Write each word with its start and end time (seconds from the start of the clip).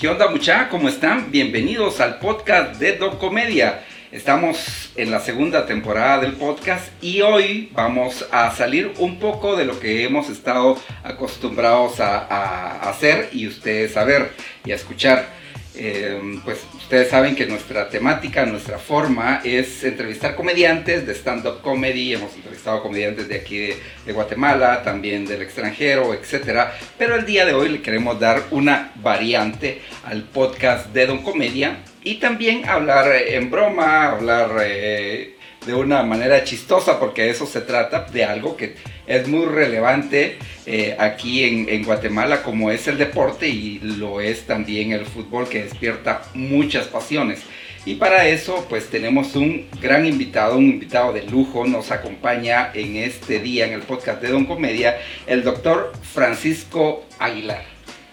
¿Qué 0.00 0.08
onda 0.08 0.30
mucha? 0.30 0.70
¿Cómo 0.70 0.88
están? 0.88 1.30
Bienvenidos 1.30 2.00
al 2.00 2.20
podcast 2.20 2.76
de 2.76 2.96
Don 2.96 3.18
Comedia. 3.18 3.84
Estamos 4.10 4.90
en 4.96 5.10
la 5.10 5.20
segunda 5.20 5.66
temporada 5.66 6.20
del 6.20 6.32
podcast 6.32 6.90
y 7.02 7.20
hoy 7.20 7.68
vamos 7.74 8.26
a 8.32 8.50
salir 8.50 8.94
un 8.96 9.18
poco 9.18 9.56
de 9.56 9.66
lo 9.66 9.78
que 9.78 10.04
hemos 10.04 10.30
estado 10.30 10.78
acostumbrados 11.04 12.00
a, 12.00 12.16
a 12.18 12.88
hacer 12.88 13.28
y 13.34 13.46
ustedes 13.46 13.94
a 13.98 14.04
ver 14.04 14.32
y 14.64 14.72
a 14.72 14.76
escuchar. 14.76 15.39
Eh, 15.76 16.40
pues 16.44 16.58
ustedes 16.74 17.08
saben 17.08 17.36
que 17.36 17.46
nuestra 17.46 17.88
temática, 17.88 18.44
nuestra 18.44 18.78
forma 18.78 19.40
es 19.44 19.84
entrevistar 19.84 20.34
comediantes 20.34 21.06
de 21.06 21.14
stand-up 21.14 21.62
comedy. 21.62 22.14
Hemos 22.14 22.34
entrevistado 22.34 22.82
comediantes 22.82 23.28
de 23.28 23.36
aquí 23.36 23.70
de, 24.04 24.12
Guatemala, 24.12 24.82
también 24.82 25.26
del 25.26 25.42
extranjero, 25.42 26.12
etc. 26.12 26.70
Pero 26.98 27.14
el 27.14 27.24
día 27.24 27.46
de 27.46 27.54
hoy 27.54 27.68
le 27.68 27.82
queremos 27.82 28.18
dar 28.18 28.42
una 28.50 28.92
variante 28.96 29.80
al 30.04 30.24
podcast 30.24 30.92
de 30.92 31.06
Don 31.06 31.22
Comedia 31.22 31.78
y 32.02 32.16
también 32.16 32.68
hablar 32.68 33.12
en 33.12 33.50
broma, 33.50 34.06
hablar 34.08 34.50
eh, 34.62 35.36
de 35.66 35.74
una 35.74 36.02
manera 36.02 36.42
chistosa, 36.44 36.98
porque 36.98 37.28
eso 37.28 37.46
se 37.46 37.60
trata, 37.60 38.06
de 38.12 38.24
algo 38.24 38.56
que 38.56 38.76
es 39.06 39.28
muy 39.28 39.46
relevante 39.46 40.38
eh, 40.66 40.96
aquí 40.98 41.44
en, 41.44 41.84
Guatemala, 41.84 42.42
como 42.42 42.70
es 42.70 42.86
el 42.88 42.96
deporte 42.96 43.48
y 43.48 43.78
lo 43.80 44.20
es 44.20 44.46
también 44.46 44.92
el 44.92 45.04
fútbol, 45.04 45.48
que 45.48 45.64
despierta 45.64 46.22
muchas 46.34 46.86
pasiones. 46.86 47.42
Y 47.86 47.94
para 47.94 48.28
eso, 48.28 48.66
pues 48.68 48.90
tenemos 48.90 49.34
un 49.36 49.66
gran 49.80 50.04
invitado, 50.04 50.58
un 50.58 50.66
invitado 50.66 51.12
de 51.12 51.22
lujo, 51.22 51.66
nos 51.66 51.90
acompaña 51.90 52.70
en 52.74 52.96
este 52.96 53.40
día 53.40 53.66
en 53.66 53.72
el 53.72 53.80
podcast 53.80 54.20
de 54.20 54.28
Don 54.28 54.44
Comedia, 54.44 54.98
el 55.26 55.42
doctor 55.42 55.92
Francisco 56.02 57.06
Aguilar. 57.18 57.64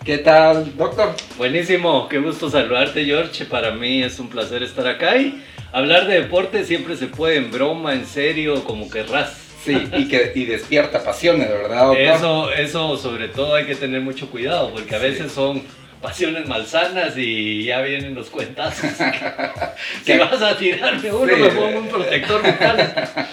¿Qué 0.06 0.20
tal, 0.20 0.78
doctor? 0.78 1.14
Buenísimo, 1.38 2.08
qué 2.08 2.20
gusto 2.20 2.50
saludarte, 2.50 3.03
George. 3.03 3.44
Para 3.44 3.72
mí 3.72 4.03
es 4.03 4.20
un 4.20 4.30
placer 4.30 4.64
estar 4.64 4.88
acá 4.88 5.18
y 5.18 5.44
hablar 5.78 6.08
de 6.08 6.22
deporte 6.22 6.66
siempre 6.66 6.97
se 6.97 7.08
puede 7.08 7.38
en 7.38 7.52
broma, 7.52 7.94
en 7.94 8.06
serio, 8.06 8.64
como 8.64 8.89
querrás. 8.89 9.38
Sí, 9.64 9.78
y 9.97 10.08
que 10.08 10.31
y 10.34 10.45
despierta 10.45 11.03
pasiones, 11.03 11.50
¿verdad? 11.50 11.88
Doctor? 11.88 11.97
Eso, 11.97 12.53
eso 12.53 12.97
sobre 12.97 13.28
todo 13.28 13.56
hay 13.56 13.66
que 13.66 13.75
tener 13.75 14.02
mucho 14.02 14.30
cuidado, 14.30 14.72
porque 14.72 14.95
a 14.95 15.00
veces 15.00 15.31
son 15.31 15.61
pasiones 16.02 16.47
malsanas 16.47 17.17
y 17.17 17.64
ya 17.66 17.81
vienen 17.81 18.16
los 18.16 18.30
cuentazos. 18.30 18.89
si 20.06 20.17
vas 20.17 20.42
a 20.42 20.58
tirarme 20.58 21.11
uno, 21.11 21.38
me 21.38 21.50
pongo 21.50 21.80
un 21.80 21.88
protector 21.88 22.41
bucal. 22.41 22.94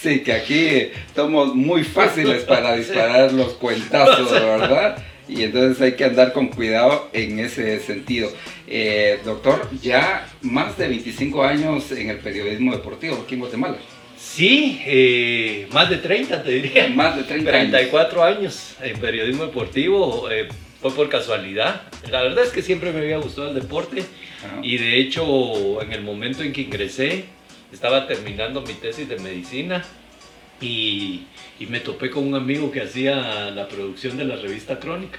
Sí, 0.00 0.20
que 0.20 0.32
aquí 0.32 0.90
somos 1.16 1.54
muy 1.54 1.82
fáciles 1.82 2.44
para 2.44 2.76
disparar 2.76 3.32
los 3.32 3.54
cuentazos, 3.54 4.30
¿verdad? 4.30 4.96
Y 5.28 5.42
entonces 5.42 5.80
hay 5.82 5.92
que 5.92 6.04
andar 6.04 6.32
con 6.32 6.48
cuidado 6.48 7.08
en 7.12 7.38
ese 7.38 7.80
sentido. 7.80 8.30
Eh, 8.66 9.20
doctor, 9.24 9.68
ya 9.82 10.28
más 10.42 10.76
de 10.78 10.88
25 10.88 11.42
años 11.42 11.90
en 11.92 12.10
el 12.10 12.18
periodismo 12.18 12.72
deportivo 12.72 13.22
aquí 13.24 13.34
en 13.34 13.40
Guatemala. 13.40 13.76
Sí, 14.16 14.80
eh, 14.86 15.68
más 15.72 15.90
de 15.90 15.98
30 15.98 16.42
te 16.42 16.50
diría. 16.50 16.88
Más 16.88 17.16
de 17.16 17.24
30 17.24 17.50
34 17.50 18.24
años, 18.24 18.76
en 18.82 18.98
periodismo 18.98 19.46
deportivo. 19.46 20.30
Eh, 20.30 20.48
fue 20.80 20.90
por 20.90 21.08
casualidad. 21.08 21.82
La 22.10 22.22
verdad 22.22 22.44
es 22.44 22.50
que 22.50 22.62
siempre 22.62 22.92
me 22.92 23.00
había 23.00 23.18
gustado 23.18 23.48
el 23.48 23.54
deporte 23.54 24.04
y 24.62 24.76
de 24.76 24.98
hecho 24.98 25.82
en 25.82 25.92
el 25.92 26.02
momento 26.02 26.42
en 26.42 26.52
que 26.52 26.60
ingresé 26.60 27.24
estaba 27.72 28.06
terminando 28.06 28.60
mi 28.60 28.74
tesis 28.74 29.08
de 29.08 29.18
medicina 29.18 29.84
y, 30.60 31.22
y, 31.58 31.66
me 31.66 31.80
topé 31.80 32.10
con 32.10 32.26
un 32.26 32.34
amigo 32.34 32.70
que 32.70 32.82
hacía 32.82 33.50
la 33.50 33.68
producción 33.68 34.16
de 34.16 34.24
la 34.24 34.36
revista 34.36 34.78
Crónica. 34.78 35.18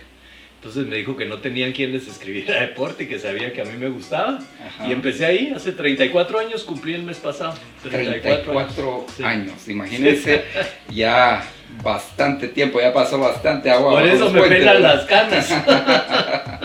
Entonces 0.55 0.87
me 0.87 0.95
dijo 0.97 1.15
que 1.15 1.25
no 1.25 1.37
tenían 1.37 1.71
quien 1.71 1.91
les 1.91 2.07
escribiera 2.07 2.59
deporte 2.67 3.03
y 3.03 3.07
que 3.07 3.19
sabía 3.19 3.53
que 3.53 3.61
a 3.61 3.65
mí 3.65 3.77
me 3.77 3.89
gustaba. 3.89 4.39
Y 4.87 4.91
empecé 4.91 5.25
ahí, 5.25 5.53
hace 5.55 5.71
34 5.71 6.39
años, 6.39 6.63
cumplí 6.63 6.93
el 6.93 7.03
mes 7.03 7.17
pasado. 7.17 7.53
34, 7.83 9.05
años, 9.23 9.67
imagínense, 9.67 10.43
ya 10.89 11.47
bastante 11.83 12.47
tiempo, 12.47 12.81
ya 12.81 12.91
pasó 12.91 13.19
bastante 13.19 13.69
agua. 13.69 13.91
Por 13.93 14.07
eso 14.07 14.31
me 14.31 14.41
pelan 14.41 14.81
las 14.81 15.05
canas. 15.05 15.53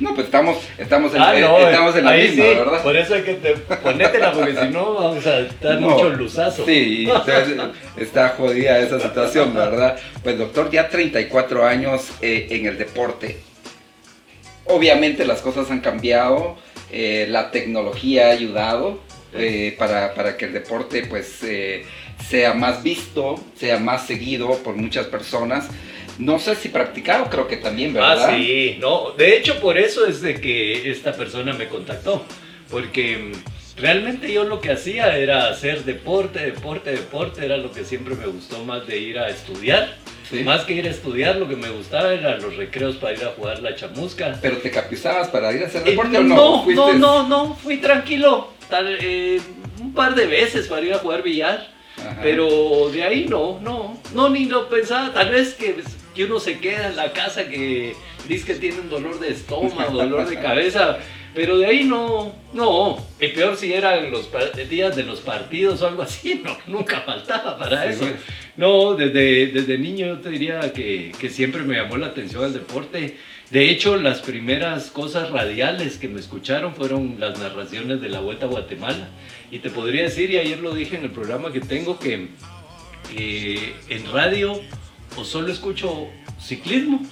No, 0.10 0.14
pues 0.14 0.26
estamos, 0.26 0.56
estamos 0.78 1.14
en, 1.14 1.20
ah, 1.20 1.34
estamos 1.36 1.96
en 1.96 2.04
la 2.06 2.12
misma, 2.12 2.44
¿verdad? 2.44 2.82
Por 2.82 2.96
eso 2.96 3.14
hay 3.14 3.22
que 3.22 3.34
te, 3.34 3.54
ponétela, 3.54 4.32
porque 4.32 4.56
si 4.56 4.68
no 4.68 4.94
vamos 4.94 5.26
a 5.26 5.40
estar 5.40 5.78
mucho 5.78 6.08
luzazo. 6.10 6.64
Sí, 6.64 7.08
está 7.96 8.30
jodida 8.30 8.78
esa 8.78 8.98
situación, 8.98 9.54
¿verdad? 9.54 9.98
Pues 10.22 10.38
doctor, 10.38 10.70
ya 10.70 10.88
34 10.88 11.66
años 11.66 12.08
eh, 12.22 12.46
en 12.50 12.66
el 12.66 12.78
deporte. 12.78 13.38
Obviamente 14.66 15.26
las 15.26 15.42
cosas 15.42 15.70
han 15.70 15.80
cambiado, 15.80 16.56
eh, 16.90 17.26
la 17.28 17.50
tecnología 17.50 18.28
ha 18.28 18.30
ayudado 18.30 19.00
eh, 19.34 19.74
para, 19.78 20.14
para, 20.14 20.36
que 20.36 20.46
el 20.46 20.52
deporte 20.54 21.04
pues 21.08 21.40
sea 22.28 22.54
más 22.54 22.82
visto, 22.82 23.34
sea 23.56 23.78
más 23.78 24.06
seguido 24.06 24.48
por 24.62 24.76
muchas 24.76 25.06
personas. 25.06 25.68
No 26.20 26.38
sé 26.38 26.54
si 26.54 26.68
practicado, 26.68 27.30
creo 27.30 27.48
que 27.48 27.56
también, 27.56 27.94
¿verdad? 27.94 28.28
Ah, 28.28 28.36
sí, 28.36 28.76
no. 28.78 29.12
De 29.16 29.36
hecho, 29.36 29.58
por 29.58 29.78
eso 29.78 30.06
es 30.06 30.20
de 30.20 30.38
que 30.38 30.90
esta 30.90 31.14
persona 31.14 31.54
me 31.54 31.66
contactó. 31.66 32.22
Porque 32.70 33.16
mm, 33.16 33.80
realmente 33.80 34.30
yo 34.30 34.44
lo 34.44 34.60
que 34.60 34.70
hacía 34.70 35.16
era 35.16 35.48
hacer 35.48 35.84
deporte, 35.84 36.40
deporte, 36.40 36.90
deporte. 36.92 37.44
Era 37.44 37.56
lo 37.56 37.72
que 37.72 37.84
siempre 37.84 38.14
me 38.16 38.26
gustó 38.26 38.62
más 38.64 38.86
de 38.86 38.98
ir 38.98 39.18
a 39.18 39.30
estudiar. 39.30 39.96
Más 40.44 40.62
que 40.62 40.74
ir 40.74 40.86
a 40.86 40.90
estudiar, 40.90 41.36
lo 41.36 41.48
que 41.48 41.56
me 41.56 41.70
gustaba 41.70 42.12
eran 42.12 42.40
los 42.40 42.54
recreos 42.54 42.96
para 42.96 43.14
ir 43.14 43.24
a 43.24 43.30
jugar 43.30 43.60
la 43.62 43.74
chamusca. 43.74 44.38
¿Pero 44.40 44.58
te 44.58 44.70
capizabas 44.70 45.28
para 45.28 45.52
ir 45.52 45.64
a 45.64 45.66
hacer 45.66 45.82
deporte 45.82 46.18
o 46.18 46.22
no? 46.22 46.66
No, 46.66 46.72
no, 46.72 46.92
no, 46.92 47.28
no, 47.28 47.54
fui 47.56 47.78
tranquilo. 47.78 48.52
Tal, 48.68 48.96
eh, 49.00 49.40
un 49.80 49.92
par 49.92 50.14
de 50.14 50.26
veces 50.26 50.68
para 50.68 50.82
ir 50.82 50.92
a 50.94 50.98
jugar 50.98 51.22
billar. 51.22 51.66
Pero 52.22 52.90
de 52.90 53.02
ahí 53.02 53.26
no, 53.28 53.58
no, 53.60 54.00
no, 54.14 54.28
ni 54.28 54.44
lo 54.46 54.68
pensaba. 54.68 55.12
Tal 55.12 55.30
vez 55.30 55.54
que 55.54 55.82
que 56.14 56.24
uno 56.24 56.40
se 56.40 56.58
queda 56.58 56.88
en 56.88 56.96
la 56.96 57.12
casa 57.12 57.48
que 57.48 57.94
dice 58.28 58.46
que 58.46 58.54
tiene 58.54 58.80
un 58.80 58.90
dolor 58.90 59.18
de 59.20 59.30
estómago, 59.30 59.92
dolor 59.92 60.28
de 60.28 60.40
cabeza, 60.40 60.98
pero 61.34 61.58
de 61.58 61.66
ahí 61.66 61.84
no, 61.84 62.34
no, 62.52 62.98
y 63.20 63.28
peor 63.28 63.56
si 63.56 63.72
eran 63.72 64.10
los 64.10 64.28
días 64.68 64.96
de 64.96 65.04
los 65.04 65.20
partidos 65.20 65.80
o 65.82 65.88
algo 65.88 66.02
así, 66.02 66.42
no, 66.44 66.56
nunca 66.66 67.02
faltaba 67.02 67.56
para 67.56 67.86
eso. 67.86 68.06
No, 68.56 68.94
desde, 68.94 69.46
desde 69.46 69.78
niño 69.78 70.06
yo 70.06 70.18
te 70.18 70.30
diría 70.30 70.72
que, 70.72 71.12
que 71.18 71.28
siempre 71.28 71.62
me 71.62 71.76
llamó 71.76 71.96
la 71.96 72.08
atención 72.08 72.44
el 72.44 72.52
deporte. 72.52 73.16
De 73.50 73.68
hecho, 73.68 73.96
las 73.96 74.20
primeras 74.20 74.90
cosas 74.90 75.30
radiales 75.30 75.98
que 75.98 76.08
me 76.08 76.20
escucharon 76.20 76.74
fueron 76.74 77.16
las 77.18 77.38
narraciones 77.38 78.00
de 78.00 78.08
la 78.08 78.20
Vuelta 78.20 78.46
a 78.46 78.48
Guatemala. 78.48 79.08
Y 79.50 79.58
te 79.58 79.70
podría 79.70 80.02
decir, 80.02 80.30
y 80.30 80.38
ayer 80.38 80.60
lo 80.60 80.72
dije 80.72 80.96
en 80.96 81.04
el 81.04 81.10
programa 81.10 81.52
que 81.52 81.60
tengo, 81.60 81.98
que 81.98 82.28
eh, 83.16 83.74
en 83.88 84.12
radio 84.12 84.60
o 85.16 85.24
solo 85.24 85.52
escucho 85.52 86.08
ciclismo 86.40 87.02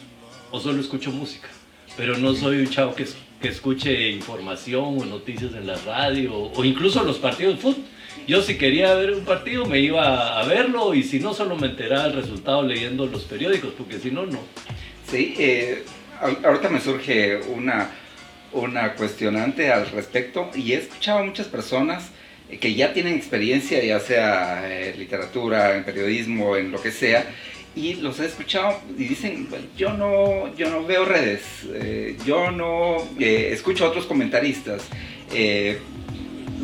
o 0.51 0.61
solo 0.61 0.81
escucho 0.81 1.11
música. 1.11 1.49
Pero 1.97 2.17
no 2.17 2.35
soy 2.35 2.59
un 2.59 2.71
chavo 2.71 2.95
que, 2.95 3.07
que 3.41 3.49
escuche 3.49 4.11
información 4.11 4.99
o 4.99 5.05
noticias 5.05 5.53
en 5.55 5.67
la 5.67 5.77
radio 5.79 6.35
o, 6.35 6.65
incluso 6.65 7.03
los 7.03 7.19
partidos 7.19 7.57
de 7.57 7.61
fútbol. 7.61 7.85
Yo 8.27 8.43
si 8.43 8.59
quería 8.59 8.95
ver 8.95 9.13
un 9.13 9.25
partido 9.25 9.65
me 9.65 9.81
iba 9.81 10.39
a 10.39 10.45
verlo 10.45 10.95
y 10.95 11.03
si 11.03 11.19
no 11.19 11.35
solo 11.35 11.57
me 11.57 11.69
enteraba 11.69 12.07
el 12.07 12.15
resultado 12.15 12.63
leyendo 12.63 13.07
los 13.07 13.25
periódicos, 13.25 13.73
porque 13.77 13.99
si 13.99 14.11
no, 14.11 14.27
no. 14.27 14.41
Sí, 15.11 15.35
eh, 15.39 15.85
ahorita 16.45 16.69
me 16.69 16.81
surge 16.81 17.41
una, 17.49 17.91
una 18.53 18.95
cuestionante 18.95 19.73
al 19.73 19.91
respecto 19.91 20.51
y 20.55 20.73
he 20.73 20.77
escuchado 20.77 21.21
a 21.21 21.25
muchas 21.25 21.47
personas 21.47 22.11
que 22.61 22.75
ya 22.75 22.93
tienen 22.93 23.15
experiencia, 23.15 23.83
ya 23.85 24.01
sea 24.01 24.67
en 24.67 24.95
eh, 24.95 24.95
literatura, 24.97 25.77
en 25.77 25.85
periodismo, 25.85 26.57
en 26.57 26.71
lo 26.71 26.81
que 26.81 26.91
sea, 26.91 27.27
y 27.79 27.95
los 27.95 28.19
he 28.19 28.27
escuchado 28.27 28.81
y 28.99 29.05
dicen, 29.05 29.49
yo 29.77 29.93
no, 29.93 30.53
yo 30.57 30.69
no 30.69 30.85
veo 30.85 31.05
redes, 31.05 31.43
eh, 31.73 32.17
yo 32.27 32.51
no 32.51 32.97
eh, 33.21 33.51
escucho 33.53 33.85
a 33.85 33.89
otros 33.89 34.07
comentaristas. 34.07 34.83
Eh, 35.33 35.79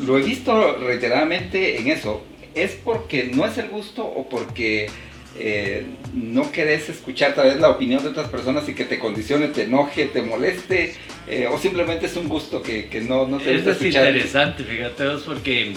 lo 0.05 0.19
he 0.19 0.23
visto 0.23 0.77
reiteradamente 0.79 1.79
en 1.79 1.89
eso. 1.89 2.25
¿Es 2.55 2.73
porque 2.73 3.31
no 3.33 3.47
es 3.47 3.59
el 3.59 3.69
gusto 3.69 4.05
o 4.05 4.29
porque 4.29 4.89
no 6.13 6.53
querés 6.53 6.89
escuchar 6.89 7.35
tal 7.35 7.49
vez 7.49 7.61
la 7.61 7.71
opinión 7.71 8.03
de 8.03 8.11
otras 8.11 8.29
personas 8.29 8.69
y 8.69 8.75
que 8.75 8.85
te 8.85 9.01
condicione, 9.01 9.49
te 9.49 9.65
enoje, 9.65 10.07
te 10.07 10.23
moleste? 10.23 10.95
¿O 11.51 11.59
simplemente 11.59 12.07
es 12.07 12.17
un 12.17 12.29
gusto 12.29 12.63
que, 12.63 12.87
que 12.87 13.01
no, 13.01 13.27
no 13.27 13.39
te 13.39 13.55
gusta 13.55 13.73
escuchar? 13.73 14.07
Es 14.07 14.15
interesante, 14.15 14.63
fíjate, 14.63 15.05
porque 15.25 15.75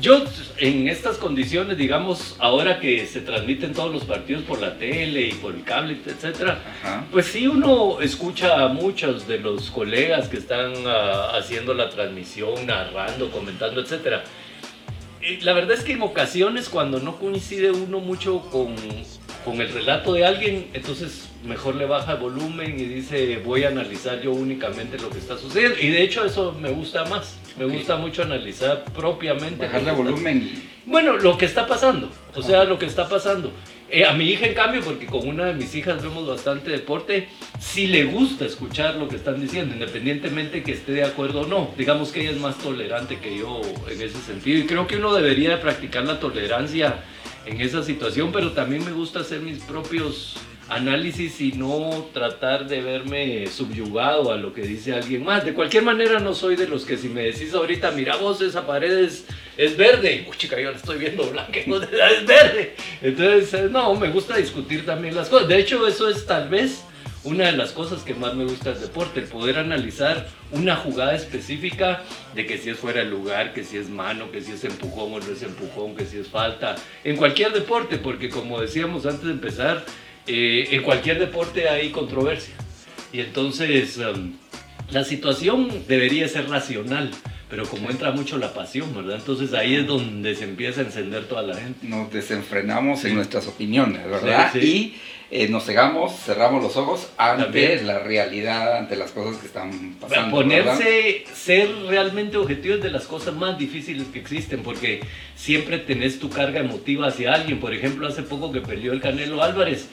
yo 0.00 0.24
en 0.58 0.88
estas 0.88 1.16
condiciones, 1.16 1.76
digamos, 1.76 2.36
ahora 2.38 2.78
que 2.78 3.06
se 3.06 3.20
transmiten 3.20 3.72
todos 3.72 3.92
los 3.92 4.04
partidos 4.04 4.44
por 4.44 4.60
la 4.60 4.78
tele 4.78 5.22
y 5.22 5.32
por 5.32 5.54
el 5.54 5.64
cable, 5.64 5.98
etcétera, 6.06 6.60
pues 7.10 7.26
sí 7.26 7.46
uno 7.48 8.00
escucha 8.00 8.64
a 8.64 8.68
muchos 8.68 9.26
de 9.26 9.38
los 9.38 9.70
colegas 9.70 10.28
que 10.28 10.36
están 10.36 10.72
ah, 10.86 11.32
haciendo 11.36 11.74
la 11.74 11.90
transmisión, 11.90 12.66
narrando, 12.66 13.30
comentando, 13.30 13.80
etcétera. 13.80 14.22
Y 15.20 15.40
la 15.40 15.52
verdad 15.52 15.72
es 15.72 15.82
que 15.82 15.92
en 15.92 16.02
ocasiones 16.02 16.68
cuando 16.68 17.00
no 17.00 17.16
coincide 17.16 17.72
uno 17.72 17.98
mucho 17.98 18.40
con, 18.50 18.76
con 19.48 19.62
el 19.62 19.72
relato 19.72 20.12
de 20.12 20.26
alguien, 20.26 20.66
entonces 20.74 21.30
mejor 21.42 21.74
le 21.76 21.86
baja 21.86 22.12
el 22.12 22.18
volumen 22.18 22.78
y 22.78 22.84
dice 22.84 23.38
voy 23.38 23.64
a 23.64 23.68
analizar 23.68 24.20
yo 24.20 24.32
únicamente 24.32 24.98
lo 24.98 25.08
que 25.08 25.16
está 25.16 25.38
sucediendo. 25.38 25.78
Y 25.80 25.88
de 25.88 26.02
hecho 26.02 26.22
eso 26.26 26.54
me 26.60 26.70
gusta 26.70 27.06
más, 27.06 27.38
me 27.58 27.64
gusta 27.64 27.96
mucho 27.96 28.22
analizar 28.22 28.84
propiamente. 28.94 29.64
Bajarle 29.64 29.92
volumen. 29.92 30.50
Bueno, 30.84 31.16
lo 31.16 31.38
que 31.38 31.46
está 31.46 31.66
pasando, 31.66 32.10
o 32.34 32.42
sea, 32.42 32.64
lo 32.64 32.78
que 32.78 32.84
está 32.84 33.08
pasando. 33.08 33.50
Eh, 33.90 34.04
a 34.04 34.12
mi 34.12 34.28
hija, 34.28 34.46
en 34.46 34.52
cambio, 34.52 34.82
porque 34.82 35.06
con 35.06 35.26
una 35.26 35.46
de 35.46 35.54
mis 35.54 35.74
hijas 35.74 36.02
vemos 36.02 36.28
bastante 36.28 36.70
deporte, 36.70 37.28
sí 37.58 37.86
le 37.86 38.04
gusta 38.04 38.44
escuchar 38.44 38.96
lo 38.96 39.08
que 39.08 39.16
están 39.16 39.40
diciendo, 39.40 39.72
independientemente 39.72 40.62
que 40.62 40.72
esté 40.72 40.92
de 40.92 41.04
acuerdo 41.04 41.42
o 41.42 41.46
no. 41.46 41.70
Digamos 41.78 42.12
que 42.12 42.20
ella 42.20 42.32
es 42.32 42.38
más 42.38 42.58
tolerante 42.58 43.18
que 43.18 43.38
yo 43.38 43.62
en 43.90 44.02
ese 44.02 44.18
sentido. 44.20 44.58
Y 44.58 44.66
creo 44.66 44.86
que 44.86 44.96
uno 44.96 45.14
debería 45.14 45.58
practicar 45.62 46.04
la 46.04 46.20
tolerancia 46.20 47.02
en 47.48 47.60
esa 47.60 47.82
situación, 47.82 48.30
pero 48.32 48.52
también 48.52 48.84
me 48.84 48.92
gusta 48.92 49.20
hacer 49.20 49.40
mis 49.40 49.58
propios 49.60 50.36
análisis 50.68 51.40
y 51.40 51.52
no 51.52 52.06
tratar 52.12 52.68
de 52.68 52.82
verme 52.82 53.46
subyugado 53.46 54.30
a 54.30 54.36
lo 54.36 54.52
que 54.52 54.62
dice 54.62 54.92
alguien 54.92 55.24
más. 55.24 55.44
De 55.44 55.54
cualquier 55.54 55.82
manera 55.82 56.20
no 56.20 56.34
soy 56.34 56.56
de 56.56 56.68
los 56.68 56.84
que 56.84 56.98
si 56.98 57.08
me 57.08 57.22
decís 57.22 57.54
ahorita, 57.54 57.90
mira 57.92 58.16
vos, 58.16 58.42
esa 58.42 58.66
pared 58.66 59.08
es, 59.56 59.76
verde, 59.76 60.26
uy 60.28 60.36
chica, 60.36 60.60
yo 60.60 60.70
la 60.70 60.76
estoy 60.76 60.98
viendo 60.98 61.24
blanca, 61.24 61.58
es 61.58 62.26
verde. 62.26 62.74
Entonces, 63.00 63.54
eh, 63.54 63.68
no, 63.70 63.94
me 63.94 64.10
gusta 64.10 64.36
discutir 64.36 64.84
también 64.84 65.14
las 65.14 65.30
cosas. 65.30 65.48
De 65.48 65.58
hecho, 65.58 65.86
eso 65.86 66.08
es 66.08 66.26
tal 66.26 66.50
vez 66.50 66.84
una 67.28 67.46
de 67.46 67.52
las 67.52 67.72
cosas 67.72 68.02
que 68.02 68.14
más 68.14 68.34
me 68.34 68.44
gusta 68.44 68.70
del 68.72 68.80
deporte, 68.80 69.20
el 69.20 69.26
poder 69.26 69.58
analizar 69.58 70.26
una 70.52 70.76
jugada 70.76 71.14
específica 71.14 72.02
de 72.34 72.46
que 72.46 72.56
si 72.56 72.70
es 72.70 72.78
fuera 72.78 73.00
de 73.00 73.06
lugar, 73.06 73.52
que 73.52 73.64
si 73.64 73.76
es 73.76 73.90
mano, 73.90 74.32
que 74.32 74.40
si 74.40 74.52
es 74.52 74.64
empujón 74.64 75.12
o 75.12 75.20
no 75.20 75.32
es 75.32 75.42
empujón, 75.42 75.94
que 75.94 76.06
si 76.06 76.18
es 76.18 76.28
falta, 76.28 76.76
en 77.04 77.16
cualquier 77.16 77.52
deporte, 77.52 77.98
porque 77.98 78.30
como 78.30 78.60
decíamos 78.60 79.04
antes 79.04 79.26
de 79.26 79.32
empezar, 79.32 79.84
eh, 80.26 80.68
en 80.70 80.82
cualquier 80.82 81.18
deporte 81.18 81.68
hay 81.68 81.90
controversia. 81.90 82.54
Y 83.12 83.20
entonces 83.20 83.98
um, 83.98 84.32
la 84.90 85.04
situación 85.04 85.68
debería 85.86 86.28
ser 86.28 86.48
racional, 86.48 87.10
pero 87.50 87.66
como 87.66 87.90
entra 87.90 88.10
mucho 88.10 88.38
la 88.38 88.54
pasión, 88.54 88.94
¿verdad? 88.94 89.16
Entonces 89.16 89.52
ahí 89.52 89.74
es 89.74 89.86
donde 89.86 90.34
se 90.34 90.44
empieza 90.44 90.80
a 90.80 90.84
encender 90.84 91.26
toda 91.26 91.42
la 91.42 91.56
gente. 91.56 91.86
Nos 91.86 92.10
desenfrenamos 92.10 93.04
en 93.04 93.14
nuestras 93.14 93.46
opiniones, 93.46 94.04
¿verdad? 94.06 94.54
Y 94.54 94.94
eh, 95.30 95.48
nos 95.48 95.64
cegamos, 95.64 96.12
cerramos 96.12 96.62
los 96.62 96.76
ojos 96.76 97.08
ante 97.16 97.82
la 97.82 97.98
realidad, 97.98 98.78
ante 98.78 98.96
las 98.96 99.10
cosas 99.10 99.40
que 99.40 99.46
están 99.46 99.96
pasando. 100.00 100.36
Ponerse, 100.36 101.24
ser 101.32 101.68
realmente 101.86 102.36
objetivos 102.36 102.80
de 102.80 102.90
las 102.90 103.06
cosas 103.06 103.34
más 103.34 103.58
difíciles 103.58 104.06
que 104.08 104.18
existen, 104.18 104.62
porque 104.62 105.00
siempre 105.34 105.78
tenés 105.78 106.18
tu 106.18 106.30
carga 106.30 106.60
emotiva 106.60 107.08
hacia 107.08 107.34
alguien. 107.34 107.60
Por 107.60 107.74
ejemplo, 107.74 108.06
hace 108.06 108.22
poco 108.22 108.52
que 108.52 108.60
peleó 108.60 108.92
el 108.92 109.00
Canelo 109.00 109.42
Álvarez 109.42 109.88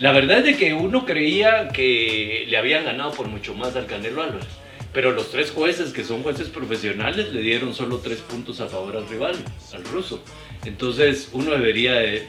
la 0.00 0.10
verdad 0.10 0.38
es 0.38 0.44
de 0.44 0.56
que 0.56 0.74
uno 0.74 1.06
creía 1.06 1.68
que 1.68 2.46
le 2.48 2.56
habían 2.56 2.84
ganado 2.84 3.12
por 3.12 3.28
mucho 3.28 3.54
más 3.54 3.76
al 3.76 3.86
Canelo 3.86 4.22
Álvarez. 4.22 4.48
Pero 4.92 5.12
los 5.12 5.30
tres 5.30 5.50
jueces, 5.52 5.92
que 5.92 6.04
son 6.04 6.22
jueces 6.22 6.48
profesionales, 6.48 7.32
le 7.32 7.42
dieron 7.42 7.74
solo 7.74 7.98
tres 7.98 8.18
puntos 8.18 8.60
a 8.60 8.66
favor 8.66 8.96
al 8.96 9.08
rival, 9.08 9.36
al 9.72 9.84
ruso. 9.84 10.22
Entonces 10.64 11.30
uno 11.32 11.52
debería 11.52 11.94
de... 11.94 12.26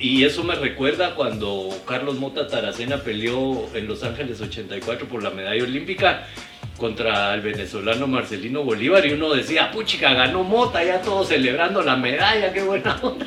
Y 0.00 0.24
eso 0.24 0.44
me 0.44 0.54
recuerda 0.54 1.14
cuando 1.14 1.70
Carlos 1.86 2.16
Mota 2.18 2.48
Taracena 2.48 2.98
peleó 2.98 3.68
en 3.74 3.86
Los 3.86 4.02
Ángeles 4.02 4.40
84 4.40 5.06
por 5.06 5.22
la 5.22 5.30
medalla 5.30 5.62
olímpica 5.62 6.26
contra 6.76 7.32
el 7.34 7.40
venezolano 7.40 8.06
Marcelino 8.06 8.64
Bolívar 8.64 9.06
y 9.06 9.12
uno 9.12 9.32
decía, 9.32 9.70
puchica, 9.70 10.12
ganó 10.12 10.42
Mota, 10.42 10.82
ya 10.82 11.00
todos 11.00 11.28
celebrando 11.28 11.82
la 11.82 11.96
medalla, 11.96 12.52
qué 12.52 12.62
buena 12.62 12.98
onda. 13.02 13.26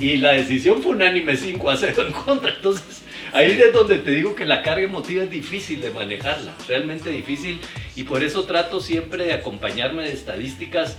Y 0.00 0.16
la 0.16 0.32
decisión 0.32 0.82
fue 0.82 0.92
unánime 0.92 1.36
5 1.36 1.70
a 1.70 1.76
0 1.76 2.04
en 2.06 2.12
contra. 2.12 2.50
Entonces, 2.50 3.02
Ahí 3.32 3.60
es 3.60 3.72
donde 3.72 3.98
te 3.98 4.10
digo 4.10 4.34
que 4.34 4.44
la 4.44 4.62
carga 4.62 4.82
emotiva 4.82 5.22
es 5.22 5.30
difícil 5.30 5.80
de 5.80 5.90
manejarla, 5.90 6.54
realmente 6.66 7.10
difícil, 7.10 7.60
y 7.94 8.04
por 8.04 8.22
eso 8.22 8.44
trato 8.44 8.80
siempre 8.80 9.24
de 9.24 9.34
acompañarme 9.34 10.04
de 10.04 10.12
estadísticas. 10.12 10.98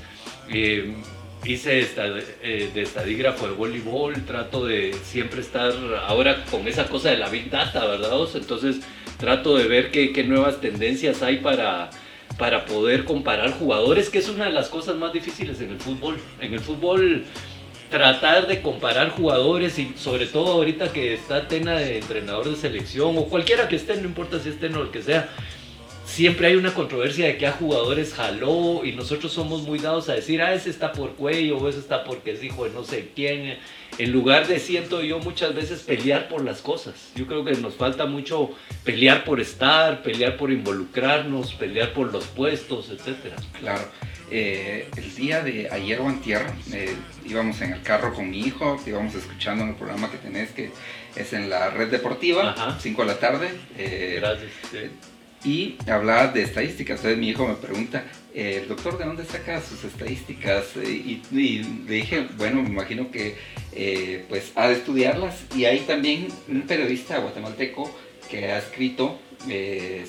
Eh, 0.53 0.93
hice 1.45 1.87
eh, 2.41 2.69
de 2.73 2.81
estadígrafo 2.81 3.47
de 3.47 3.53
voleibol, 3.53 4.25
trato 4.25 4.65
de 4.65 4.93
siempre 5.03 5.41
estar 5.41 5.71
ahora 6.05 6.45
con 6.45 6.67
esa 6.67 6.87
cosa 6.87 7.09
de 7.09 7.17
la 7.17 7.29
Big 7.29 7.49
Data, 7.49 7.85
¿verdad? 7.85 8.11
Entonces 8.33 8.77
trato 9.17 9.57
de 9.57 9.67
ver 9.67 9.91
qué, 9.91 10.13
qué 10.13 10.23
nuevas 10.23 10.61
tendencias 10.61 11.21
hay 11.21 11.37
para, 11.37 11.89
para 12.37 12.65
poder 12.65 13.05
comparar 13.05 13.51
jugadores, 13.51 14.09
que 14.09 14.19
es 14.19 14.29
una 14.29 14.45
de 14.45 14.51
las 14.51 14.69
cosas 14.69 14.95
más 14.95 15.13
difíciles 15.13 15.59
en 15.61 15.71
el 15.71 15.79
fútbol. 15.79 16.17
En 16.39 16.53
el 16.53 16.59
fútbol 16.59 17.25
tratar 17.89 18.47
de 18.47 18.61
comparar 18.61 19.09
jugadores 19.09 19.79
y 19.79 19.93
sobre 19.97 20.27
todo 20.27 20.53
ahorita 20.53 20.93
que 20.93 21.13
está 21.13 21.47
Tena 21.47 21.77
de 21.77 21.97
entrenador 21.97 22.49
de 22.49 22.55
selección 22.55 23.17
o 23.17 23.25
cualquiera 23.25 23.67
que 23.67 23.75
esté, 23.75 23.95
no 23.95 24.07
importa 24.07 24.39
si 24.39 24.49
esté 24.49 24.67
o 24.67 24.83
el 24.83 24.91
que 24.91 25.01
sea, 25.01 25.29
siempre 26.09 26.47
hay 26.47 26.55
una 26.55 26.73
controversia 26.73 27.27
de 27.27 27.37
que 27.37 27.45
a 27.45 27.51
jugadores 27.51 28.13
jaló 28.13 28.83
y 28.83 28.93
nosotros 28.93 29.31
somos 29.31 29.61
muy 29.61 29.79
dados 29.79 30.09
a 30.09 30.13
decir, 30.13 30.41
ah, 30.41 30.53
ese 30.53 30.69
está 30.69 30.91
por 30.91 31.13
cuello 31.15 31.57
o 31.57 31.69
ese 31.69 31.79
está 31.79 32.03
porque 32.03 32.31
es 32.31 32.43
hijo 32.43 32.65
de 32.65 32.71
no 32.71 32.83
sé 32.83 33.11
quién, 33.15 33.57
en 33.97 34.11
lugar 34.11 34.47
de 34.47 34.59
siento 34.59 35.01
yo 35.01 35.19
muchas 35.19 35.53
veces 35.53 35.81
pelear 35.81 36.27
por 36.27 36.43
las 36.43 36.61
cosas. 36.61 37.11
Yo 37.15 37.27
creo 37.27 37.45
que 37.45 37.51
nos 37.53 37.75
falta 37.75 38.05
mucho 38.05 38.49
pelear 38.83 39.23
por 39.23 39.39
estar, 39.39 40.01
pelear 40.01 40.35
por 40.35 40.51
involucrarnos, 40.51 41.53
pelear 41.53 41.93
por 41.93 42.11
los 42.11 42.25
puestos, 42.25 42.89
etc. 42.89 43.33
Claro. 43.59 43.83
Eh, 44.31 44.87
el 44.95 45.15
día 45.15 45.41
de 45.41 45.69
ayer 45.71 45.99
o 45.99 46.07
antier 46.07 46.45
eh, 46.71 46.95
íbamos 47.25 47.61
en 47.61 47.73
el 47.73 47.81
carro 47.81 48.13
con 48.13 48.29
mi 48.29 48.41
hijo, 48.41 48.79
íbamos 48.85 49.15
escuchando 49.15 49.63
el 49.63 49.75
programa 49.75 50.11
que 50.11 50.17
tenés 50.17 50.51
que 50.51 50.71
es 51.15 51.33
en 51.33 51.49
la 51.49 51.71
red 51.71 51.89
deportiva, 51.89 52.77
5 52.79 53.01
de 53.01 53.07
la 53.07 53.19
tarde. 53.19 53.49
Eh, 53.77 54.17
Gracias. 54.19 54.51
Y 55.43 55.75
hablaba 55.89 56.27
de 56.27 56.43
estadísticas. 56.43 56.99
Entonces 56.99 57.17
mi 57.17 57.29
hijo 57.29 57.47
me 57.47 57.55
pregunta, 57.55 58.03
el 58.33 58.67
doctor, 58.67 58.97
¿de 58.97 59.05
dónde 59.05 59.25
saca 59.25 59.61
sus 59.61 59.83
estadísticas? 59.83 60.75
Y, 60.75 61.21
le 61.31 61.93
dije, 61.93 62.27
bueno, 62.37 62.61
me 62.61 62.69
imagino 62.69 63.09
que 63.09 63.35
pues 64.27 64.51
ha 64.55 64.67
de 64.67 64.75
estudiarlas. 64.75 65.45
Y 65.55 65.65
hay 65.65 65.79
también 65.79 66.27
un 66.47 66.63
periodista 66.63 67.19
guatemalteco 67.19 67.89
que 68.29 68.45
ha 68.45 68.59
escrito. 68.59 69.19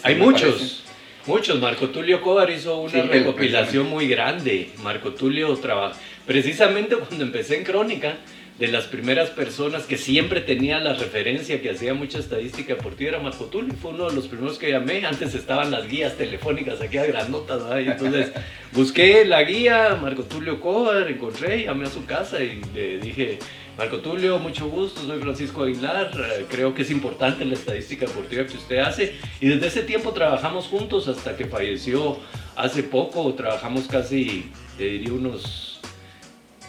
hay 0.02 0.14
muchos. 0.16 0.84
Muchos. 1.26 1.60
Marco 1.60 1.90
Tulio 1.90 2.20
Cobar 2.22 2.50
hizo 2.50 2.80
una 2.80 3.02
recopilación 3.02 3.88
muy 3.88 4.08
grande. 4.08 4.70
Marco 4.82 5.12
Tulio 5.12 5.54
trabaja. 5.56 5.98
Precisamente 6.26 6.96
cuando 6.96 7.24
empecé 7.24 7.56
en 7.56 7.64
Crónica, 7.64 8.18
de 8.60 8.68
las 8.68 8.84
primeras 8.84 9.30
personas 9.30 9.84
que 9.84 9.96
siempre 9.96 10.42
tenía 10.42 10.78
la 10.80 10.92
referencia, 10.92 11.62
que 11.62 11.70
hacía 11.70 11.94
mucha 11.94 12.18
estadística 12.18 12.74
deportiva, 12.74 13.12
era 13.12 13.18
Marco 13.18 13.46
Tulio. 13.46 13.72
Fue 13.72 13.92
uno 13.92 14.10
de 14.10 14.14
los 14.14 14.28
primeros 14.28 14.58
que 14.58 14.70
llamé. 14.70 15.06
Antes 15.06 15.34
estaban 15.34 15.70
las 15.70 15.88
guías 15.88 16.18
telefónicas 16.18 16.78
aquí 16.82 16.98
a 16.98 17.06
granotas. 17.06 17.62
entonces 17.78 18.32
busqué 18.72 19.24
la 19.24 19.42
guía, 19.44 19.98
Marco 20.00 20.24
Tulio 20.24 20.60
Cobar, 20.60 21.10
encontré, 21.10 21.64
llamé 21.64 21.86
a 21.86 21.90
su 21.90 22.04
casa 22.04 22.42
y 22.42 22.60
le 22.74 22.98
dije 22.98 23.38
Marco 23.78 24.00
Tulio, 24.00 24.38
mucho 24.38 24.68
gusto, 24.68 25.00
soy 25.06 25.18
Francisco 25.20 25.62
Aguilar, 25.62 26.10
eh, 26.14 26.44
creo 26.50 26.74
que 26.74 26.82
es 26.82 26.90
importante 26.90 27.46
la 27.46 27.54
estadística 27.54 28.04
deportiva 28.04 28.44
que 28.44 28.58
usted 28.58 28.78
hace 28.80 29.14
y 29.40 29.48
desde 29.48 29.68
ese 29.68 29.82
tiempo 29.84 30.12
trabajamos 30.12 30.66
juntos 30.66 31.08
hasta 31.08 31.34
que 31.34 31.46
falleció 31.46 32.18
hace 32.56 32.82
poco, 32.82 33.32
trabajamos 33.32 33.86
casi, 33.86 34.50
te 34.76 34.84
diría, 34.84 35.14
unos 35.14 35.69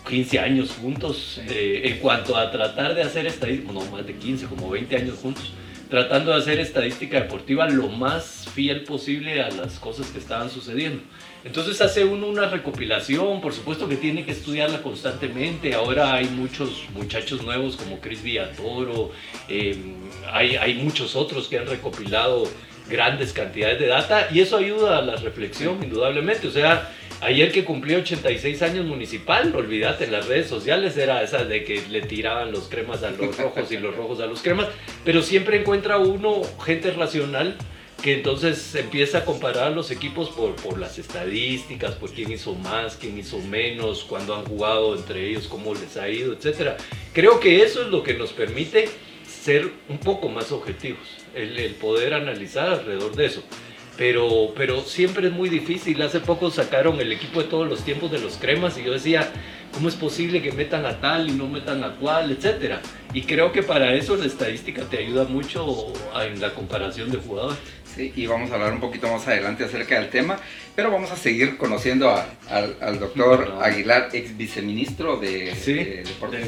15 0.07 0.39
años 0.39 0.71
juntos 0.81 1.39
eh, 1.47 1.81
en 1.85 1.99
cuanto 1.99 2.35
a 2.35 2.51
tratar 2.51 2.95
de 2.95 3.03
hacer 3.03 3.27
estadística, 3.27 3.71
no 3.71 3.85
más 3.85 4.05
de 4.05 4.15
15, 4.15 4.47
como 4.47 4.69
20 4.69 4.95
años 4.95 5.19
juntos, 5.21 5.53
tratando 5.89 6.31
de 6.31 6.37
hacer 6.37 6.59
estadística 6.59 7.19
deportiva 7.21 7.67
lo 7.69 7.89
más 7.89 8.47
fiel 8.53 8.83
posible 8.83 9.41
a 9.41 9.49
las 9.51 9.79
cosas 9.79 10.07
que 10.07 10.19
estaban 10.19 10.49
sucediendo. 10.49 11.03
Entonces 11.43 11.81
hace 11.81 12.05
uno 12.05 12.27
una 12.27 12.47
recopilación, 12.47 13.41
por 13.41 13.53
supuesto 13.53 13.89
que 13.89 13.95
tiene 13.95 14.23
que 14.23 14.31
estudiarla 14.31 14.81
constantemente. 14.81 15.73
Ahora 15.73 16.13
hay 16.13 16.27
muchos 16.27 16.85
muchachos 16.93 17.43
nuevos 17.43 17.75
como 17.77 17.99
Chris 17.99 18.21
Villatoro, 18.21 19.11
em, 19.47 19.95
hay, 20.31 20.55
hay 20.55 20.75
muchos 20.75 21.15
otros 21.15 21.47
que 21.47 21.57
han 21.57 21.65
recopilado 21.65 22.47
grandes 22.89 23.33
cantidades 23.33 23.79
de 23.79 23.87
data 23.87 24.27
y 24.31 24.41
eso 24.41 24.57
ayuda 24.57 24.99
a 24.99 25.01
la 25.01 25.15
reflexión 25.15 25.83
indudablemente. 25.83 26.47
O 26.47 26.51
sea, 26.51 26.91
ayer 27.21 27.51
que 27.51 27.63
cumplió 27.63 27.99
86 27.99 28.61
años 28.63 28.85
municipal, 28.85 29.55
olvídate, 29.55 30.05
en 30.05 30.11
las 30.11 30.27
redes 30.27 30.47
sociales 30.47 30.97
era 30.97 31.23
esa 31.23 31.45
de 31.45 31.63
que 31.63 31.81
le 31.89 32.01
tiraban 32.01 32.51
los 32.51 32.67
cremas 32.67 33.03
a 33.03 33.11
los 33.11 33.37
rojos 33.37 33.71
y 33.71 33.77
los 33.77 33.95
rojos 33.95 34.19
a 34.19 34.25
los 34.25 34.41
cremas, 34.41 34.67
pero 35.05 35.21
siempre 35.21 35.59
encuentra 35.59 35.97
uno 35.97 36.41
gente 36.65 36.91
racional 36.91 37.55
que 38.01 38.13
entonces 38.13 38.73
empieza 38.73 39.19
a 39.19 39.25
comparar 39.25 39.73
los 39.73 39.91
equipos 39.91 40.29
por, 40.29 40.79
las 40.79 40.97
estadísticas, 40.97 41.93
por 41.93 42.11
quién 42.11 42.31
hizo 42.31 42.55
más, 42.55 42.95
quién 42.95 43.17
hizo 43.19 43.37
menos, 43.37 44.03
cuándo 44.03 44.35
han 44.35 44.43
jugado 44.43 44.95
entre 44.95 45.29
ellos, 45.29 45.47
cómo 45.47 45.75
les 45.75 45.97
ha 45.97 46.09
ido, 46.09 46.33
etc. 46.33 46.71
Creo 47.13 47.39
que 47.39 47.61
eso 47.61 47.83
es 47.83 47.89
lo 47.89 48.01
que 48.01 48.15
nos 48.15 48.33
permite 48.33 48.89
ser 49.27 49.69
un 49.87 49.99
poco 49.99 50.29
más 50.29 50.51
objetivos, 50.51 51.07
el 51.35 51.75
poder 51.75 52.15
analizar 52.15 52.69
alrededor 52.69 53.15
de 53.15 53.27
eso. 53.27 53.43
Pero, 53.97 54.53
pero 54.55 54.81
siempre 54.81 55.27
es 55.27 55.33
muy 55.33 55.49
difícil. 55.49 56.01
Hace 56.01 56.19
poco 56.19 56.49
sacaron 56.49 56.99
el 56.99 57.11
equipo 57.11 57.41
de 57.41 57.49
todos 57.49 57.67
los 57.67 57.83
tiempos 57.83 58.11
de 58.11 58.19
los 58.19 58.35
cremas 58.37 58.77
y 58.77 58.83
yo 58.83 58.93
decía, 58.93 59.31
¿cómo 59.73 59.89
es 59.89 59.95
posible 59.95 60.41
que 60.41 60.51
metan 60.51 60.85
a 60.85 60.99
tal 60.99 61.29
y 61.29 61.33
no 61.33 61.47
metan 61.47 61.83
a 61.83 61.95
cual, 61.95 62.31
etcétera? 62.31 62.81
Y 63.13 63.23
creo 63.23 63.51
que 63.51 63.63
para 63.63 63.93
eso 63.93 64.15
la 64.15 64.25
estadística 64.25 64.83
te 64.83 64.97
ayuda 64.97 65.25
mucho 65.25 65.93
en 66.21 66.39
la 66.39 66.53
comparación 66.53 67.11
de 67.11 67.17
jugadores. 67.17 67.57
Sí, 67.95 68.13
y 68.15 68.25
vamos 68.25 68.49
a 68.51 68.55
hablar 68.55 68.71
un 68.71 68.79
poquito 68.79 69.11
más 69.11 69.27
adelante 69.27 69.65
acerca 69.65 69.99
del 69.99 70.09
tema, 70.09 70.39
pero 70.75 70.91
vamos 70.91 71.11
a 71.11 71.17
seguir 71.17 71.57
conociendo 71.57 72.09
al, 72.49 72.99
doctor 72.99 73.57
Aguilar, 73.61 74.09
ex 74.13 74.37
viceministro 74.37 75.17
de, 75.17 75.53
sí, 75.55 75.73
de, 75.73 76.03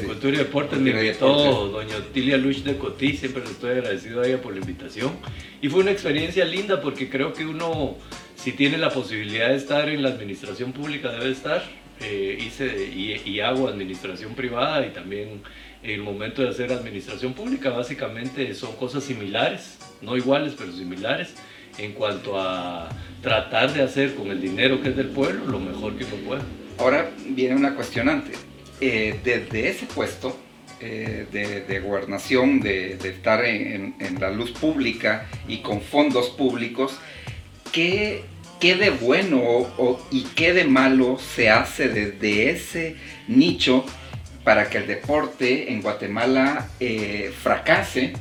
Cultura 0.06 0.34
y 0.34 0.38
Deportes. 0.38 0.78
Me 0.78 0.90
invitó 0.90 1.68
doña 1.68 1.96
Otilia 1.96 2.38
Luch 2.38 2.58
de 2.58 2.78
Cotí, 2.78 3.16
siempre 3.16 3.42
le 3.44 3.50
estoy 3.50 3.72
agradecido 3.72 4.22
a 4.22 4.26
ella 4.26 4.40
por 4.40 4.54
la 4.54 4.60
invitación. 4.60 5.12
Y 5.60 5.68
fue 5.68 5.80
una 5.80 5.90
experiencia 5.90 6.46
linda 6.46 6.80
porque 6.80 7.10
creo 7.10 7.34
que 7.34 7.44
uno, 7.44 7.96
si 8.36 8.52
tiene 8.52 8.78
la 8.78 8.90
posibilidad 8.90 9.50
de 9.50 9.56
estar 9.56 9.88
en 9.90 10.02
la 10.02 10.08
administración 10.08 10.72
pública, 10.72 11.10
debe 11.10 11.30
estar. 11.30 11.62
Eh, 12.00 12.38
hice 12.40 12.90
y, 12.92 13.22
y 13.24 13.38
hago 13.38 13.68
administración 13.68 14.34
privada 14.34 14.84
y 14.84 14.90
también 14.90 15.42
el 15.84 16.02
momento 16.02 16.42
de 16.42 16.48
hacer 16.48 16.72
administración 16.72 17.34
pública 17.34 17.70
básicamente 17.70 18.54
son 18.54 18.74
cosas 18.76 19.04
similares, 19.04 19.78
no 20.00 20.16
iguales, 20.16 20.54
pero 20.56 20.72
similares 20.72 21.34
en 21.78 21.92
cuanto 21.92 22.40
a 22.40 22.88
tratar 23.20 23.72
de 23.72 23.82
hacer 23.82 24.14
con 24.14 24.28
el 24.28 24.40
dinero 24.40 24.80
que 24.80 24.90
es 24.90 24.96
del 24.96 25.08
pueblo 25.08 25.46
lo 25.46 25.60
mejor 25.60 25.96
que 25.96 26.04
uno 26.04 26.16
pueda. 26.26 26.42
Ahora 26.78 27.10
viene 27.28 27.54
una 27.54 27.74
cuestionante. 27.74 28.32
Eh, 28.80 29.20
desde 29.22 29.68
ese 29.68 29.86
puesto 29.86 30.36
eh, 30.80 31.26
de, 31.30 31.80
gobernación, 31.80 32.60
de, 32.60 32.94
estar 32.94 33.44
en, 33.44 33.94
la 34.18 34.30
luz 34.30 34.50
pública 34.52 35.28
y 35.46 35.58
con 35.58 35.80
fondos 35.80 36.30
públicos, 36.30 36.98
¿qué, 37.72 38.24
qué 38.60 38.74
de 38.74 38.90
bueno 38.90 39.68
y 40.10 40.22
qué 40.34 40.52
de 40.52 40.64
malo 40.64 41.18
se 41.18 41.50
hace 41.50 41.88
desde 41.88 42.50
ese 42.50 42.96
nicho 43.28 43.84
para 44.44 44.68
que 44.68 44.78
el 44.78 44.86
deporte 44.86 45.72
en 45.72 45.82
Guatemala 45.82 46.68
eh, 46.78 47.32
fracase 47.42 48.12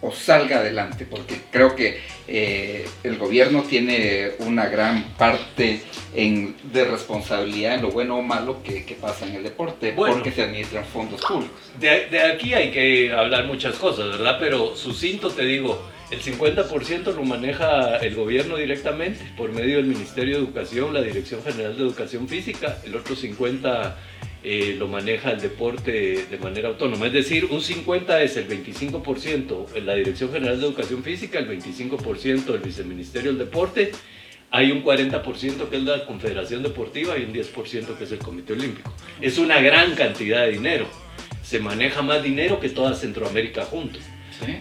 o 0.00 0.12
salga 0.12 0.58
adelante, 0.58 1.06
porque 1.08 1.40
creo 1.50 1.74
que 1.74 1.98
eh, 2.28 2.86
el 3.02 3.18
gobierno 3.18 3.62
tiene 3.62 4.32
una 4.40 4.66
gran 4.66 5.04
parte 5.18 5.82
de 6.14 6.84
responsabilidad 6.84 7.74
en 7.74 7.82
lo 7.82 7.90
bueno 7.90 8.18
o 8.18 8.22
malo 8.22 8.62
que, 8.62 8.96
pasa 9.00 9.26
en 9.26 9.36
el 9.36 9.42
deporte, 9.42 9.92
porque 9.92 10.30
se 10.30 10.42
administran 10.42 10.84
fondos 10.84 11.20
públicos. 11.22 11.56
De, 11.80 12.06
de, 12.06 12.22
aquí 12.22 12.54
hay 12.54 12.70
que 12.70 13.12
hablar 13.12 13.46
muchas 13.46 13.74
cosas, 13.76 14.10
¿verdad? 14.10 14.36
Pero 14.38 14.76
sucinto 14.76 15.30
te 15.30 15.44
digo, 15.44 15.82
el 16.10 16.22
50% 16.22 17.14
lo 17.14 17.24
maneja 17.24 17.96
el 17.96 18.14
gobierno 18.14 18.56
directamente 18.56 19.24
por 19.36 19.50
medio 19.52 19.76
del 19.76 19.86
Ministerio 19.86 20.36
de 20.36 20.44
Educación, 20.44 20.94
la 20.94 21.02
Dirección 21.02 21.42
General 21.42 21.76
de 21.76 21.82
Educación 21.82 22.28
Física, 22.28 22.78
el 22.84 22.94
otro 22.94 23.16
50% 23.16 23.94
eh, 24.42 24.76
lo 24.78 24.86
maneja 24.88 25.32
el 25.32 25.40
deporte 25.40 26.26
de 26.30 26.38
manera 26.38 26.68
autónoma. 26.68 27.06
Es 27.06 27.12
decir, 27.12 27.46
un 27.50 27.60
50 27.60 28.22
es 28.22 28.36
el 28.36 28.48
25% 28.48 29.66
en 29.74 29.86
la 29.86 29.94
Dirección 29.94 30.32
General 30.32 30.60
de 30.60 30.66
Educación 30.66 31.02
Física, 31.02 31.38
el 31.38 31.48
25% 31.48 32.54
el 32.54 32.60
Viceministerio 32.60 33.32
del 33.32 33.38
Deporte, 33.38 33.92
hay 34.50 34.70
un 34.70 34.84
40% 34.84 35.68
que 35.68 35.76
es 35.76 35.82
la 35.82 36.06
Confederación 36.06 36.62
Deportiva 36.62 37.18
y 37.18 37.24
un 37.24 37.32
10% 37.32 37.98
que 37.98 38.04
es 38.04 38.12
el 38.12 38.18
Comité 38.18 38.52
Olímpico. 38.52 38.92
Es 39.20 39.38
una 39.38 39.60
gran 39.60 39.94
cantidad 39.94 40.46
de 40.46 40.52
dinero. 40.52 40.86
Se 41.42 41.58
maneja 41.58 42.02
más 42.02 42.22
dinero 42.22 42.60
que 42.60 42.68
toda 42.68 42.94
Centroamérica 42.94 43.64
juntos. 43.64 44.02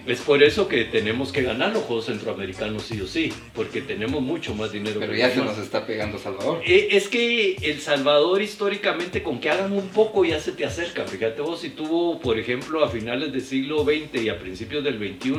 Es 0.06 0.22
por 0.22 0.44
eso 0.44 0.68
que 0.68 0.86
tenemos 0.86 1.32
que 1.32 1.42
ganar 1.42 1.74
los 1.74 1.84
Juegos 1.84 2.06
Centroamericanos 2.06 2.84
sí 2.84 3.02
o 3.02 3.08
sí, 3.08 3.34
porque 3.54 3.82
tenemos 3.82 4.22
mucho 4.22 4.54
más 4.56 4.72
dinero. 4.72 5.00
Pero 5.00 5.16
ya 5.16 5.32
se 5.32 5.38
nos 5.38 5.58
está 5.58 5.86
pegando 5.86 6.18
Salvador. 6.18 6.62
Eh, 6.66 6.90
es 6.92 7.08
que 7.08 7.56
El 7.62 7.82
Salvador 7.82 8.42
históricamente 8.42 9.24
con 9.24 9.40
que 9.40 9.50
hagan 9.50 9.72
un 9.72 9.90
poco 9.90 10.24
ya 10.26 10.40
se 10.40 10.52
te 10.52 10.66
acerca. 10.66 11.06
Fíjate 11.06 11.42
vos 11.42 11.62
si 11.62 11.70
tuvo, 11.70 12.20
por 12.20 12.40
ejemplo, 12.40 12.84
a 12.84 12.90
finales 12.90 13.32
del 13.32 13.42
siglo 13.42 13.84
XX 13.84 14.24
y 14.24 14.30
a 14.30 14.40
principios 14.40 14.84
del 14.84 14.98
XXI 14.98 15.32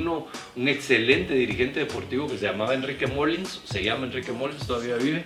un 0.57 0.69
excelente 0.69 1.35
dirigente 1.35 1.81
deportivo 1.81 2.27
que 2.27 2.39
se 2.39 2.47
llamaba 2.47 2.75
Enrique 2.75 3.07
Mullins, 3.07 3.61
se 3.65 3.83
llama 3.83 4.07
Enrique 4.07 4.33
Mullins, 4.33 4.67
todavía 4.67 4.97
vive, 4.97 5.25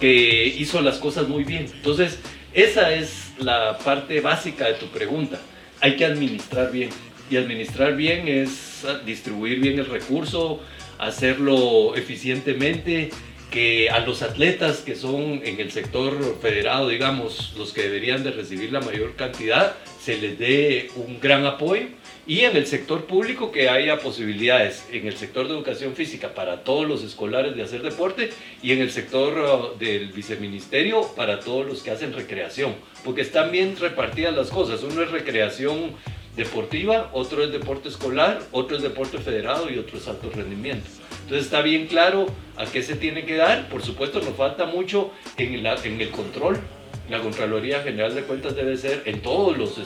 que 0.00 0.46
hizo 0.46 0.80
las 0.80 0.98
cosas 0.98 1.28
muy 1.28 1.44
bien. 1.44 1.66
Entonces, 1.72 2.18
esa 2.52 2.92
es 2.94 3.32
la 3.38 3.78
parte 3.78 4.20
básica 4.20 4.66
de 4.66 4.74
tu 4.74 4.86
pregunta. 4.86 5.40
Hay 5.80 5.96
que 5.96 6.04
administrar 6.04 6.70
bien 6.72 6.90
y 7.30 7.36
administrar 7.36 7.96
bien 7.96 8.26
es 8.28 8.84
distribuir 9.06 9.60
bien 9.60 9.78
el 9.78 9.86
recurso, 9.86 10.60
hacerlo 10.98 11.94
eficientemente, 11.94 13.10
que 13.50 13.90
a 13.90 13.98
los 14.00 14.22
atletas 14.22 14.78
que 14.78 14.94
son 14.94 15.40
en 15.44 15.60
el 15.60 15.72
sector 15.72 16.38
federado, 16.40 16.88
digamos, 16.88 17.54
los 17.56 17.72
que 17.72 17.82
deberían 17.82 18.22
de 18.22 18.30
recibir 18.30 18.72
la 18.72 18.80
mayor 18.80 19.16
cantidad, 19.16 19.74
se 20.00 20.18
les 20.18 20.38
dé 20.38 20.90
un 20.94 21.20
gran 21.20 21.44
apoyo. 21.46 21.86
Y 22.26 22.40
en 22.40 22.56
el 22.56 22.66
sector 22.66 23.06
público 23.06 23.50
que 23.50 23.68
haya 23.68 23.98
posibilidades 23.98 24.86
en 24.92 25.06
el 25.06 25.16
sector 25.16 25.48
de 25.48 25.54
educación 25.54 25.94
física 25.94 26.32
para 26.32 26.62
todos 26.62 26.86
los 26.86 27.02
escolares 27.02 27.56
de 27.56 27.62
hacer 27.62 27.82
deporte 27.82 28.30
y 28.62 28.70
en 28.70 28.80
el 28.80 28.92
sector 28.92 29.72
uh, 29.74 29.78
del 29.78 30.12
viceministerio 30.12 31.08
para 31.16 31.40
todos 31.40 31.66
los 31.66 31.82
que 31.82 31.90
hacen 31.90 32.12
recreación, 32.12 32.76
porque 33.04 33.22
están 33.22 33.50
bien 33.50 33.76
repartidas 33.76 34.36
las 34.36 34.50
cosas, 34.50 34.82
uno 34.84 35.02
es 35.02 35.10
recreación 35.10 35.96
deportiva, 36.36 37.10
otro 37.12 37.42
es 37.42 37.52
deporte 37.52 37.88
escolar, 37.88 38.40
otro 38.52 38.76
es 38.76 38.82
deporte 38.82 39.18
federado 39.18 39.70
y 39.70 39.78
otro 39.78 39.98
es 39.98 40.08
alto 40.08 40.30
rendimiento. 40.34 40.88
Entonces 41.22 41.46
está 41.46 41.62
bien 41.62 41.86
claro 41.86 42.26
a 42.56 42.66
qué 42.66 42.82
se 42.82 42.96
tiene 42.96 43.24
que 43.24 43.36
dar. 43.36 43.68
Por 43.68 43.82
supuesto, 43.82 44.20
nos 44.20 44.34
falta 44.34 44.66
mucho 44.66 45.12
en, 45.36 45.54
en 45.66 46.00
el 46.00 46.10
control. 46.10 46.58
La 47.08 47.20
Contraloría 47.20 47.82
General 47.82 48.14
de 48.14 48.22
Cuentas 48.22 48.54
debe 48.54 48.76
ser 48.76 49.02
en 49.04 49.20
todos 49.20 49.58
los 49.58 49.76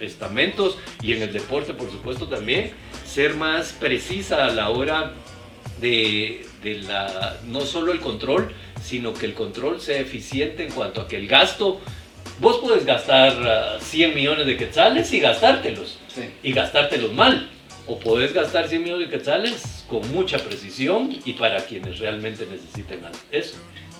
estamentos 0.00 0.78
y 1.00 1.12
en 1.12 1.22
el 1.22 1.32
deporte, 1.32 1.74
por 1.74 1.90
supuesto, 1.90 2.26
también, 2.26 2.72
ser 3.04 3.34
más 3.34 3.72
precisa 3.72 4.46
a 4.46 4.50
la 4.50 4.70
hora 4.70 5.12
de, 5.80 6.44
de 6.62 6.78
la, 6.82 7.36
no 7.46 7.60
solo 7.60 7.92
el 7.92 8.00
control, 8.00 8.52
sino 8.82 9.14
que 9.14 9.26
el 9.26 9.34
control 9.34 9.80
sea 9.80 10.00
eficiente 10.00 10.64
en 10.64 10.72
cuanto 10.72 11.00
a 11.02 11.08
que 11.08 11.16
el 11.16 11.28
gasto 11.28 11.80
Vos 12.40 12.58
puedes 12.62 12.86
gastar 12.86 13.80
100 13.80 14.10
ah, 14.10 14.14
millones 14.14 14.46
de 14.46 14.56
quetzales 14.56 15.12
y 15.12 15.20
gastártelos. 15.20 15.98
Y 16.42 16.52
gastártelos 16.52 17.12
mal. 17.12 17.50
O 17.86 17.98
podés 17.98 18.32
gastar 18.32 18.68
100 18.68 18.82
millones 18.82 19.10
de 19.10 19.18
quetzales 19.18 19.84
con 19.88 20.10
mucha 20.12 20.38
precisión 20.38 21.10
y 21.24 21.32
para 21.34 21.58
quienes 21.64 21.98
realmente 21.98 22.46
necesiten 22.46 23.00
eso. 23.30 23.56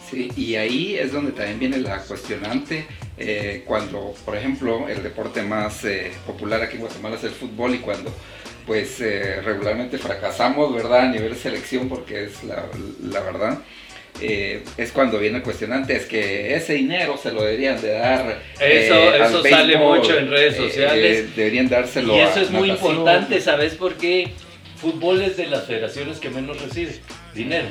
Sí, 0.09 0.31
y 0.37 0.57
ahí 0.57 0.97
es 0.97 1.13
donde 1.13 1.33
también 1.33 1.59
viene 1.59 1.79
la 1.79 1.99
cuestionante 2.03 2.87
eh, 3.17 3.63
cuando, 3.67 4.15
por 4.25 4.37
ejemplo, 4.37 4.89
el 4.89 5.03
deporte 5.03 5.43
más 5.43 5.85
eh, 5.85 6.11
popular 6.27 6.63
aquí 6.63 6.77
en 6.77 6.81
Guatemala 6.81 7.17
es 7.17 7.25
el 7.25 7.31
fútbol 7.31 7.75
y 7.75 7.79
cuando 7.79 8.13
pues 8.67 9.01
eh, 9.01 9.41
regularmente 9.43 9.99
fracasamos, 9.99 10.75
¿verdad? 10.75 11.01
A 11.01 11.09
nivel 11.09 11.37
selección 11.37 11.89
porque 11.89 12.25
es 12.25 12.43
la, 12.45 12.65
la 13.03 13.21
verdad. 13.21 13.59
Eh, 14.21 14.63
es 14.77 14.93
cuando 14.93 15.19
viene 15.19 15.39
el 15.39 15.43
cuestionante, 15.43 15.97
es 15.97 16.05
que 16.05 16.55
ese 16.55 16.75
dinero 16.75 17.17
se 17.17 17.33
lo 17.33 17.43
deberían 17.43 17.81
de 17.81 17.93
dar. 17.93 18.43
Eso, 18.61 18.95
eh, 18.95 19.25
eso 19.25 19.43
sale 19.43 19.77
mucho 19.79 20.19
en 20.19 20.31
redes 20.31 20.55
eh, 20.55 20.57
sociales. 20.57 21.37
deberían 21.37 21.69
dárselo. 21.69 22.17
Y 22.17 22.21
eso 22.21 22.41
es 22.41 22.51
muy 22.51 22.71
importante, 22.71 23.41
¿sabes 23.41 23.75
por 23.75 23.95
qué? 23.95 24.33
Fútbol 24.77 25.23
es 25.23 25.37
de 25.37 25.47
las 25.47 25.67
federaciones 25.67 26.19
que 26.19 26.29
menos 26.29 26.61
recibe 26.61 26.93
dinero. 27.35 27.69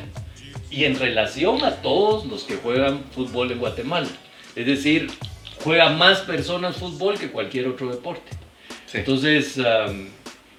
Y 0.72 0.86
en 0.86 0.98
relación 0.98 1.64
a 1.64 1.82
todos 1.82 2.26
los 2.26 2.44
que 2.44 2.56
juegan 2.56 3.04
fútbol 3.12 3.52
en 3.52 3.60
Guatemala. 3.60 4.08
Es 4.56 4.66
decir, 4.66 5.08
juega 5.64 5.90
más 5.90 6.20
personas 6.20 6.78
fútbol 6.78 7.18
que 7.18 7.30
cualquier 7.30 7.68
otro 7.68 7.90
deporte. 7.90 8.32
Entonces, 8.94 9.60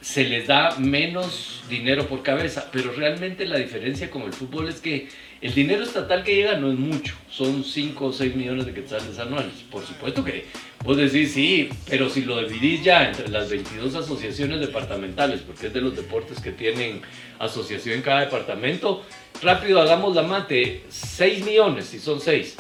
se 0.01 0.25
les 0.25 0.47
da 0.47 0.77
menos 0.79 1.63
dinero 1.69 2.07
por 2.07 2.23
cabeza, 2.23 2.69
pero 2.73 2.93
realmente 2.93 3.45
la 3.45 3.59
diferencia 3.59 4.11
con 4.11 4.23
el 4.23 4.33
fútbol 4.33 4.69
es 4.69 4.81
que 4.81 5.09
el 5.41 5.55
dinero 5.55 5.83
estatal 5.83 6.23
que 6.23 6.35
llega 6.35 6.59
no 6.59 6.71
es 6.71 6.79
mucho, 6.79 7.15
son 7.31 7.65
5 7.65 8.05
o 8.05 8.13
6 8.13 8.37
millones 8.37 8.67
de 8.67 8.75
quetzales 8.75 9.19
anuales. 9.19 9.55
Por 9.71 9.85
supuesto 9.87 10.23
que 10.23 10.47
vos 10.85 10.99
decís 10.99 11.33
sí, 11.33 11.71
pero 11.89 12.11
si 12.11 12.25
lo 12.25 12.47
dividís 12.47 12.85
ya 12.85 13.09
entre 13.09 13.29
las 13.29 13.49
22 13.49 13.95
asociaciones 13.95 14.61
departamentales, 14.61 15.41
porque 15.41 15.69
es 15.69 15.73
de 15.73 15.81
los 15.81 15.97
deportes 15.97 16.41
que 16.41 16.53
tienen 16.53 17.01
asociación 17.39 17.97
en 17.97 18.03
cada 18.03 18.21
departamento, 18.21 19.03
rápido 19.41 19.81
hagamos 19.81 20.15
la 20.15 20.23
mate, 20.23 20.85
6 20.91 21.47
millones 21.47 21.87
si 21.87 21.99
son 21.99 22.21
6, 22.21 22.57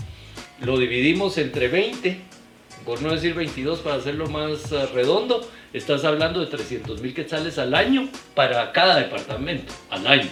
lo 0.62 0.78
dividimos 0.78 1.36
entre 1.36 1.68
20, 1.68 2.18
por 2.86 3.02
no 3.02 3.12
decir 3.12 3.34
22 3.34 3.80
para 3.80 3.96
hacerlo 3.96 4.26
más 4.28 4.72
eh, 4.72 4.86
redondo, 4.86 5.46
estás 5.74 6.04
hablando 6.04 6.40
de 6.40 6.46
300 6.46 7.02
mil 7.02 7.12
quetzales 7.12 7.58
al 7.58 7.74
año 7.74 8.08
para 8.34 8.72
cada 8.72 8.96
departamento, 8.96 9.72
al 9.90 10.06
año. 10.06 10.30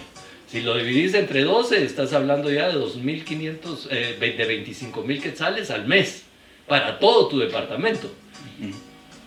Si 0.48 0.62
lo 0.62 0.78
dividís 0.78 1.12
entre 1.12 1.42
12, 1.44 1.84
estás 1.84 2.14
hablando 2.14 2.50
ya 2.50 2.68
de 2.68 2.76
2.500, 2.76 3.88
eh, 3.90 4.16
de 4.18 4.44
25 4.46 5.02
mil 5.02 5.20
quetzales 5.20 5.70
al 5.70 5.86
mes 5.86 6.24
para 6.66 6.98
todo 6.98 7.28
tu 7.28 7.38
departamento. 7.38 8.10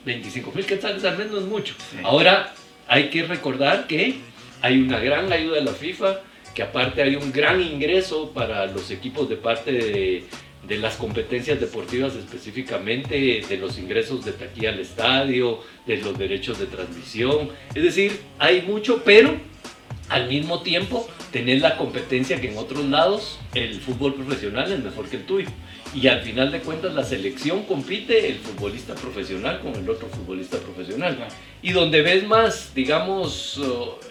25 0.03 0.51
mil 0.51 0.65
quetzales 0.65 1.03
al 1.03 1.19
mes 1.19 1.29
no 1.29 1.37
es 1.37 1.45
mucho. 1.45 1.75
Ahora 2.01 2.55
hay 2.87 3.11
que 3.11 3.21
recordar 3.23 3.85
que 3.85 4.15
hay 4.63 4.81
una 4.81 4.99
gran 4.99 5.31
ayuda 5.31 5.57
de 5.57 5.63
la 5.63 5.73
FIFA 5.73 6.21
que 6.55 6.63
aparte 6.63 7.03
hay 7.03 7.15
un 7.15 7.31
gran 7.31 7.61
ingreso 7.61 8.31
para 8.31 8.65
los 8.65 8.89
equipos 8.89 9.29
de 9.29 9.35
parte 9.35 9.71
de, 9.71 10.23
de 10.67 10.77
las 10.79 10.95
competencias 10.95 11.59
deportivas 11.59 12.15
específicamente, 12.15 13.43
de 13.47 13.57
los 13.57 13.77
ingresos 13.77 14.25
de 14.25 14.31
taquilla 14.31 14.69
al 14.69 14.79
estadio, 14.79 15.59
de 15.85 15.97
los 15.97 16.17
derechos 16.17 16.57
de 16.59 16.65
transmisión. 16.65 17.51
Es 17.75 17.83
decir, 17.83 18.19
hay 18.39 18.63
mucho, 18.63 19.03
pero 19.05 19.50
al 20.11 20.27
mismo 20.27 20.61
tiempo 20.61 21.09
tener 21.31 21.61
la 21.61 21.77
competencia 21.77 22.39
que 22.41 22.51
en 22.51 22.57
otros 22.57 22.83
lados 22.85 23.39
el 23.53 23.79
fútbol 23.79 24.13
profesional 24.13 24.69
es 24.69 24.83
mejor 24.83 25.07
que 25.07 25.15
el 25.15 25.25
tuyo. 25.25 25.47
Y 25.95 26.07
al 26.07 26.21
final 26.21 26.51
de 26.51 26.59
cuentas 26.59 26.93
la 26.93 27.03
selección 27.03 27.63
compite 27.63 28.29
el 28.29 28.35
futbolista 28.35 28.93
profesional 28.93 29.61
con 29.61 29.73
el 29.73 29.89
otro 29.89 30.07
futbolista 30.09 30.57
profesional. 30.57 31.17
Y 31.61 31.71
donde 31.71 32.01
ves 32.01 32.27
más, 32.27 32.73
digamos, 32.75 33.59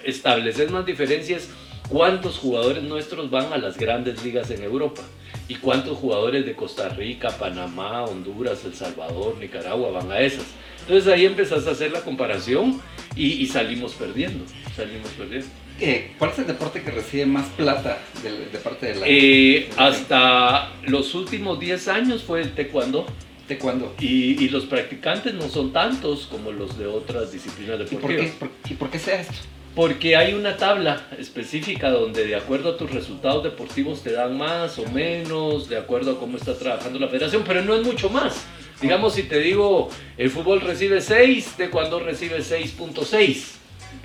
establecer 0.03 0.71
más 0.71 0.87
diferencias, 0.87 1.51
cuántos 1.91 2.39
jugadores 2.39 2.83
nuestros 2.83 3.31
van 3.31 3.53
a 3.53 3.59
las 3.59 3.77
grandes 3.77 4.25
ligas 4.25 4.51
en 4.51 4.63
Europa 4.63 5.03
y 5.49 5.57
cuántos 5.57 5.99
jugadores 5.99 6.47
de 6.47 6.55
Costa 6.55 6.89
Rica, 6.89 7.29
Panamá, 7.31 8.05
Honduras, 8.05 8.65
El 8.65 8.75
Salvador, 8.75 9.37
Nicaragua 9.39 9.91
van 9.91 10.11
a 10.13 10.21
esas. 10.21 10.47
Entonces 10.81 11.13
ahí 11.13 11.27
empezás 11.27 11.67
a 11.67 11.73
hacer 11.73 11.93
la 11.93 12.01
comparación 12.01 12.81
y, 13.15 13.47
salimos 13.47 13.93
perdiendo, 13.95 14.45
salimos 14.75 15.11
perdiendo. 15.11 15.49
Eh, 15.81 16.13
¿Cuál 16.19 16.31
es 16.33 16.39
el 16.41 16.47
deporte 16.47 16.83
que 16.83 16.91
recibe 16.91 17.27
más 17.27 17.49
plata 17.51 17.99
de, 18.23 18.59
parte 18.59 18.87
de 18.87 18.95
la... 18.97 19.07
Eh, 19.09 19.71
hasta 19.77 20.73
los 20.87 21.15
últimos 21.15 21.59
10 21.59 21.89
años 21.89 22.23
fue 22.23 22.43
el 22.43 22.53
taekwondo. 22.55 23.07
Taekwondo. 23.49 23.95
Y, 23.99 24.45
y, 24.45 24.49
los 24.51 24.67
practicantes 24.67 25.33
no 25.35 25.49
son 25.49 25.73
tantos 25.73 26.27
como 26.31 26.53
los 26.53 26.79
de 26.79 26.87
otras 26.87 27.33
disciplinas 27.33 27.79
deportivas. 27.79 28.27
¿Y 28.27 28.31
por 28.31 28.49
qué, 28.51 28.73
¿y 28.73 28.77
por 28.77 28.91
qué 28.91 28.99
sea 28.99 29.21
esto? 29.21 29.35
Porque 29.75 30.17
hay 30.17 30.35
una 30.35 30.57
tabla 30.57 31.07
específica 31.19 31.91
donde 31.91 32.27
de 32.27 32.35
acuerdo 32.35 32.71
a 32.71 32.77
tus 32.77 32.91
resultados 32.91 33.43
deportivos 33.45 34.03
te 34.03 34.13
dan 34.13 34.37
más 34.37 34.79
o 34.79 34.87
menos, 34.91 35.69
de 35.69 35.79
acuerdo 35.79 36.13
a 36.13 36.19
cómo 36.19 36.37
está 36.37 36.59
trabajando 36.59 36.99
la 36.99 37.09
federación, 37.09 37.45
pero 37.47 37.63
no 37.63 37.75
es 37.75 37.87
mucho 37.87 38.11
más. 38.11 38.45
Digamos, 38.83 39.15
si 39.15 39.23
te 39.23 39.39
digo, 39.39 39.89
el 40.17 40.31
fútbol 40.31 40.61
recibe 40.61 41.01
6, 41.01 41.57
de 41.57 41.71
cuando 41.71 42.01
recibe 42.01 42.39
6.6. 42.39 43.60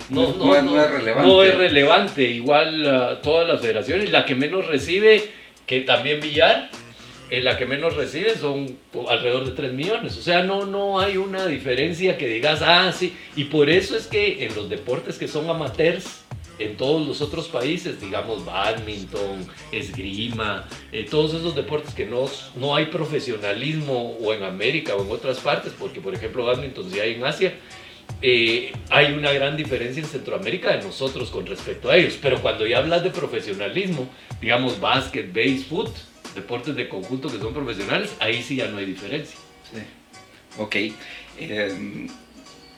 No, 0.10 0.34
no, 0.34 0.62
no, 0.62 0.82
es 0.82 0.92
relevante. 0.92 1.28
No 1.28 1.44
es 1.44 1.56
relevante, 1.56 2.24
igual 2.24 2.86
uh, 2.86 3.22
todas 3.24 3.48
las 3.48 3.62
federaciones, 3.62 4.12
la 4.12 4.26
que 4.26 4.36
menos 4.36 4.68
recibe, 4.68 5.24
que 5.66 5.82
también 5.82 6.22
Villar, 6.22 6.70
en 7.30 7.44
la 7.44 7.58
que 7.58 7.66
menos 7.66 7.96
recibe 7.96 8.36
son 8.36 8.78
alrededor 9.10 9.46
de 9.46 9.52
3 9.52 9.74
millones. 9.74 10.18
O 10.18 10.22
sea, 10.22 10.44
no, 10.44 10.66
no 10.66 11.00
hay 11.00 11.18
una 11.18 11.48
diferencia 11.48 12.18
que 12.18 12.28
digas, 12.28 12.62
ah, 12.62 12.92
sí. 12.92 13.16
Y 13.36 13.46
por 13.46 13.70
eso 13.70 13.98
es 13.98 14.08
que 14.08 14.46
en 14.46 14.56
los 14.56 14.70
deportes 14.70 15.18
que 15.18 15.28
son 15.28 15.50
amateurs, 15.50 16.26
en 16.60 16.78
todos 16.78 17.06
los 17.06 17.22
otros 17.22 17.48
países, 17.48 18.00
digamos 18.00 18.46
badminton, 18.46 19.46
esgrima, 19.72 20.68
eh, 20.92 21.06
todos 21.10 21.34
esos 21.34 21.56
deportes 21.56 21.94
que 21.94 22.06
no, 22.06 22.30
no 22.56 22.76
hay 22.76 22.86
profesionalismo 22.86 24.18
o 24.22 24.34
en 24.34 24.44
América 24.44 24.96
o 24.96 25.04
en 25.04 25.12
otras 25.12 25.40
partes, 25.40 25.74
porque 25.78 26.00
por 26.00 26.14
ejemplo 26.14 26.46
badminton 26.46 26.90
sí 26.90 27.00
hay 27.00 27.16
en 27.16 27.26
Asia, 27.26 27.56
eh, 28.28 28.74
hay 28.90 29.14
una 29.14 29.32
gran 29.32 29.56
diferencia 29.56 30.02
en 30.02 30.10
Centroamérica 30.10 30.76
de 30.76 30.82
nosotros 30.82 31.30
con 31.30 31.46
respecto 31.46 31.92
a 31.92 31.96
ellos. 31.96 32.18
Pero 32.20 32.42
cuando 32.42 32.66
ya 32.66 32.80
hablas 32.80 33.04
de 33.04 33.12
profesionalismo, 33.12 34.10
digamos 34.42 34.80
básquet, 34.80 35.32
base, 35.32 35.92
deportes 36.34 36.76
de 36.76 36.90
conjunto 36.90 37.30
que 37.32 37.38
son 37.38 37.54
profesionales, 37.54 38.16
ahí 38.20 38.42
sí 38.42 38.56
ya 38.56 38.68
no 38.68 38.80
hay 38.80 38.86
diferencia. 38.86 39.38
Sí. 39.72 39.80
Ok. 40.58 40.76
Em, 41.38 42.08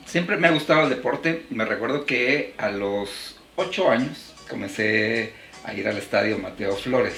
siempre 0.05 0.35
me 0.35 0.49
ha 0.49 0.51
gustado 0.51 0.83
el 0.83 0.89
deporte. 0.89 1.45
Me 1.49 1.63
recuerdo 1.63 2.05
que 2.05 2.53
a 2.57 2.69
los 2.69 3.37
8 3.55 3.89
años 3.89 4.33
comencé 4.49 5.31
a 5.63 5.73
ir 5.73 5.87
al 5.87 5.97
estadio 5.97 6.37
Mateo 6.39 6.75
Flores. 6.75 7.15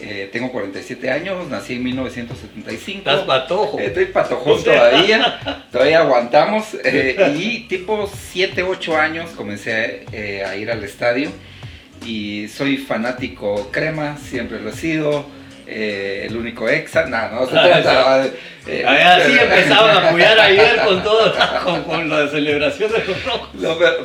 Eh, 0.00 0.28
tengo 0.32 0.52
47 0.52 1.10
años, 1.10 1.48
nací 1.48 1.74
en 1.74 1.82
1975. 1.84 2.98
¿Estás 2.98 3.26
patojo? 3.26 3.78
estoy 3.78 4.06
patojón 4.06 4.62
todavía, 4.62 5.64
todavía 5.72 5.98
aguantamos. 6.02 6.76
Eh, 6.84 7.34
y 7.36 7.68
tipo 7.68 8.08
7, 8.12 8.62
8 8.62 8.96
años 8.96 9.30
comencé 9.30 10.06
eh, 10.12 10.44
a 10.44 10.56
ir 10.56 10.70
al 10.70 10.84
estadio 10.84 11.30
y 12.06 12.48
soy 12.48 12.76
fanático 12.76 13.70
crema, 13.70 14.16
siempre 14.16 14.60
lo 14.60 14.70
he 14.70 14.74
sido. 14.74 15.38
Eh, 15.70 16.24
el 16.26 16.34
único 16.34 16.66
exa, 16.66 17.04
no, 17.04 17.28
no 17.28 17.44
se 17.44 17.52
trata 17.52 18.24
eh, 18.66 18.86
Así 18.86 19.38
empezaban 19.38 19.96
a 19.98 20.08
apoyar 20.08 20.40
ayer 20.40 20.80
con 20.82 21.02
todo, 21.04 21.34
con, 21.84 22.08
la 22.08 22.26
celebración 22.28 22.90
de 22.90 23.04
los 23.04 23.24
rojos. 23.26 23.50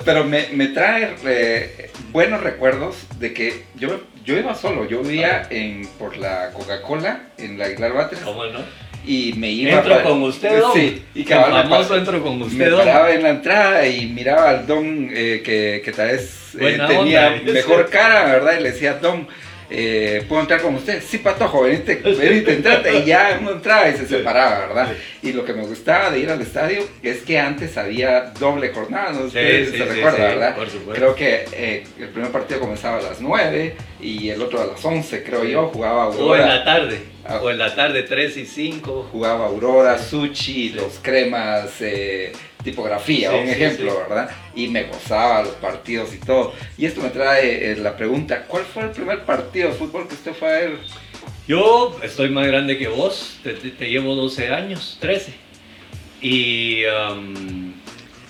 pero, 0.04 0.26
me, 0.26 0.50
me, 0.52 0.68
trae 0.68 1.16
eh, 1.26 1.90
buenos 2.12 2.44
recuerdos 2.44 2.98
de 3.18 3.34
que 3.34 3.64
yo, 3.76 4.02
yo 4.24 4.38
iba 4.38 4.56
solo, 4.56 4.88
yo 4.88 5.02
vivía 5.02 5.48
en, 5.50 5.88
por 6.00 6.18
la 6.18 6.52
Coca-Cola 6.52 7.30
en 7.38 7.58
la 7.58 7.66
Aguilar 7.66 7.94
Batres. 7.94 8.22
¿Cómo 8.22 8.46
no? 8.46 8.60
y 9.06 9.34
me 9.34 9.52
iba 9.52 9.72
entro 9.72 10.02
con 10.02 10.24
usted 10.24 10.62
don. 10.62 10.74
sí 10.74 11.04
y 11.14 11.26
que 11.26 11.36
famoso 11.36 11.98
entro 11.98 12.24
con 12.24 12.42
usted 12.42 12.72
me 12.72 12.78
paraba 12.78 13.12
en 13.12 13.24
la 13.24 13.30
entrada 13.32 13.86
y 13.86 14.06
miraba 14.08 14.50
al 14.50 14.66
don 14.66 15.10
eh, 15.12 15.42
que, 15.44 15.82
que 15.84 15.92
tal 15.92 16.08
vez 16.08 16.56
eh, 16.60 16.80
tenía 16.88 17.42
mejor 17.44 17.90
cara 17.90 18.26
verdad 18.26 18.60
y 18.60 18.64
le 18.64 18.72
decía 18.72 18.94
don 18.94 19.28
eh, 19.76 20.24
¿puedo 20.30 20.44
entrar 20.44 20.62
con 20.62 20.76
usted? 20.76 21.02
Sí, 21.02 21.18
Patojo, 21.18 21.64
venite, 21.64 21.96
venite, 21.96 22.54
entrate. 22.54 23.00
Y 23.00 23.06
ya 23.06 23.40
uno 23.42 23.54
entraba 23.54 23.90
y 23.90 23.98
se 23.98 24.08
separaba, 24.08 24.68
¿verdad? 24.68 24.94
Y 25.24 25.34
lo 25.34 25.44
que 25.44 25.52
me 25.54 25.64
gustaba 25.64 26.12
de 26.12 26.20
ir 26.20 26.30
al 26.30 26.40
estadio 26.42 26.84
es 27.02 27.24
que 27.24 27.40
antes 27.40 27.76
había 27.76 28.34
doble 28.40 28.70
jornada, 28.70 29.12
no 29.14 29.28
sé 29.32 29.66
si 29.66 29.78
se 29.80 29.86
recuerda, 29.86 30.28
¿verdad? 30.28 30.56
Por 30.56 30.70
supuesto. 30.70 30.94
Creo 30.94 31.16
que 31.16 31.46
eh, 31.54 31.84
el 32.00 32.10
primer 32.10 32.32
partido 32.32 32.60
comenzaba 32.60 33.00
a 33.00 33.02
las 33.02 33.20
9 33.20 33.76
y 34.00 34.30
el 34.30 34.44
otro 34.44 34.62
a 34.62 34.68
las 34.68 34.86
11, 34.86 35.24
creo 35.24 35.44
yo, 35.44 35.68
jugaba 35.70 36.04
Aurora. 36.04 36.24
O 36.24 36.36
en 36.36 36.50
la 36.50 36.64
tarde, 36.64 37.00
ah. 37.26 37.40
o 37.42 37.50
en 37.50 37.58
la 37.58 37.74
tarde 37.74 38.04
3 38.04 38.38
y 38.38 38.46
5. 38.46 39.10
Jugaba 39.12 39.48
Aurora, 39.48 39.98
Sushi, 39.98 40.70
los 40.70 41.00
cremas... 41.02 41.82
Eh, 41.82 42.32
tipografía, 42.64 43.32
un 43.32 43.48
ejemplo, 43.48 43.98
¿verdad? 44.08 44.30
Y 44.56 44.68
me 44.68 44.84
gozaba 44.84 45.44
los 45.44 45.54
partidos 45.56 46.14
y 46.14 46.18
todo. 46.18 46.54
Y 46.78 46.86
esto 46.86 47.02
me 47.02 47.10
trae 47.10 47.72
eh, 47.72 47.76
la 47.76 47.96
pregunta, 47.96 48.46
¿cuál 48.48 48.64
fue 48.64 48.84
el 48.84 48.92
primer 48.92 49.24
partido 49.24 49.70
de 49.70 49.76
fútbol 49.76 50.08
que 50.08 50.16
usted 50.16 50.34
fue 50.34 50.48
a 50.48 50.60
ver? 50.60 50.78
Yo 51.48 52.00
estoy 52.02 52.30
más 52.30 52.48
grande 52.48 52.78
que 52.78 52.88
vos, 52.88 53.40
te, 53.44 53.90
llevo 53.90 54.16
12 54.16 54.50
años, 54.50 54.98
13. 55.02 55.34
Y 56.22 56.84
um, 56.86 57.74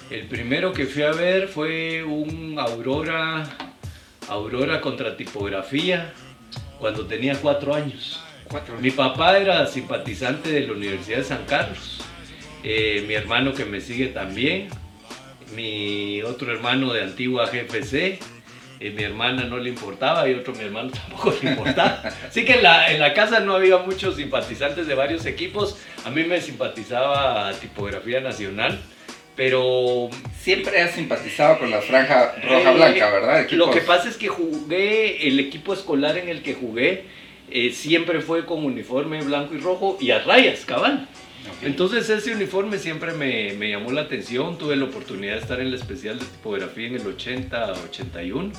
el 0.10 0.26
primero 0.28 0.74
que 0.74 0.86
fui 0.86 1.04
a 1.04 1.12
ver 1.12 1.48
fue 1.48 2.04
un 2.04 2.58
Aurora, 2.58 3.48
Aurora 4.28 4.82
contra 4.82 5.15
tipografía, 5.15 6.12
cuando 6.80 7.06
tenía 7.06 7.36
4 7.36 7.76
años. 7.76 8.19
Cuatro. 8.50 8.76
Mi 8.80 8.91
papá 8.91 9.38
era 9.38 9.65
simpatizante 9.67 10.52
de 10.52 10.67
la 10.67 10.74
Universidad 10.74 11.19
de 11.19 11.24
San 11.24 11.46
Carlos 11.46 12.04
eh, 12.63 13.04
mi 13.08 13.13
hermano 13.13 13.54
que 13.54 13.65
me 13.65 13.82
sigue 13.82 14.08
también, 14.08 14.69
mi 15.56 16.21
otro 16.21 16.52
hermano 16.52 16.93
de 16.93 17.04
antigua 17.04 17.49
GFC, 17.49 18.19
eh, 18.80 18.91
mi 18.91 19.04
hermana 19.04 19.45
no 19.45 19.58
le 19.58 19.69
importaba 19.69 20.28
y 20.28 20.34
otro 20.34 20.54
mi 20.54 20.63
hermano 20.63 20.91
tampoco 20.93 21.34
le 21.41 21.52
importaba. 21.52 22.02
Así 22.28 22.43
que 22.43 22.56
en 22.56 22.63
la, 22.63 22.91
en 22.91 22.99
la, 22.99 23.13
casa 23.13 23.39
no 23.39 23.56
había 23.56 23.78
muchos 23.78 24.15
simpatizantes 24.15 24.88
de 24.88 24.95
varios 24.95 25.26
equipos. 25.26 25.78
A 26.06 26.10
mí 26.10 26.23
me 26.23 26.41
simpatizaba 26.41 27.54
Tipografía 27.54 28.19
Nacional, 28.19 28.80
pero... 29.36 30.10
Siempre 30.38 30.82
has 30.82 30.91
simpatizado 30.91 31.60
con 31.60 31.71
la 31.71 31.82
franja 31.82 32.36
roja-blanca, 32.43 33.10
¿verdad? 33.10 33.49
Lo 33.52 33.71
que 33.71 33.80
pasa 33.80 34.10
es 34.10 34.17
que 34.17 34.28
jugué, 34.28 35.28
el 35.28 35.39
equipo 35.39 35.73
escolar 35.73 36.17
en 36.17 36.28
el 36.28 36.41
que 36.41 36.54
jugué, 36.54 37.06
eh, 37.49 37.71
siempre 37.71 38.19
fue 38.19 38.45
con 38.45 38.65
uniforme 38.65 39.21
blanco 39.21 39.54
y 39.54 39.60
rojo 39.60 39.97
y 40.02 40.12
a 40.12 40.19
rayas, 40.19 40.65
cabal. 40.65 41.08
Entonces 41.62 42.10
ese 42.10 42.34
uniforme 42.34 42.77
siempre 42.77 43.13
me, 43.13 43.53
me, 43.53 43.69
llamó 43.69 43.91
la 43.91 44.01
atención, 44.01 44.58
tuve 44.58 44.75
la 44.75 44.86
oportunidad 44.86 45.34
de 45.36 45.39
estar 45.39 45.60
en 45.60 45.71
la 45.71 45.77
especial 45.77 46.19
de 46.19 46.25
tipografía 46.25 46.88
en 46.88 46.95
el 46.95 47.03
80-81 47.03 48.51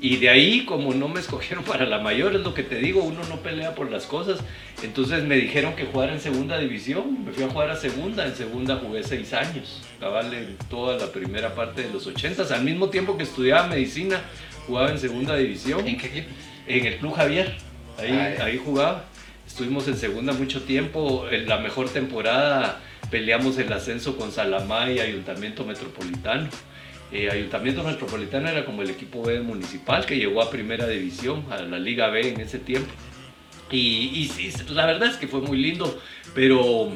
y 0.00 0.16
de 0.16 0.28
ahí 0.28 0.64
como 0.66 0.92
no 0.92 1.08
me 1.08 1.20
escogieron 1.20 1.64
para 1.64 1.86
la 1.86 1.98
mayor, 1.98 2.34
es 2.34 2.42
lo 2.42 2.52
que 2.52 2.62
te 2.62 2.76
digo, 2.76 3.02
uno 3.02 3.20
no 3.28 3.36
pelea 3.40 3.74
por 3.74 3.90
las 3.90 4.04
cosas, 4.04 4.40
entonces 4.82 5.24
me 5.24 5.36
dijeron 5.36 5.74
que 5.74 5.86
jugara 5.86 6.12
en 6.12 6.20
segunda 6.20 6.58
división, 6.58 7.24
me 7.24 7.32
fui 7.32 7.44
a 7.44 7.48
jugar 7.48 7.70
a 7.70 7.76
segunda, 7.76 8.26
en 8.26 8.34
segunda 8.34 8.76
jugué 8.76 9.02
seis 9.02 9.32
años, 9.32 9.82
cabal 10.00 10.34
en 10.34 10.56
toda 10.68 10.98
la 10.98 11.10
primera 11.10 11.54
parte 11.54 11.82
de 11.82 11.90
los 11.90 12.06
80 12.06 12.54
al 12.54 12.64
mismo 12.64 12.90
tiempo 12.90 13.16
que 13.16 13.22
estudiaba 13.22 13.68
medicina, 13.68 14.20
jugaba 14.66 14.90
en 14.90 14.98
segunda 14.98 15.36
división. 15.36 15.86
¿En 15.86 15.96
qué 15.96 16.06
equipo? 16.06 16.28
En 16.66 16.86
el 16.86 16.96
Club 16.98 17.14
Javier, 17.14 17.56
ahí, 17.98 18.36
ah, 18.38 18.44
ahí 18.44 18.60
jugaba. 18.62 19.04
Estuvimos 19.54 19.86
en 19.86 19.96
segunda 19.96 20.32
mucho 20.32 20.62
tiempo. 20.62 21.28
En 21.30 21.48
la 21.48 21.58
mejor 21.58 21.88
temporada 21.88 22.80
peleamos 23.08 23.56
el 23.58 23.72
ascenso 23.72 24.16
con 24.16 24.32
Salamá 24.32 24.90
y 24.90 24.98
Ayuntamiento 24.98 25.64
Metropolitano. 25.64 26.48
Eh, 27.12 27.30
Ayuntamiento 27.30 27.84
Metropolitano 27.84 28.48
era 28.48 28.64
como 28.64 28.82
el 28.82 28.90
equipo 28.90 29.22
B 29.22 29.38
municipal 29.42 30.06
que 30.06 30.16
llegó 30.16 30.42
a 30.42 30.50
primera 30.50 30.88
división, 30.88 31.44
a 31.52 31.58
la 31.58 31.78
Liga 31.78 32.08
B 32.08 32.30
en 32.30 32.40
ese 32.40 32.58
tiempo. 32.58 32.90
Y, 33.70 34.28
y, 34.36 34.52
la 34.72 34.86
verdad 34.86 35.10
es 35.10 35.18
que 35.18 35.28
fue 35.28 35.40
muy 35.40 35.58
lindo, 35.58 36.00
pero 36.34 36.92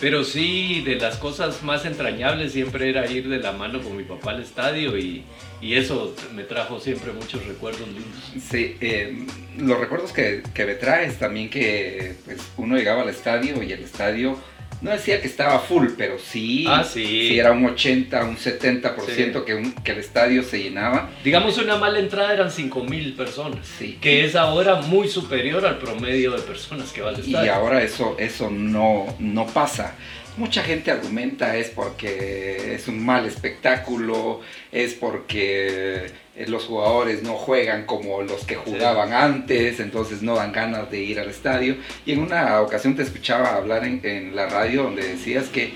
Pero 0.00 0.24
sí, 0.24 0.82
de 0.82 0.96
las 0.96 1.18
cosas 1.18 1.62
más 1.62 1.84
entrañables 1.84 2.52
siempre 2.52 2.88
era 2.88 3.10
ir 3.10 3.28
de 3.28 3.38
la 3.38 3.52
mano 3.52 3.82
con 3.82 3.96
mi 3.96 4.04
papá 4.04 4.30
al 4.30 4.42
estadio 4.42 4.96
y, 4.96 5.24
y 5.60 5.74
eso 5.74 6.16
me 6.34 6.44
trajo 6.44 6.80
siempre 6.80 7.12
muchos 7.12 7.44
recuerdos 7.46 7.86
lindos. 7.86 8.32
Sí, 8.50 8.76
eh, 8.80 9.26
los 9.58 9.78
recuerdos 9.78 10.12
que, 10.12 10.42
que 10.54 10.64
me 10.64 10.74
traes 10.74 11.18
también 11.18 11.50
que 11.50 12.14
pues, 12.24 12.38
uno 12.56 12.76
llegaba 12.76 13.02
al 13.02 13.10
estadio 13.10 13.62
y 13.62 13.72
el 13.72 13.80
estadio 13.80 14.38
no 14.80 14.90
decía 14.90 15.20
que 15.20 15.26
estaba 15.26 15.58
full, 15.58 15.88
pero 15.96 16.18
sí, 16.18 16.64
ah, 16.68 16.84
sí. 16.84 17.38
era 17.38 17.52
un 17.52 17.66
80, 17.66 18.24
un 18.24 18.36
70% 18.36 19.44
que, 19.44 19.72
que 19.84 19.92
el 19.92 19.98
estadio 19.98 20.42
se 20.42 20.62
llenaba. 20.62 21.10
Digamos 21.22 21.58
una 21.58 21.76
mala 21.76 21.98
entrada 21.98 22.32
eran 22.32 22.50
5 22.50 22.84
mil 22.84 23.14
personas, 23.14 23.66
sí. 23.78 23.98
que 24.00 24.24
es 24.24 24.36
ahora 24.36 24.76
muy 24.76 25.08
superior 25.08 25.66
al 25.66 25.78
promedio 25.78 26.32
de 26.32 26.42
personas 26.42 26.92
que 26.92 27.02
va 27.02 27.10
al 27.10 27.20
estadio. 27.20 27.44
Y 27.44 27.48
ahora 27.48 27.82
eso, 27.82 28.16
eso 28.18 28.50
no, 28.50 29.06
no 29.18 29.46
pasa. 29.46 29.94
Mucha 30.36 30.62
gente 30.62 30.90
argumenta 30.90 31.56
es 31.56 31.68
porque 31.68 32.74
es 32.74 32.88
un 32.88 33.04
mal 33.04 33.26
espectáculo, 33.26 34.40
es 34.72 34.94
porque 34.94 36.06
eh, 36.36 36.46
los 36.46 36.64
jugadores 36.64 37.22
no 37.22 37.34
juegan 37.34 37.84
como 37.84 38.22
los 38.22 38.44
que 38.44 38.54
jugaban 38.54 39.12
antes, 39.12 39.80
entonces 39.80 40.22
no 40.22 40.36
dan 40.36 40.52
ganas 40.52 40.90
de 40.90 41.00
ir 41.00 41.20
al 41.20 41.28
estadio. 41.28 41.76
Y 42.06 42.12
en 42.12 42.20
una 42.20 42.60
ocasión 42.60 42.96
te 42.96 43.02
escuchaba 43.02 43.56
hablar 43.56 43.84
en, 43.84 44.34
la 44.34 44.46
radio 44.46 44.84
donde 44.84 45.06
decías 45.06 45.48
que 45.48 45.72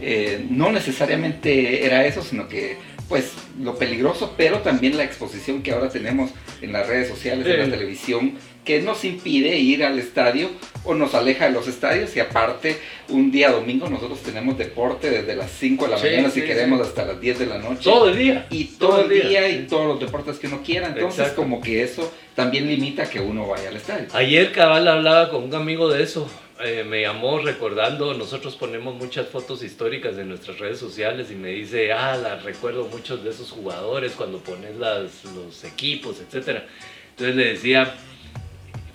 eh, 0.00 0.44
no 0.50 0.72
necesariamente 0.72 1.84
era 1.84 2.04
eso, 2.06 2.22
sino 2.22 2.48
que 2.48 2.78
pues 3.08 3.32
lo 3.60 3.76
peligroso, 3.76 4.34
pero 4.36 4.60
también 4.60 4.96
la 4.96 5.02
exposición 5.02 5.62
que 5.62 5.72
ahora 5.72 5.90
tenemos 5.90 6.30
en 6.62 6.72
las 6.72 6.86
redes 6.86 7.08
sociales, 7.08 7.44
en 7.44 7.58
la 7.58 7.76
televisión, 7.76 8.34
que 8.70 8.80
nos 8.80 9.04
impide 9.04 9.58
ir 9.58 9.82
al 9.82 9.98
estadio 9.98 10.48
o 10.84 10.94
nos 10.94 11.12
aleja 11.16 11.46
de 11.46 11.50
los 11.50 11.66
estadios 11.66 12.14
y 12.14 12.20
aparte 12.20 12.78
un 13.08 13.32
día 13.32 13.50
domingo 13.50 13.90
nosotros 13.90 14.20
tenemos 14.20 14.56
deporte 14.56 15.10
desde 15.10 15.34
las 15.34 15.50
5 15.50 15.86
de 15.86 15.90
la 15.90 15.98
mañana 15.98 16.30
si 16.30 16.42
queremos 16.42 16.80
hasta 16.80 17.04
las 17.04 17.20
10 17.20 17.40
de 17.40 17.46
la 17.46 17.58
noche. 17.58 17.82
Todo 17.82 18.10
el 18.10 18.16
día. 18.16 18.46
Y 18.48 18.66
todo, 18.66 19.02
el 19.02 19.08
día, 19.08 19.48
y 19.48 19.66
todos 19.66 19.88
los 19.88 19.98
deportes 19.98 20.38
que 20.38 20.46
uno 20.46 20.62
quiera. 20.64 20.86
Entonces 20.86 21.32
como 21.32 21.60
que 21.60 21.82
eso 21.82 22.12
también 22.36 22.68
limita 22.68 23.10
que 23.10 23.18
uno 23.18 23.48
vaya 23.48 23.70
al 23.70 23.76
estadio. 23.76 24.06
Ayer 24.12 24.52
cabal 24.52 24.86
hablaba 24.86 25.30
con 25.30 25.42
un 25.42 25.54
amigo 25.56 25.88
de 25.88 26.04
eso 26.04 26.30
eh, 26.62 26.84
me 26.84 27.00
llamó 27.00 27.40
recordando, 27.40 28.14
nosotros 28.14 28.54
ponemos 28.54 28.94
muchas 28.94 29.26
fotos 29.26 29.64
históricas 29.64 30.16
en 30.16 30.28
nuestras 30.28 30.60
redes 30.60 30.78
sociales 30.78 31.28
y 31.32 31.34
me 31.34 31.48
dice, 31.48 31.92
ah, 31.92 32.16
la 32.16 32.36
recuerdo 32.36 32.84
muchos 32.84 33.24
de 33.24 33.30
esos 33.30 33.50
jugadores 33.50 34.12
cuando 34.12 34.38
pones 34.38 34.76
las, 34.76 35.24
los 35.24 35.64
equipos, 35.64 36.20
etc. 36.20 36.62
Entonces 37.10 37.34
le 37.34 37.44
decía, 37.52 37.94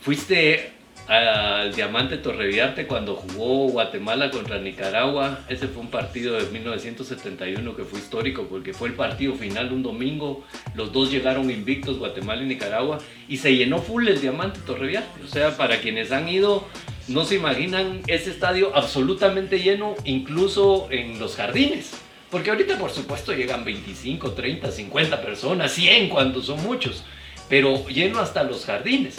fuiste 0.05 0.69
al 1.07 1.73
Diamante 1.73 2.17
Torreviarte 2.17 2.85
cuando 2.85 3.15
jugó 3.15 3.69
Guatemala 3.69 4.29
contra 4.29 4.59
Nicaragua. 4.59 5.39
Ese 5.49 5.67
fue 5.67 5.81
un 5.81 5.89
partido 5.89 6.35
de 6.35 6.45
1971 6.51 7.75
que 7.75 7.83
fue 7.83 7.97
histórico 7.97 8.43
porque 8.47 8.71
fue 8.71 8.89
el 8.89 8.93
partido 8.93 9.33
final 9.33 9.73
un 9.73 9.81
domingo. 9.81 10.45
Los 10.75 10.93
dos 10.93 11.09
llegaron 11.11 11.49
invictos, 11.49 11.97
Guatemala 11.97 12.43
y 12.43 12.45
Nicaragua, 12.45 12.99
y 13.27 13.37
se 13.37 13.55
llenó 13.55 13.79
full 13.79 14.07
el 14.07 14.21
Diamante 14.21 14.59
Torreviarte. 14.63 15.23
O 15.23 15.27
sea, 15.27 15.57
para 15.57 15.79
quienes 15.81 16.11
han 16.11 16.29
ido 16.29 16.67
no 17.07 17.25
se 17.25 17.35
imaginan 17.35 18.01
ese 18.05 18.29
estadio 18.29 18.75
absolutamente 18.75 19.59
lleno, 19.59 19.95
incluso 20.05 20.87
en 20.91 21.17
los 21.17 21.35
jardines. 21.35 21.93
Porque 22.29 22.51
ahorita, 22.51 22.77
por 22.77 22.91
supuesto, 22.91 23.33
llegan 23.33 23.65
25, 23.65 24.33
30, 24.33 24.71
50 24.71 25.21
personas, 25.23 25.71
100 25.71 26.09
cuando 26.09 26.43
son 26.43 26.61
muchos, 26.63 27.03
pero 27.49 27.87
lleno 27.87 28.19
hasta 28.19 28.43
los 28.43 28.65
jardines. 28.65 29.17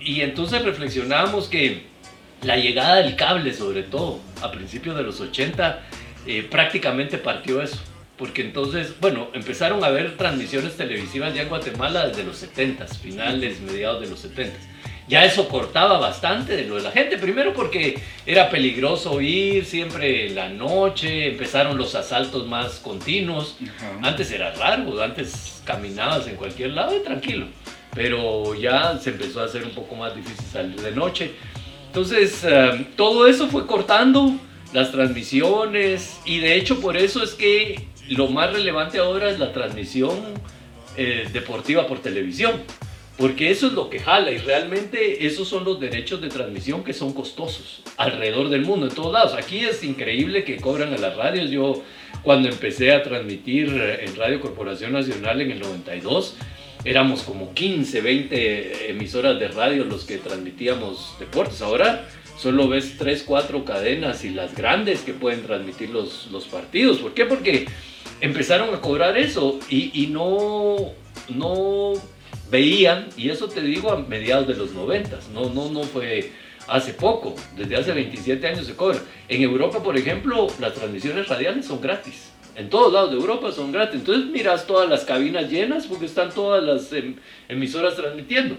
Y 0.00 0.20
entonces 0.20 0.62
reflexionamos 0.62 1.48
que 1.48 1.84
la 2.42 2.56
llegada 2.56 2.96
del 2.96 3.16
cable, 3.16 3.52
sobre 3.52 3.82
todo 3.82 4.20
a 4.42 4.50
principios 4.50 4.96
de 4.96 5.02
los 5.02 5.20
80, 5.20 5.82
eh, 6.26 6.46
prácticamente 6.50 7.18
partió 7.18 7.62
eso. 7.62 7.78
Porque 8.16 8.42
entonces, 8.42 8.94
bueno, 9.00 9.28
empezaron 9.34 9.84
a 9.84 9.88
haber 9.88 10.16
transmisiones 10.16 10.76
televisivas 10.76 11.34
ya 11.34 11.42
en 11.42 11.48
Guatemala 11.48 12.08
desde 12.08 12.24
los 12.24 12.36
70, 12.38 12.86
finales, 12.86 13.60
mediados 13.60 14.00
de 14.00 14.08
los 14.08 14.20
70 14.20 14.56
ya 15.08 15.24
eso 15.24 15.48
cortaba 15.48 15.98
bastante 15.98 16.56
de 16.56 16.64
lo 16.64 16.76
de 16.76 16.82
la 16.82 16.90
gente. 16.90 17.16
Primero 17.16 17.52
porque 17.52 17.98
era 18.24 18.50
peligroso 18.50 19.20
ir 19.20 19.64
siempre 19.64 20.30
la 20.30 20.48
noche, 20.48 21.28
empezaron 21.28 21.78
los 21.78 21.94
asaltos 21.94 22.46
más 22.46 22.80
continuos. 22.80 23.56
Antes 24.02 24.30
era 24.32 24.52
raro, 24.52 25.00
antes 25.02 25.62
caminabas 25.64 26.26
en 26.26 26.36
cualquier 26.36 26.70
lado 26.70 26.96
y 26.96 27.00
tranquilo. 27.00 27.46
Pero 27.96 28.54
ya 28.54 28.96
se 28.98 29.10
empezó 29.10 29.40
a 29.40 29.46
hacer 29.46 29.64
un 29.64 29.70
poco 29.70 29.96
más 29.96 30.14
difícil 30.14 30.44
salir 30.44 30.80
de 30.80 30.92
noche. 30.92 31.32
Entonces, 31.88 32.44
eh, 32.44 32.86
todo 32.94 33.26
eso 33.26 33.48
fue 33.48 33.66
cortando 33.66 34.38
las 34.72 34.92
transmisiones 34.92 36.20
y 36.24 36.38
de 36.38 36.56
hecho 36.56 36.80
por 36.80 36.96
eso 36.96 37.24
es 37.24 37.32
que 37.32 37.88
lo 38.08 38.28
más 38.28 38.52
relevante 38.52 38.98
ahora 38.98 39.30
es 39.30 39.38
la 39.38 39.52
transmisión 39.52 40.14
eh, 40.96 41.26
deportiva 41.32 41.86
por 41.86 42.00
televisión 42.00 42.62
porque 43.16 43.50
eso 43.50 43.68
es 43.68 43.72
lo 43.72 43.88
que 43.88 43.98
jala 43.98 44.30
y 44.30 44.38
realmente 44.38 45.26
esos 45.26 45.48
son 45.48 45.64
los 45.64 45.80
derechos 45.80 46.20
de 46.20 46.28
transmisión 46.28 46.84
que 46.84 46.92
son 46.92 47.14
costosos 47.14 47.82
alrededor 47.96 48.50
del 48.50 48.62
mundo, 48.62 48.86
en 48.86 48.94
todos 48.94 49.12
lados. 49.12 49.32
Aquí 49.32 49.60
es 49.60 49.82
increíble 49.82 50.44
que 50.44 50.58
cobran 50.58 50.92
a 50.92 50.98
las 50.98 51.16
radios. 51.16 51.50
Yo 51.50 51.82
cuando 52.22 52.48
empecé 52.48 52.92
a 52.92 53.02
transmitir 53.02 53.68
en 53.68 54.14
Radio 54.16 54.40
Corporación 54.40 54.92
Nacional 54.92 55.40
en 55.40 55.50
el 55.50 55.60
92, 55.60 56.36
éramos 56.84 57.22
como 57.22 57.52
15, 57.52 58.00
20 58.00 58.90
emisoras 58.90 59.38
de 59.38 59.48
radio 59.48 59.84
los 59.84 60.04
que 60.04 60.18
transmitíamos 60.18 61.16
deportes. 61.18 61.62
Ahora 61.62 62.08
solo 62.38 62.68
ves 62.68 62.96
3, 62.98 63.24
4 63.26 63.64
cadenas 63.64 64.24
y 64.24 64.30
las 64.30 64.54
grandes 64.54 65.00
que 65.00 65.12
pueden 65.12 65.42
transmitir 65.42 65.90
los, 65.90 66.28
los 66.30 66.46
partidos. 66.46 66.98
¿Por 66.98 67.14
qué? 67.14 67.24
Porque 67.24 67.66
empezaron 68.20 68.74
a 68.74 68.80
cobrar 68.80 69.16
eso 69.16 69.58
y, 69.68 69.90
y 70.02 70.08
no, 70.08 70.92
no 71.28 71.94
veían, 72.50 73.08
y 73.16 73.30
eso 73.30 73.48
te 73.48 73.60
digo 73.60 73.90
a 73.90 73.98
mediados 73.98 74.46
de 74.46 74.54
los 74.54 74.72
90, 74.72 75.18
no, 75.32 75.50
no, 75.50 75.70
no 75.70 75.82
fue 75.82 76.30
hace 76.68 76.94
poco, 76.94 77.34
desde 77.56 77.76
hace 77.76 77.92
27 77.92 78.46
años 78.46 78.66
se 78.66 78.74
cobra. 78.74 78.98
En 79.28 79.42
Europa, 79.42 79.82
por 79.82 79.96
ejemplo, 79.96 80.48
las 80.60 80.74
transmisiones 80.74 81.28
radiales 81.28 81.66
son 81.66 81.80
gratis. 81.80 82.30
En 82.56 82.70
todos 82.70 82.92
lados 82.92 83.10
de 83.10 83.16
Europa 83.16 83.52
son 83.52 83.72
gratis. 83.72 84.00
Entonces 84.00 84.26
miras 84.30 84.66
todas 84.66 84.88
las 84.88 85.04
cabinas 85.04 85.50
llenas 85.50 85.86
porque 85.86 86.06
están 86.06 86.30
todas 86.30 86.62
las 86.64 86.92
em, 86.92 87.16
emisoras 87.48 87.96
transmitiendo. 87.96 88.56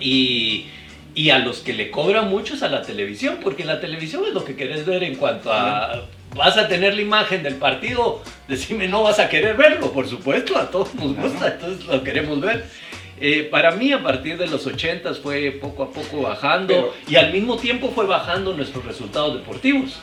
Y, 0.00 0.66
y, 1.14 1.30
a 1.30 1.38
los 1.38 1.60
que 1.60 1.72
le 1.72 1.90
cobran 1.90 2.28
mucho 2.28 2.54
es 2.54 2.62
a 2.62 2.68
la 2.68 2.82
televisión, 2.82 3.38
porque 3.42 3.64
la 3.64 3.80
televisión 3.80 4.24
es 4.26 4.34
lo 4.34 4.44
que 4.44 4.56
querés 4.56 4.84
ver 4.84 5.04
en 5.04 5.14
cuanto 5.14 5.52
a... 5.52 6.06
Vas 6.34 6.56
a 6.56 6.66
tener 6.66 6.94
la 6.94 7.02
imagen 7.02 7.42
del 7.42 7.56
partido, 7.56 8.22
decime 8.48 8.88
no 8.88 9.02
vas 9.02 9.18
a 9.18 9.28
querer 9.28 9.54
verlo, 9.54 9.92
por 9.92 10.08
supuesto, 10.08 10.56
a 10.56 10.70
todos 10.70 10.94
nos 10.94 11.14
gusta, 11.14 11.48
entonces 11.48 11.86
lo 11.86 12.02
queremos 12.02 12.40
ver. 12.40 12.64
Eh, 13.20 13.46
para 13.50 13.70
mí 13.72 13.92
a 13.92 14.02
partir 14.02 14.36
de 14.36 14.48
los 14.48 14.66
80 14.66 15.14
fue 15.14 15.52
poco 15.52 15.84
a 15.84 15.90
poco 15.92 16.22
bajando 16.22 16.92
y 17.06 17.14
al 17.14 17.32
mismo 17.32 17.56
tiempo 17.56 17.92
fue 17.94 18.06
bajando 18.06 18.52
nuestros 18.54 18.84
resultados 18.84 19.34
deportivos. 19.34 20.00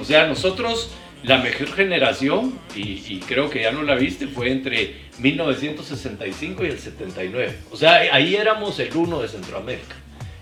O 0.00 0.04
sea, 0.04 0.26
nosotros, 0.26 0.90
la 1.24 1.38
mejor 1.38 1.68
generación, 1.72 2.58
y, 2.76 3.18
creo 3.20 3.48
que 3.48 3.62
ya 3.62 3.72
no 3.72 3.82
la 3.82 3.94
viste, 3.94 4.26
fue 4.26 4.50
entre 4.50 4.96
1965 5.18 6.64
y 6.64 6.68
el 6.68 6.78
79. 6.78 7.58
O 7.70 7.76
sea, 7.76 7.94
ahí 8.12 8.36
éramos 8.36 8.78
el 8.78 8.94
uno 8.94 9.22
de 9.22 9.28
Centroamérica. 9.28 9.96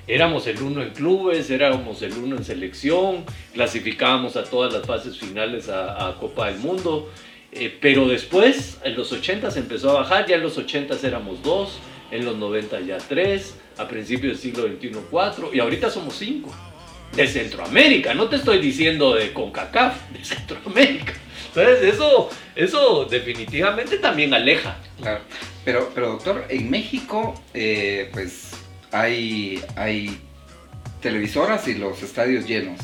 Éramos 0.09 0.47
el 0.49 0.61
uno 0.61 0.83
en 0.83 0.91
clubes, 0.91 1.51
éramos 1.51 2.03
el 2.03 2.13
uno 2.15 2.37
en 2.37 2.45
selección, 2.45 3.25
clasificábamos 3.55 4.37
a 4.37 4.43
todas 4.43 4.73
las 4.73 4.85
fases 4.85 5.17
finales 5.17 5.69
a, 5.69 6.17
Copa 6.19 6.49
del 6.49 6.59
Mundo. 6.59 7.11
Eh, 7.53 7.77
pero 7.81 8.09
después, 8.09 8.79
en 8.83 8.97
los 8.97 9.13
80 9.13 9.51
se 9.53 9.61
empezó 9.61 9.91
a 9.91 10.01
bajar, 10.01 10.27
ya 10.27 10.37
en 10.37 10.43
los 10.43 10.59
80 10.59 10.97
éramos 11.07 11.43
dos, 11.43 11.79
en 12.11 12.25
los 12.25 12.37
90 12.37 12.81
ya 12.81 12.99
3, 12.99 13.55
a 13.79 13.87
principios 13.87 14.33
del 14.33 14.53
siglo 14.53 14.67
XXI 14.67 14.99
4 15.11 15.51
y 15.55 15.61
ahorita 15.61 15.91
somos 15.91 16.15
5. 16.17 16.72
De 17.15 17.27
Centroamérica, 17.27 18.15
no 18.15 18.29
te 18.29 18.37
estoy 18.37 18.59
diciendo 18.59 19.15
de 19.15 19.33
CONCACAF, 19.33 20.11
de 20.11 20.25
Centroamérica. 20.25 21.13
Entonces 21.49 21.95
eso, 21.95 22.31
eso 22.55 23.05
definitivamente 23.05 23.99
también 23.99 24.33
aleja. 24.33 24.79
Claro, 25.01 25.21
pero, 25.65 25.91
pero 25.95 26.13
doctor, 26.13 26.47
en 26.49 26.71
México 26.71 27.35
eh, 27.53 28.09
pues 28.13 28.53
hay, 28.91 29.63
hay 29.77 30.19
televisoras 31.03 31.69
y 31.69 31.75
los 31.75 32.03
estadios 32.03 32.47
llenos. 32.47 32.81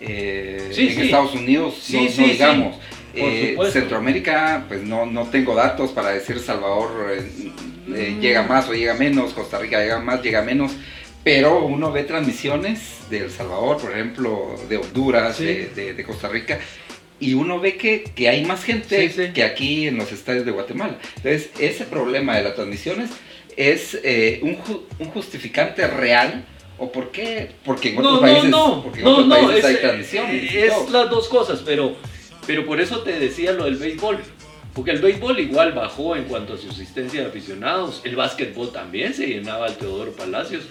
Eh, 0.00 0.70
en 0.76 1.02
Estados 1.02 1.34
Unidos 1.34 1.74
no, 1.90 2.26
digamos. 2.26 2.76
Eh, 3.16 3.56
Centroamérica, 3.72 4.64
pues 4.66 4.82
no, 4.82 5.06
no 5.06 5.28
tengo 5.28 5.54
datos 5.54 5.92
para 5.92 6.10
decir 6.10 6.40
Salvador 6.40 7.16
eh, 7.94 8.16
llega 8.20 8.42
más 8.42 8.68
o 8.68 8.74
llega 8.74 8.94
menos, 8.94 9.32
Costa 9.32 9.58
Rica 9.58 9.78
llega 9.78 10.00
más, 10.00 10.20
llega 10.20 10.42
menos, 10.42 10.72
pero 11.24 11.64
uno 11.64 11.90
ve 11.90 12.04
transmisiones 12.04 12.98
de 13.10 13.24
El 13.24 13.30
Salvador, 13.30 13.78
por 13.78 13.92
ejemplo, 13.92 14.54
de 14.68 14.76
Honduras, 14.76 15.38
de, 15.38 16.04
Costa 16.06 16.28
Rica, 16.28 16.60
y 17.18 17.34
uno 17.34 17.58
ve 17.58 17.76
que, 17.76 18.04
que 18.14 18.28
hay 18.28 18.44
más 18.44 18.62
gente 18.62 19.32
que 19.32 19.42
aquí 19.42 19.88
en 19.88 19.96
los 19.96 20.12
estadios 20.12 20.44
de 20.44 20.52
Guatemala. 20.52 20.98
Entonces, 21.16 21.50
ese 21.58 21.86
problema 21.86 22.36
de 22.36 22.44
las 22.44 22.54
transmisiones 22.54 23.10
es 23.56 23.98
eh, 24.04 24.40
un, 24.42 24.58
un, 24.98 25.08
justificante 25.10 25.86
real 25.86 26.44
¿O 26.76 26.90
por 26.90 27.10
qué? 27.12 27.52
Porque 27.64 27.90
en 27.90 27.98
otros 27.98 28.20
países, 28.20 28.50
no, 28.50 28.82
porque 28.82 28.98
en 28.98 29.04
no, 29.04 29.10
otros 29.12 29.26
no, 29.28 29.34
países 29.34 29.58
es, 29.58 29.64
hay 29.64 29.76
tradiciones. 29.76 30.52
y 30.52 30.58
es 30.58 30.90
las 30.90 31.08
dos 31.08 31.28
cosas, 31.28 31.62
pero, 31.64 31.94
pero 32.46 32.66
por 32.66 32.80
eso 32.80 33.00
te 33.00 33.18
decía 33.18 33.52
lo 33.52 33.64
del 33.64 33.76
béisbol. 33.76 34.18
Porque 34.74 34.90
el 34.90 35.00
béisbol 35.00 35.38
igual 35.38 35.72
bajó 35.72 36.16
en 36.16 36.24
cuanto 36.24 36.54
a 36.54 36.58
su 36.58 36.68
asistencia 36.68 37.20
de 37.20 37.28
aficionados. 37.28 38.00
El 38.02 38.16
básquetbol 38.16 38.72
también 38.72 39.14
se 39.14 39.28
llenaba 39.28 39.66
al 39.66 39.76
Teodoro 39.76 40.10
Palacios. 40.12 40.64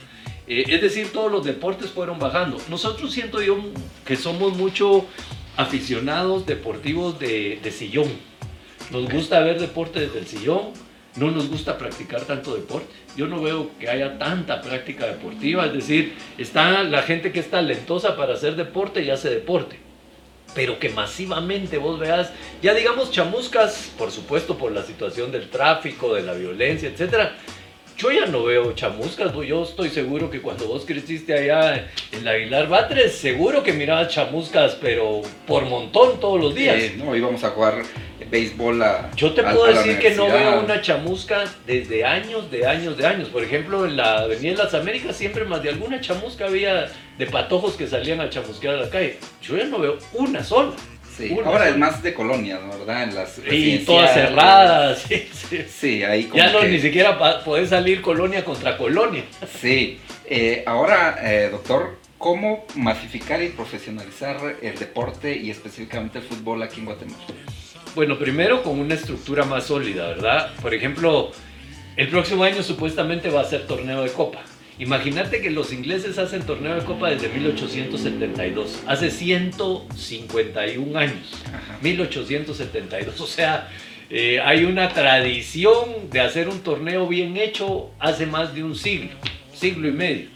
Eh, 0.47 0.65
es 0.67 0.82
decir, 0.82 1.12
todos 1.12 1.32
los 1.32 1.45
deportes 1.45 1.89
fueron 1.89 2.19
bajando. 2.19 2.58
Nosotros 2.69 3.12
siento 3.12 3.41
yo 3.41 3.58
que 4.06 4.15
somos 4.15 4.56
mucho 4.56 5.06
aficionados 5.56 6.45
deportivos 6.45 7.19
de, 7.19 7.60
de 7.62 7.71
sillón. 7.71 8.10
Nos 8.91 9.10
gusta 9.10 9.39
ver 9.39 9.60
deporte 9.60 10.01
desde 10.01 10.19
el 10.19 10.27
sillón, 10.27 10.73
no 11.15 11.32
nos 11.32 11.49
gusta 11.49 11.77
practicar 11.77 12.21
tanto 12.21 12.56
deporte. 12.56 12.93
Yo 13.15 13.27
no 13.27 13.41
veo 13.41 13.69
que 13.79 13.89
haya 13.89 14.17
tanta 14.17 14.62
práctica 14.62 15.06
deportiva, 15.06 15.67
es 15.67 15.73
decir, 15.73 16.15
está 16.38 16.84
la 16.84 17.03
gente 17.03 17.32
que 17.32 17.39
es 17.39 17.49
talentosa 17.49 18.15
para 18.15 18.34
hacer 18.34 18.56
deporte 18.56 19.03
y 19.03 19.10
hace 19.10 19.29
deporte. 19.29 19.79
Pero 20.56 20.79
que 20.79 20.89
masivamente 20.89 21.77
vos 21.77 21.99
veas, 21.99 22.32
ya 22.62 22.73
digamos 22.73 23.12
chamuscas, 23.12 23.91
por 23.97 24.12
supuesto 24.12 24.58
por 24.58 24.71
la 24.71 24.84
situación 24.84 25.32
del 25.32 25.49
tráfico, 25.49 26.13
de 26.13 26.23
la 26.23 26.34
violencia, 26.34 26.89
etcétera. 26.89 27.36
Yo 27.97 28.12
ya 28.12 28.25
no 28.25 28.43
veo 28.43 28.73
chamuscas, 28.73 29.34
¿no? 29.34 29.43
yo 29.43 29.63
estoy 29.63 29.89
seguro 29.89 30.29
que 30.29 30.41
cuando 30.41 30.67
vos 30.67 30.84
creciste 30.86 31.34
allá 31.34 31.88
en 32.12 32.25
la 32.25 32.32
Aguilar 32.32 32.67
Batres, 32.67 33.13
seguro 33.15 33.63
que 33.63 33.71
mirabas 33.71 34.10
chamuscas, 34.13 34.75
pero 34.82 35.21
por 35.47 35.65
montón 35.65 36.19
todos 36.19 36.39
los 36.41 36.56
días. 36.56 36.75
Eh, 36.77 36.95
no, 36.97 37.15
íbamos 37.15 37.43
a 37.43 37.49
jugar 37.51 37.84
béisbol 38.29 38.82
a 38.82 39.12
Yo 39.15 39.32
te 39.34 39.41
a- 39.41 39.51
puedo 39.51 39.65
a 39.65 39.69
decir 39.69 39.99
que 39.99 40.12
no 40.12 40.25
veo 40.25 40.60
una 40.62 40.82
chamusca 40.82 41.43
desde 41.67 42.03
años, 42.03 42.49
de 42.49 42.65
años, 42.65 42.97
de 42.97 43.06
años. 43.06 43.29
Por 43.29 43.43
ejemplo, 43.43 43.86
en 43.86 43.95
la 43.95 44.19
Avenida 44.21 44.51
de 44.58 44.63
las 44.63 44.73
Américas 44.73 45.15
siempre 45.15 45.45
más 45.45 45.62
de 45.62 45.69
alguna 45.69 46.01
chamusca 46.01 46.45
había 46.45 46.89
de 47.17 47.25
patojos 47.27 47.75
que 47.75 47.86
salían 47.88 48.21
a 48.21 48.29
chamusquear 48.29 48.75
a 48.75 48.82
la 48.82 48.89
calle. 48.89 49.17
Yo 49.41 49.56
ya 49.56 49.65
no 49.65 49.77
veo 49.79 49.97
una 50.13 50.43
sola. 50.43 50.71
Sí, 51.17 51.30
Una 51.32 51.47
ahora 51.47 51.69
es 51.69 51.78
más 51.78 52.02
de 52.02 52.13
colonias. 52.13 52.60
¿verdad? 52.67 53.04
En 53.04 53.15
las 53.15 53.39
Y 53.52 53.78
todas 53.80 54.13
cerradas. 54.13 55.04
Sí, 55.08 55.28
sí. 55.32 55.65
Sí, 55.69 56.04
ahí 56.04 56.23
como 56.26 56.43
Ya 56.43 56.52
no 56.52 56.62
que- 56.62 56.67
ni 56.69 56.80
siquiera 56.80 57.43
podés 57.43 57.69
salir 57.69 58.02
colonia 58.02 58.43
contra 58.43 58.78
colonia. 58.78 59.23
Sí. 59.62 59.99
Eh, 60.26 60.63
ahora, 60.65 61.17
eh, 61.21 61.49
doctor, 61.52 61.97
¿cómo 62.17 62.65
masificar 62.76 63.43
y 63.43 63.49
profesionalizar 63.49 64.38
el 64.62 64.78
deporte 64.80 65.36
y 65.36 65.52
específicamente 65.52 66.19
el 66.19 66.23
fútbol 66.26 66.63
aquí 66.63 66.80
en 66.80 66.86
Guatemala? 66.86 67.23
Bueno, 67.95 68.17
primero 68.17 68.63
con 68.63 68.80
una 68.80 68.95
estructura 68.95 69.43
más 69.45 69.65
sólida, 69.65 70.08
¿verdad? 70.08 70.52
Por 70.62 70.73
ejemplo, 70.73 71.32
el 71.95 72.08
próximo 72.10 72.43
año 72.43 72.63
supuestamente 72.63 73.30
va 73.30 73.41
a 73.41 73.45
ser 73.45 73.67
torneo 73.67 74.02
de 74.02 74.10
copa. 74.12 74.39
Imagínate 74.80 75.42
que 75.42 75.52
los 75.52 75.72
ingleses 75.72 76.18
hacen 76.18 76.44
torneo 76.44 76.74
de 76.76 76.84
copa 76.84 77.10
desde 77.10 77.30
1872, 77.30 78.82
hace 78.88 79.12
151 79.12 80.98
años, 80.98 81.34
Ajá. 81.48 81.78
1872. 81.82 83.22
O 83.22 83.28
sea, 83.28 83.70
eh, 84.10 84.40
hay 84.44 84.66
una 84.66 84.90
tradición 84.90 86.10
de 86.10 86.22
hacer 86.22 86.50
un 86.50 86.60
torneo 86.62 87.08
bien 87.08 87.38
hecho 87.38 87.92
hace 88.00 88.26
más 88.26 88.56
de 88.56 88.64
un 88.64 88.76
siglo, 88.76 89.12
siglo 89.54 89.88
y 89.88 89.92
medio. 89.92 90.30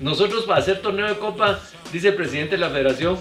Nosotros 0.00 0.44
para 0.44 0.60
hacer 0.60 0.82
torneo 0.82 1.06
de 1.06 1.14
copa, 1.14 1.60
dice 1.92 2.08
el 2.08 2.14
presidente 2.14 2.52
de 2.52 2.58
la 2.58 2.70
federación, 2.70 3.16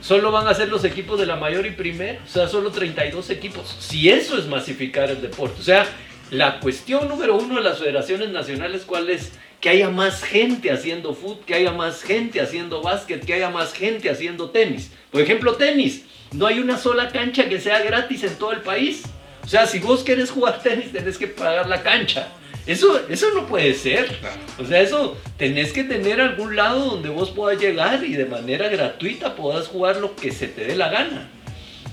solo 0.00 0.32
van 0.32 0.48
a 0.48 0.54
ser 0.54 0.68
los 0.68 0.84
equipos 0.84 1.20
de 1.20 1.26
la 1.26 1.36
mayor 1.36 1.66
y 1.66 1.70
primera, 1.70 2.18
o 2.24 2.28
sea, 2.28 2.48
solo 2.48 2.70
32 2.70 3.30
equipos. 3.30 3.76
Si 3.78 4.08
eso 4.08 4.38
es 4.38 4.46
masificar 4.46 5.10
el 5.10 5.20
deporte, 5.20 5.60
o 5.60 5.64
sea, 5.64 5.86
la 6.30 6.60
cuestión 6.60 7.08
número 7.08 7.36
uno 7.36 7.56
de 7.56 7.62
las 7.62 7.78
federaciones 7.78 8.30
nacionales, 8.30 8.84
¿cuál 8.84 9.10
es? 9.10 9.32
Que 9.60 9.70
haya 9.70 9.90
más 9.90 10.22
gente 10.22 10.70
haciendo 10.70 11.14
fútbol, 11.14 11.44
que 11.44 11.54
haya 11.54 11.72
más 11.72 12.02
gente 12.02 12.40
haciendo 12.40 12.82
básquet, 12.82 13.24
que 13.24 13.34
haya 13.34 13.50
más 13.50 13.72
gente 13.72 14.08
haciendo 14.08 14.50
tenis. 14.50 14.92
Por 15.10 15.20
ejemplo, 15.20 15.54
tenis. 15.54 16.04
No 16.32 16.46
hay 16.46 16.60
una 16.60 16.76
sola 16.76 17.08
cancha 17.08 17.48
que 17.48 17.60
sea 17.60 17.80
gratis 17.82 18.22
en 18.24 18.36
todo 18.36 18.52
el 18.52 18.60
país. 18.60 19.02
O 19.42 19.48
sea, 19.48 19.66
si 19.66 19.78
vos 19.78 20.04
querés 20.04 20.30
jugar 20.30 20.62
tenis, 20.62 20.92
tenés 20.92 21.18
que 21.18 21.26
pagar 21.26 21.68
la 21.68 21.82
cancha. 21.82 22.28
Eso, 22.68 23.00
eso 23.08 23.28
no 23.34 23.46
puede 23.46 23.72
ser. 23.72 24.18
O 24.58 24.64
sea, 24.64 24.82
eso 24.82 25.16
tenés 25.38 25.72
que 25.72 25.84
tener 25.84 26.20
algún 26.20 26.54
lado 26.54 26.84
donde 26.84 27.08
vos 27.08 27.30
puedas 27.30 27.58
llegar 27.58 28.04
y 28.04 28.12
de 28.12 28.26
manera 28.26 28.68
gratuita 28.68 29.34
puedas 29.34 29.68
jugar 29.68 29.96
lo 29.96 30.14
que 30.14 30.30
se 30.32 30.48
te 30.48 30.66
dé 30.66 30.76
la 30.76 30.90
gana. 30.90 31.30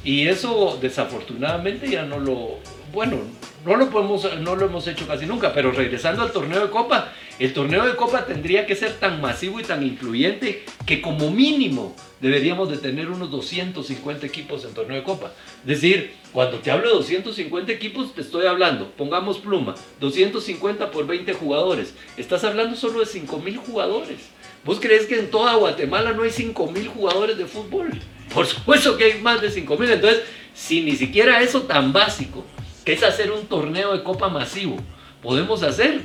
Y 0.04 0.28
eso 0.28 0.78
desafortunadamente 0.82 1.90
ya 1.90 2.04
no 2.04 2.20
lo, 2.20 2.60
bueno, 2.92 3.20
no 3.66 3.78
lo 3.78 3.90
podemos, 3.90 4.38
no 4.42 4.58
lo 4.58 4.66
hemos 4.66 4.86
hecho 4.88 5.08
casi 5.08 5.26
nunca. 5.26 5.54
Pero 5.54 5.72
regresando 5.72 6.24
al 6.24 6.34
torneo 6.34 6.66
de 6.66 6.70
copa, 6.70 7.14
el 7.38 7.54
torneo 7.54 7.86
de 7.86 7.96
copa 7.96 8.26
tendría 8.26 8.66
que 8.66 8.76
ser 8.76 8.94
tan 8.94 9.20
masivo 9.20 9.60
y 9.60 9.64
tan 9.64 9.84
incluyente 9.84 10.64
que 10.86 11.02
como 11.02 11.32
mínimo 11.32 11.96
deberíamos 12.22 12.70
de 12.70 12.78
tener 12.78 13.10
unos 13.10 13.30
250 13.30 14.26
equipos 14.26 14.64
en 14.64 14.74
torneo 14.74 14.98
de 14.98 15.04
copa. 15.04 15.34
Es 15.62 15.68
decir, 15.68 16.14
cuando 16.32 16.60
te 16.60 16.72
hablo 16.72 16.88
de 16.88 16.96
250 16.96 17.72
equipos, 17.72 18.14
te 18.14 18.22
estoy 18.22 18.46
hablando, 18.46 18.90
pongamos 18.92 19.40
pluma, 19.40 19.76
250 20.00 20.92
por 20.92 21.08
20 21.08 21.34
jugadores. 21.34 21.94
Estás 22.18 22.44
hablando 22.46 22.76
solo 22.76 23.00
de 23.02 23.06
5 23.06 23.40
mil 23.40 23.58
jugadores. 23.58 24.20
¿Vos 24.64 24.80
crees 24.80 25.06
que 25.06 25.20
en 25.20 25.30
toda 25.30 25.56
Guatemala 25.56 26.14
no 26.14 26.24
hay 26.24 26.32
5 26.32 26.72
mil 26.72 26.88
jugadores 26.88 27.38
de 27.38 27.46
fútbol? 27.46 27.90
Por 28.34 28.46
supuesto 28.46 28.98
que 28.98 29.06
hay 29.06 29.22
más 29.22 29.42
de 29.42 29.52
5 29.52 29.78
mil. 29.78 29.92
Entonces, 29.92 30.24
si 30.54 30.82
ni 30.82 30.96
siquiera 30.96 31.42
eso 31.42 31.64
tan 31.64 31.94
básico, 31.94 32.46
que 32.86 32.94
es 32.94 33.04
hacer 33.04 33.32
un 33.32 33.46
torneo 33.46 33.96
de 33.96 34.04
copa 34.04 34.30
masivo, 34.30 34.78
podemos 35.22 35.64
hacer, 35.64 36.02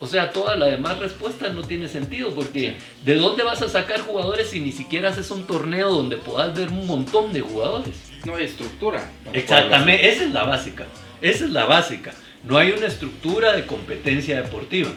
o 0.00 0.06
sea, 0.06 0.30
toda 0.30 0.56
la 0.56 0.66
demás 0.66 0.98
respuesta 0.98 1.48
no 1.48 1.62
tiene 1.62 1.88
sentido, 1.88 2.32
porque 2.32 2.76
¿de 3.04 3.14
dónde 3.16 3.42
vas 3.42 3.62
a 3.62 3.68
sacar 3.68 4.00
jugadores 4.00 4.50
si 4.50 4.60
ni 4.60 4.70
siquiera 4.70 5.08
haces 5.08 5.30
un 5.32 5.44
torneo 5.46 5.90
donde 5.90 6.16
puedas 6.16 6.54
ver 6.56 6.68
un 6.68 6.86
montón 6.86 7.32
de 7.32 7.40
jugadores? 7.40 7.96
No 8.24 8.36
hay 8.36 8.44
estructura. 8.44 9.10
Exactamente, 9.32 10.08
esa 10.08 10.24
es 10.24 10.32
la 10.32 10.44
básica. 10.44 10.86
Esa 11.20 11.44
es 11.46 11.50
la 11.50 11.64
básica. 11.64 12.14
No 12.44 12.56
hay 12.58 12.70
una 12.70 12.86
estructura 12.86 13.52
de 13.54 13.66
competencia 13.66 14.40
deportiva. 14.40 14.90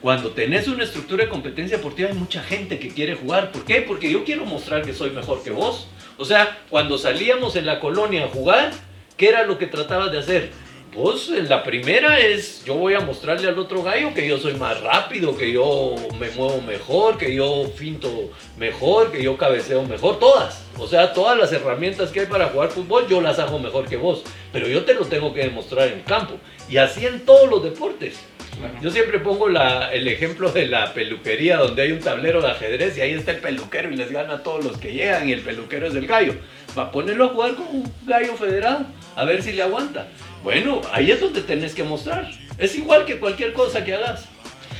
Cuando 0.00 0.30
tenés 0.30 0.68
una 0.68 0.84
estructura 0.84 1.24
de 1.24 1.30
competencia 1.30 1.78
deportiva 1.78 2.10
hay 2.10 2.14
mucha 2.14 2.42
gente 2.42 2.78
que 2.78 2.88
quiere 2.88 3.16
jugar. 3.16 3.50
¿Por 3.50 3.64
qué? 3.64 3.80
Porque 3.80 4.10
yo 4.10 4.22
quiero 4.22 4.44
mostrar 4.44 4.82
que 4.82 4.92
soy 4.92 5.10
mejor 5.10 5.42
que 5.42 5.50
vos. 5.50 5.88
O 6.16 6.24
sea, 6.24 6.58
cuando 6.70 6.96
salíamos 6.98 7.56
en 7.56 7.66
la 7.66 7.80
colonia 7.80 8.26
a 8.26 8.28
jugar, 8.28 8.70
¿qué 9.16 9.30
era 9.30 9.44
lo 9.44 9.58
que 9.58 9.66
tratabas 9.66 10.12
de 10.12 10.18
hacer? 10.18 10.50
Vos, 10.94 11.28
la 11.28 11.64
primera 11.64 12.20
es, 12.20 12.64
yo 12.64 12.74
voy 12.74 12.94
a 12.94 13.00
mostrarle 13.00 13.48
al 13.48 13.58
otro 13.58 13.82
gallo 13.82 14.14
que 14.14 14.28
yo 14.28 14.38
soy 14.38 14.54
más 14.54 14.80
rápido, 14.80 15.36
que 15.36 15.50
yo 15.52 15.96
me 16.20 16.30
muevo 16.30 16.60
mejor, 16.60 17.18
que 17.18 17.34
yo 17.34 17.64
finto 17.74 18.30
mejor, 18.56 19.10
que 19.10 19.20
yo 19.20 19.36
cabeceo 19.36 19.82
mejor, 19.82 20.20
todas. 20.20 20.64
O 20.78 20.86
sea, 20.86 21.12
todas 21.12 21.36
las 21.36 21.52
herramientas 21.52 22.10
que 22.12 22.20
hay 22.20 22.26
para 22.26 22.46
jugar 22.46 22.68
fútbol, 22.70 23.08
yo 23.08 23.20
las 23.20 23.40
hago 23.40 23.58
mejor 23.58 23.88
que 23.88 23.96
vos. 23.96 24.22
Pero 24.52 24.68
yo 24.68 24.84
te 24.84 24.94
lo 24.94 25.04
tengo 25.06 25.34
que 25.34 25.40
demostrar 25.42 25.88
en 25.88 25.94
el 25.94 26.04
campo. 26.04 26.34
Y 26.70 26.76
así 26.76 27.04
en 27.04 27.24
todos 27.24 27.50
los 27.50 27.64
deportes. 27.64 28.16
Claro. 28.56 28.74
Yo 28.80 28.88
siempre 28.92 29.18
pongo 29.18 29.48
la- 29.48 29.92
el 29.92 30.06
ejemplo 30.06 30.48
de 30.52 30.68
la 30.68 30.94
peluquería 30.94 31.56
donde 31.56 31.82
hay 31.82 31.90
un 31.90 31.98
tablero 31.98 32.40
de 32.40 32.52
ajedrez 32.52 32.96
y 32.96 33.00
ahí 33.00 33.10
está 33.14 33.32
el 33.32 33.38
peluquero 33.38 33.90
y 33.92 33.96
les 33.96 34.12
gana 34.12 34.34
a 34.34 34.42
todos 34.44 34.64
los 34.64 34.76
que 34.78 34.92
llegan 34.92 35.28
y 35.28 35.32
el 35.32 35.40
peluquero 35.40 35.88
es 35.88 35.94
el 35.96 36.06
gallo. 36.06 36.34
Va 36.78 36.84
a 36.84 36.90
ponerlo 36.92 37.24
a 37.24 37.28
jugar 37.30 37.54
con 37.56 37.66
un 37.66 37.92
gallo 38.06 38.36
federado 38.36 38.86
a 39.16 39.24
ver 39.24 39.42
si 39.42 39.52
le 39.52 39.62
aguanta. 39.62 40.06
Bueno, 40.44 40.82
ahí 40.92 41.10
es 41.10 41.22
donde 41.22 41.40
tenés 41.40 41.74
que 41.74 41.82
mostrar. 41.84 42.30
Es 42.58 42.76
igual 42.76 43.06
que 43.06 43.18
cualquier 43.18 43.54
cosa 43.54 43.82
que 43.82 43.94
hagas. 43.94 44.28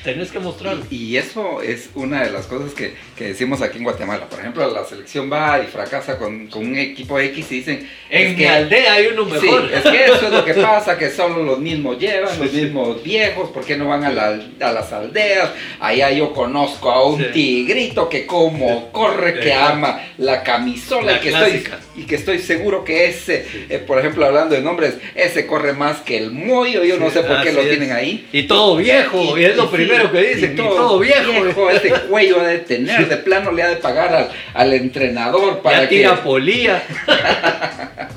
Tenés 0.04 0.30
que 0.30 0.38
mostrarlo. 0.38 0.84
Y, 0.90 0.96
y 0.96 1.16
eso 1.16 1.62
es 1.62 1.88
una 1.94 2.22
de 2.24 2.30
las 2.30 2.46
cosas 2.46 2.72
que, 2.74 2.94
que 3.16 3.24
decimos 3.28 3.62
aquí 3.62 3.78
en 3.78 3.84
Guatemala. 3.84 4.28
Por 4.28 4.38
ejemplo, 4.40 4.70
la 4.70 4.84
selección 4.84 5.32
va 5.32 5.60
y 5.62 5.66
fracasa 5.66 6.18
con, 6.18 6.46
con 6.48 6.66
un 6.66 6.76
equipo 6.76 7.18
X 7.18 7.46
y 7.50 7.54
dicen... 7.56 7.88
En 8.10 8.22
es 8.26 8.30
mi 8.32 8.36
que- 8.36 8.48
aldea 8.48 8.92
hay 8.94 9.06
uno 9.06 9.24
Sí, 9.40 9.46
mejor. 9.46 9.70
es 9.72 9.82
que 9.82 10.04
eso 10.04 10.26
es 10.26 10.30
lo 10.32 10.44
que 10.44 10.54
pasa, 10.62 10.98
que 10.98 11.10
solo 11.10 11.42
los 11.42 11.58
mismos 11.58 11.98
llevan, 11.98 12.38
los 12.38 12.52
mismos 12.52 13.02
viejos, 13.02 13.50
¿por 13.50 13.64
qué 13.64 13.76
no 13.76 13.88
van 13.88 14.04
a, 14.04 14.10
la- 14.12 14.40
a 14.60 14.72
las 14.72 14.92
aldeas? 14.92 15.50
Allá 15.80 16.10
yo 16.10 16.32
conozco 16.32 16.90
a 16.90 17.06
un 17.06 17.18
Sí. 17.18 17.30
tigrito 17.32 18.08
que 18.08 18.26
como 18.26 18.92
corre, 18.92 19.40
que 19.40 19.52
ama 19.54 20.00
la 20.18 20.42
camisola 20.42 21.12
La 21.12 21.16
y, 21.18 21.20
que 21.20 21.28
estoy, 21.30 21.64
y 21.96 22.02
que 22.04 22.14
estoy 22.16 22.38
seguro 22.40 22.84
que 22.84 23.06
ese, 23.06 23.46
eh, 23.70 23.78
por 23.78 23.98
ejemplo, 23.98 24.26
hablando 24.26 24.54
de 24.54 24.60
nombres, 24.60 24.94
ese 25.14 25.46
corre 25.46 25.72
más 25.72 25.98
que 26.02 26.18
el 26.18 26.30
Moyo, 26.30 26.84
yo 26.84 26.98
no 26.98 27.10
sé 27.10 27.20
por 27.22 27.42
qué 27.42 27.52
lo 27.52 27.62
es. 27.62 27.68
tienen 27.70 27.92
ahí. 27.92 28.28
Y 28.32 28.42
todo 28.44 28.76
viejo, 28.76 29.38
y, 29.38 29.44
es 29.44 29.56
lo 29.56 29.64
sí, 29.64 29.68
primero 29.94 30.12
que 30.12 30.34
dicen, 30.34 30.56
todo, 30.56 30.98
viejo. 30.98 31.70
Ese 31.70 31.90
cuello 32.08 32.40
ha 32.40 32.46
de 32.48 32.58
tener, 32.58 33.08
de 33.08 33.16
plano 33.18 33.52
le 33.52 33.62
ha 33.62 33.68
de 33.68 33.76
pagar 33.76 34.14
al, 34.14 34.30
al 34.54 34.72
entrenador 34.74 35.60
para 35.60 35.82
ya 35.82 35.88
que... 35.88 35.96
tira 35.96 36.22
polía. 36.22 36.82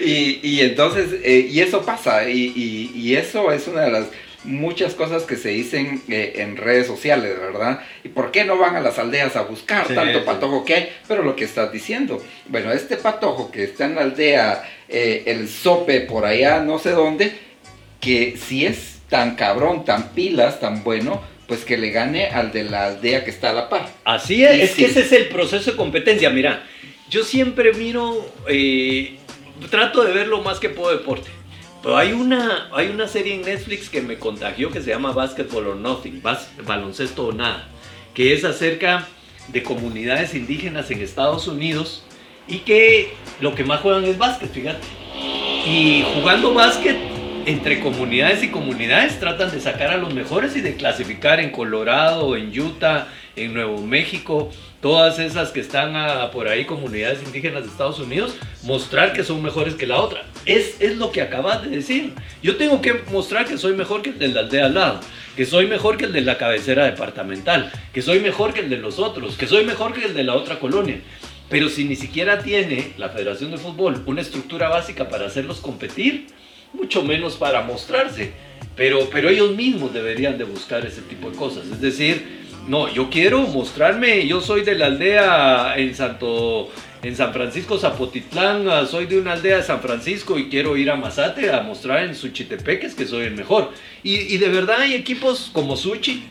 Y, 0.00 0.40
y 0.42 0.60
entonces, 0.62 1.20
eh, 1.22 1.46
y 1.50 1.60
eso 1.60 1.82
pasa, 1.82 2.28
y, 2.28 2.52
y- 2.56 2.92
y 2.98 3.16
eso 3.16 3.52
es 3.52 3.68
una 3.68 3.82
de 3.82 3.90
las 3.90 4.06
muchas 4.44 4.94
cosas 4.94 5.24
que 5.24 5.36
se 5.36 5.50
dicen 5.50 6.00
eh, 6.08 6.32
en 6.36 6.56
redes 6.56 6.86
sociales, 6.86 7.38
¿verdad? 7.38 7.80
¿Y 8.02 8.08
por 8.08 8.30
qué 8.30 8.44
no 8.44 8.56
van 8.56 8.74
a 8.76 8.80
las 8.80 8.98
aldeas 8.98 9.36
a 9.36 9.42
buscar 9.42 9.86
Sí, 9.86 9.94
tanto 9.94 10.20
sí. 10.20 10.24
patojo 10.24 10.64
que 10.64 10.74
hay? 10.74 10.88
Pero 11.06 11.22
lo 11.22 11.36
que 11.36 11.44
estás 11.44 11.70
diciendo, 11.70 12.22
bueno, 12.48 12.72
este 12.72 12.96
patojo 12.96 13.50
que 13.50 13.64
está 13.64 13.84
en 13.84 13.96
la 13.96 14.00
aldea, 14.02 14.64
eh, 14.88 15.24
el 15.26 15.46
sope 15.48 16.00
por 16.00 16.24
allá, 16.24 16.60
no 16.60 16.78
sé 16.78 16.90
dónde, 16.92 17.32
que 18.00 18.38
si 18.38 18.64
es 18.64 18.99
tan 19.10 19.34
cabrón, 19.34 19.84
tan 19.84 20.10
pilas, 20.10 20.60
tan 20.60 20.82
bueno, 20.82 21.20
pues 21.46 21.64
que 21.64 21.76
le 21.76 21.90
gane 21.90 22.28
al 22.28 22.52
de 22.52 22.64
la 22.64 22.86
aldea 22.86 23.24
que 23.24 23.30
está 23.30 23.50
a 23.50 23.52
la 23.52 23.68
par. 23.68 23.90
Así 24.04 24.44
es, 24.44 24.70
es 24.70 24.76
que 24.76 24.86
ese 24.86 25.00
es 25.00 25.12
el 25.12 25.26
proceso 25.26 25.72
de 25.72 25.76
competencia. 25.76 26.30
Mira, 26.30 26.64
yo 27.10 27.24
siempre 27.24 27.72
miro, 27.74 28.24
eh, 28.48 29.18
trato 29.68 30.04
de 30.04 30.12
ver 30.12 30.28
lo 30.28 30.42
más 30.42 30.60
que 30.60 30.68
puedo 30.68 30.96
deporte. 30.96 31.28
Pero 31.82 31.96
hay 31.96 32.12
una, 32.12 32.68
hay 32.72 32.88
una 32.88 33.08
serie 33.08 33.34
en 33.34 33.42
Netflix 33.42 33.88
que 33.88 34.00
me 34.00 34.18
contagió 34.18 34.70
que 34.70 34.80
se 34.80 34.90
llama 34.90 35.12
Basketball 35.12 35.66
or 35.66 35.76
Nothing, 35.76 36.22
baloncesto 36.64 37.26
o 37.26 37.32
nada, 37.32 37.68
que 38.14 38.32
es 38.32 38.44
acerca 38.44 39.08
de 39.48 39.62
comunidades 39.62 40.34
indígenas 40.34 40.90
en 40.90 41.00
Estados 41.00 41.48
Unidos 41.48 42.04
y 42.46 42.58
que 42.58 43.14
lo 43.40 43.54
que 43.54 43.64
más 43.64 43.80
juegan 43.80 44.04
es 44.04 44.18
básquet, 44.18 44.52
fíjate. 44.52 44.86
Y 45.66 46.04
jugando 46.14 46.54
básquet 46.54 47.19
entre 47.46 47.80
comunidades 47.80 48.42
y 48.42 48.48
comunidades 48.48 49.18
tratan 49.18 49.50
de 49.50 49.60
sacar 49.60 49.90
a 49.90 49.96
los 49.96 50.14
mejores 50.14 50.56
y 50.56 50.60
de 50.60 50.74
clasificar 50.76 51.40
en 51.40 51.50
Colorado, 51.50 52.36
en 52.36 52.58
Utah, 52.58 53.08
en 53.36 53.54
Nuevo 53.54 53.80
México, 53.80 54.50
todas 54.80 55.18
esas 55.18 55.50
que 55.50 55.60
están 55.60 55.94
por 56.30 56.48
ahí, 56.48 56.64
comunidades 56.64 57.22
indígenas 57.22 57.62
de 57.62 57.68
Estados 57.68 57.98
Unidos, 57.98 58.36
mostrar 58.62 59.12
que 59.12 59.24
son 59.24 59.42
mejores 59.42 59.74
que 59.74 59.86
la 59.86 60.00
otra. 60.00 60.24
Es, 60.46 60.80
es 60.80 60.96
lo 60.96 61.12
que 61.12 61.22
acabas 61.22 61.62
de 61.62 61.70
decir. 61.70 62.12
Yo 62.42 62.56
tengo 62.56 62.80
que 62.80 62.94
mostrar 63.10 63.46
que 63.46 63.58
soy 63.58 63.74
mejor 63.74 64.02
que 64.02 64.10
el 64.10 64.18
de 64.18 64.28
la 64.28 64.40
aldea 64.40 64.66
al 64.66 64.74
lado, 64.74 65.00
que 65.36 65.46
soy 65.46 65.66
mejor 65.66 65.96
que 65.96 66.06
el 66.06 66.12
de 66.12 66.22
la 66.22 66.38
cabecera 66.38 66.84
departamental, 66.84 67.70
que 67.92 68.02
soy 68.02 68.20
mejor 68.20 68.52
que 68.52 68.60
el 68.60 68.70
de 68.70 68.78
los 68.78 68.98
otros, 68.98 69.36
que 69.36 69.46
soy 69.46 69.64
mejor 69.64 69.92
que 69.92 70.04
el 70.04 70.14
de 70.14 70.24
la 70.24 70.34
otra 70.34 70.58
colonia. 70.58 71.00
Pero 71.48 71.68
si 71.68 71.84
ni 71.84 71.96
siquiera 71.96 72.42
tiene 72.42 72.92
la 72.96 73.08
Federación 73.08 73.50
de 73.50 73.58
Fútbol 73.58 74.02
una 74.06 74.20
estructura 74.20 74.68
básica 74.68 75.08
para 75.08 75.26
hacerlos 75.26 75.60
competir, 75.60 76.28
mucho 76.72 77.02
menos 77.02 77.36
para 77.36 77.62
mostrarse. 77.62 78.32
Pero, 78.76 79.10
pero 79.10 79.28
ellos 79.28 79.54
mismos 79.54 79.92
deberían 79.92 80.38
de 80.38 80.44
buscar 80.44 80.86
ese 80.86 81.02
tipo 81.02 81.30
de 81.30 81.36
cosas. 81.36 81.66
Es 81.66 81.80
decir, 81.80 82.40
no, 82.66 82.92
yo 82.92 83.10
quiero 83.10 83.42
mostrarme, 83.42 84.26
yo 84.26 84.40
soy 84.40 84.62
de 84.62 84.74
la 84.74 84.86
aldea 84.86 85.74
en 85.76 85.94
Santo, 85.94 86.70
en 87.02 87.16
San 87.16 87.32
Francisco 87.32 87.78
Zapotitlán, 87.78 88.68
ah, 88.68 88.86
soy 88.86 89.06
de 89.06 89.18
una 89.18 89.32
aldea 89.32 89.56
de 89.56 89.62
San 89.62 89.80
Francisco 89.80 90.38
y 90.38 90.48
quiero 90.48 90.76
ir 90.76 90.90
a 90.90 90.96
Mazate 90.96 91.50
a 91.52 91.62
mostrar 91.62 92.04
en 92.04 92.14
Suchitepeques 92.14 92.94
que 92.94 93.06
soy 93.06 93.24
el 93.24 93.34
mejor. 93.34 93.72
Y, 94.02 94.36
de 94.38 94.48
verdad 94.48 94.80
hay 94.80 94.94
equipos 94.94 95.50
como 95.52 95.76
Suchi 95.76 96.22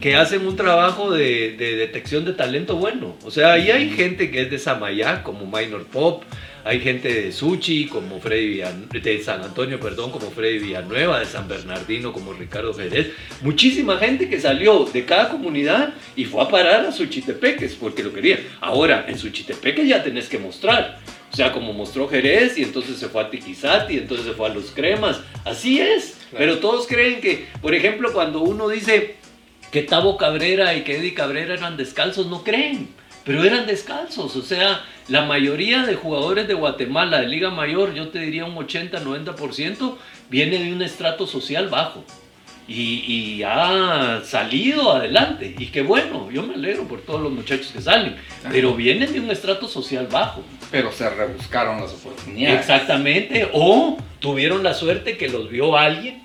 que 0.00 0.16
hacen 0.16 0.46
un 0.46 0.56
trabajo 0.56 1.10
de, 1.10 1.54
de, 1.56 1.76
detección 1.76 2.24
de 2.24 2.32
talento 2.32 2.76
bueno. 2.76 3.16
O 3.24 3.30
sea, 3.30 3.52
ahí 3.52 3.70
hay 3.70 3.90
gente 3.90 4.30
que 4.30 4.42
es 4.42 4.50
de 4.50 4.58
Samayá, 4.58 5.22
como 5.22 5.46
Minor 5.46 5.86
Pop, 5.86 6.24
hay 6.64 6.80
gente 6.80 7.12
de 7.12 7.32
Suchi, 7.32 7.86
como 7.86 8.20
Freddy 8.20 8.62
de 8.90 9.22
San 9.22 9.42
Antonio, 9.42 9.78
perdón, 9.78 10.10
como 10.10 10.30
Freddy 10.30 10.60
Villanueva, 10.60 11.20
de 11.20 11.26
San 11.26 11.46
Bernardino, 11.46 12.10
como 12.10 12.32
Ricardo 12.32 12.72
Jerez. 12.72 13.10
Muchísima 13.42 13.98
gente 13.98 14.30
que 14.30 14.40
salió 14.40 14.84
de 14.84 15.04
cada 15.04 15.28
comunidad 15.28 15.92
y 16.16 16.24
fue 16.24 16.42
a 16.42 16.48
parar 16.48 16.86
a 16.86 16.92
Suchitepeques 16.92 17.74
porque 17.74 18.02
lo 18.02 18.14
quería. 18.14 18.40
Ahora, 18.62 19.04
en 19.06 19.18
Suchitepeques 19.18 19.86
ya 19.86 20.02
tenés 20.02 20.28
que 20.28 20.38
mostrar. 20.38 21.00
O 21.30 21.36
sea, 21.36 21.52
como 21.52 21.74
mostró 21.74 22.08
Jerez 22.08 22.56
y 22.56 22.62
entonces 22.62 22.96
se 22.96 23.08
fue 23.08 23.22
a 23.22 23.30
Tiquizati, 23.30 23.98
entonces 23.98 24.24
se 24.24 24.32
fue 24.32 24.48
a 24.48 24.54
Los 24.54 24.70
Cremas. 24.70 25.20
Así 25.44 25.80
es. 25.80 26.16
Pero 26.34 26.60
todos 26.60 26.86
creen 26.86 27.20
que, 27.20 27.46
por 27.60 27.74
ejemplo, 27.74 28.12
cuando 28.14 28.40
uno 28.40 28.68
dice 28.68 29.16
que 29.70 29.82
Tavo 29.82 30.16
Cabrera 30.16 30.74
y 30.74 30.82
que 30.82 30.96
Eddie 30.96 31.12
Cabrera 31.12 31.54
eran 31.54 31.76
descalzos, 31.76 32.26
no 32.28 32.42
creen 32.42 32.88
pero 33.24 33.42
eran 33.42 33.66
descalzos, 33.66 34.36
o 34.36 34.42
sea, 34.42 34.84
la 35.08 35.22
mayoría 35.22 35.84
de 35.84 35.94
jugadores 35.94 36.48
de 36.48 36.54
Guatemala 36.54 37.20
de 37.20 37.28
Liga 37.28 37.50
Mayor, 37.50 37.94
yo 37.94 38.08
te 38.08 38.20
diría 38.20 38.44
un 38.44 38.56
80-90%, 38.56 39.96
viene 40.30 40.58
de 40.58 40.72
un 40.72 40.82
estrato 40.82 41.26
social 41.26 41.68
bajo. 41.68 42.04
Y, 42.66 43.42
ha 43.42 44.22
salido 44.24 44.92
adelante. 44.92 45.54
Y 45.58 45.66
qué 45.66 45.82
bueno, 45.82 46.30
yo 46.30 46.42
me 46.42 46.54
alegro 46.54 46.84
por 46.88 47.02
todos 47.02 47.20
los 47.20 47.30
muchachos 47.30 47.70
que 47.74 47.82
salen. 47.82 48.16
Pero 48.50 48.74
vienen 48.74 49.12
de 49.12 49.20
un 49.20 49.30
estrato 49.30 49.68
social 49.68 50.08
bajo. 50.10 50.42
Pero 50.70 50.90
se 50.90 51.10
rebuscaron 51.10 51.82
las 51.82 51.92
oportunidades. 51.92 52.60
Exactamente. 52.60 53.50
O 53.52 53.98
tuvieron 54.18 54.62
la 54.62 54.72
suerte 54.72 55.18
que 55.18 55.28
los 55.28 55.50
vio 55.50 55.76
alguien, 55.76 56.22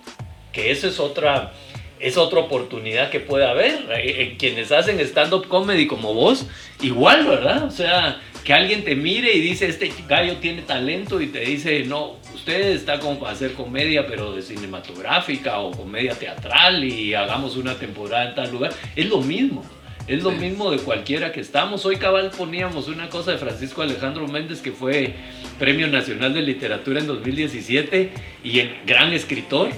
que 0.53 0.71
esa 0.71 0.87
es 0.87 1.01
otra 1.01 1.51
es 1.99 2.17
otra 2.17 2.39
oportunidad 2.39 3.09
que 3.09 3.19
puede 3.19 3.45
haber. 3.45 3.73
Eh, 3.91 4.21
eh, 4.21 4.35
quienes 4.39 4.71
hacen 4.71 4.99
stand-up 5.01 5.47
comedy 5.47 5.87
como 5.87 6.13
vos, 6.13 6.45
igual, 6.81 7.27
¿verdad? 7.27 7.65
O 7.65 7.71
sea, 7.71 8.21
que 8.49 8.55
alguien 8.55 8.83
te 8.83 8.95
mire 8.95 9.31
y 9.31 9.41
dice, 9.41 9.67
este 9.67 9.91
gallo 10.07 10.37
tiene 10.37 10.63
talento 10.63 11.21
y 11.21 11.27
te 11.27 11.41
dice, 11.41 11.83
no, 11.83 12.15
usted 12.33 12.71
está 12.71 12.99
como 12.99 13.19
para 13.19 13.33
hacer 13.33 13.53
comedia, 13.53 14.07
pero 14.07 14.33
de 14.33 14.41
cinematográfica 14.41 15.59
o 15.59 15.69
comedia 15.69 16.15
teatral 16.15 16.83
y 16.83 17.13
hagamos 17.13 17.57
una 17.57 17.75
temporada 17.75 18.29
en 18.29 18.33
tal 18.33 18.51
lugar. 18.51 18.73
Es 18.95 19.07
lo 19.07 19.21
mismo. 19.21 19.63
Es 20.07 20.23
lo 20.23 20.31
mismo 20.31 20.71
de 20.71 20.79
cualquiera 20.79 21.31
que 21.31 21.41
estamos. 21.41 21.85
Hoy 21.85 21.97
cabal 21.97 22.31
poníamos 22.35 22.87
una 22.87 23.07
cosa 23.07 23.33
de 23.33 23.37
Francisco 23.37 23.83
Alejandro 23.83 24.27
Méndez 24.27 24.61
que 24.61 24.71
fue 24.71 25.13
Premio 25.59 25.87
Nacional 25.87 26.33
de 26.33 26.41
Literatura 26.41 27.01
en 27.01 27.05
2017 27.05 28.09
y 28.43 28.59
el 28.61 28.77
gran 28.87 29.13
escritor. 29.13 29.69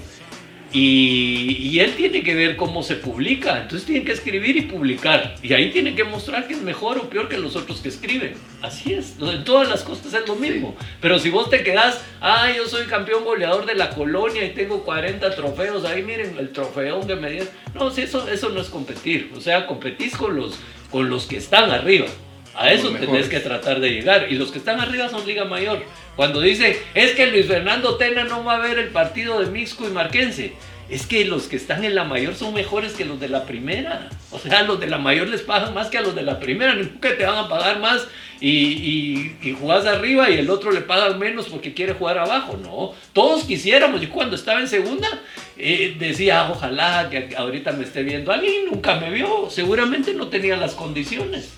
Y, 0.74 1.80
él 1.80 1.96
tiene 1.96 2.24
que 2.24 2.36
ver 2.36 2.56
cómo 2.56 2.84
se 2.84 2.96
publica, 2.96 3.62
entonces 3.62 3.86
tiene 3.86 4.06
que 4.06 4.12
escribir 4.12 4.56
y 4.56 4.62
publicar. 4.62 5.36
Y 5.42 5.54
ahí 5.54 5.72
tiene 5.72 5.96
que 5.96 6.04
mostrar 6.04 6.48
que 6.48 6.54
es 6.54 6.62
mejor 6.62 6.98
o 6.98 7.10
peor 7.10 7.28
que 7.28 7.38
los 7.38 7.56
otros 7.56 7.80
que 7.80 7.90
escriben. 7.90 8.36
Así 8.62 8.94
es, 8.94 9.16
en 9.20 9.44
todas 9.44 9.68
las 9.68 9.84
cosas 9.84 10.14
es 10.14 10.28
lo 10.28 10.36
mismo. 10.36 10.76
Pero 11.02 11.20
si 11.20 11.30
vos 11.30 11.50
te 11.50 11.64
quedás, 11.64 12.02
ah, 12.22 12.50
yo 12.56 12.68
soy 12.68 12.86
campeón 12.86 13.26
goleador 13.26 13.66
de 13.66 13.76
la 13.76 13.90
colonia 13.90 14.46
y 14.46 14.52
tengo 14.52 14.84
40 14.84 15.36
trofeos, 15.36 15.84
ahí 15.86 16.04
miren 16.04 16.38
el 16.38 16.52
trofeo 16.52 17.06
que 17.06 17.16
me 17.16 17.32
dieron. 17.32 17.50
No, 17.74 17.90
eso, 17.90 18.28
eso 18.30 18.50
no 18.50 18.62
es 18.62 18.70
competir. 18.70 19.32
O 19.36 19.42
sea, 19.42 19.68
competís 19.68 20.16
con 20.16 20.36
los, 20.36 20.60
con 20.90 21.10
los 21.10 21.26
que 21.26 21.38
están 21.38 21.72
arriba. 21.72 22.08
A 22.56 22.72
eso 22.72 22.92
tenés 22.92 23.28
que 23.28 23.40
tratar 23.40 23.80
de 23.80 23.90
llegar. 23.90 24.32
Y 24.32 24.36
los 24.36 24.52
que 24.52 24.58
están 24.58 24.80
arriba 24.80 25.10
son 25.10 25.26
Liga 25.26 25.46
Mayor. 25.46 25.84
Cuando 26.16 26.42
dice, 26.42 26.82
es 26.94 27.12
que 27.12 27.28
Luis 27.28 27.48
Fernando 27.48 27.96
Tena 27.96 28.26
no 28.26 28.44
va 28.44 28.56
a 28.56 28.60
ver 28.60 28.78
el 28.78 28.90
partido 28.90 29.40
de 29.40 29.50
Mixco 29.50 29.88
y 29.88 29.92
Marquense. 29.92 30.54
Es 30.90 31.08
que 31.08 31.24
los 31.24 31.44
que 31.44 31.56
están 31.56 31.86
en 31.86 31.96
la 31.96 32.04
mayor 32.04 32.36
son 32.36 32.54
mejores 32.54 32.92
que 32.92 33.06
los 33.06 33.18
de 33.18 33.30
la 33.30 33.46
primera. 33.46 34.10
O 34.30 34.38
sea, 34.38 34.64
los 34.64 34.78
de 34.78 34.88
la 34.88 34.98
mayor 34.98 35.30
les 35.30 35.42
pagan 35.42 35.74
más 35.74 35.88
que 35.88 35.98
a 35.98 36.02
los 36.02 36.14
de 36.14 36.24
la 36.24 36.38
primera. 36.38 36.76
Nunca 36.76 37.16
te 37.18 37.26
van 37.26 37.38
a 37.38 37.48
pagar 37.48 37.80
más 37.80 38.06
y, 38.42 39.38
y, 39.42 39.56
jugás 39.58 39.86
arriba 39.86 40.30
y 40.30 40.40
el 40.40 40.50
otro 40.50 40.72
le 40.72 40.82
pagan 40.82 41.18
menos 41.18 41.48
porque 41.48 41.74
quiere 41.74 41.94
jugar 41.94 42.18
abajo. 42.18 42.60
No, 42.62 42.94
todos 43.14 43.46
quisiéramos. 43.46 44.02
Yo 44.02 44.10
cuando 44.10 44.36
estaba 44.36 44.60
en 44.60 44.68
segunda 44.68 45.08
eh, 45.56 45.96
decía, 45.98 46.50
ojalá 46.52 47.08
que 47.10 47.36
ahorita 47.38 47.72
me 47.72 47.86
esté 47.86 48.04
viendo 48.04 48.34
alguien. 48.34 48.66
Nunca 48.70 49.00
me 49.00 49.12
vio. 49.12 49.50
Seguramente 49.50 50.14
no 50.14 50.28
tenía 50.28 50.58
las 50.58 50.74
condiciones 50.74 51.54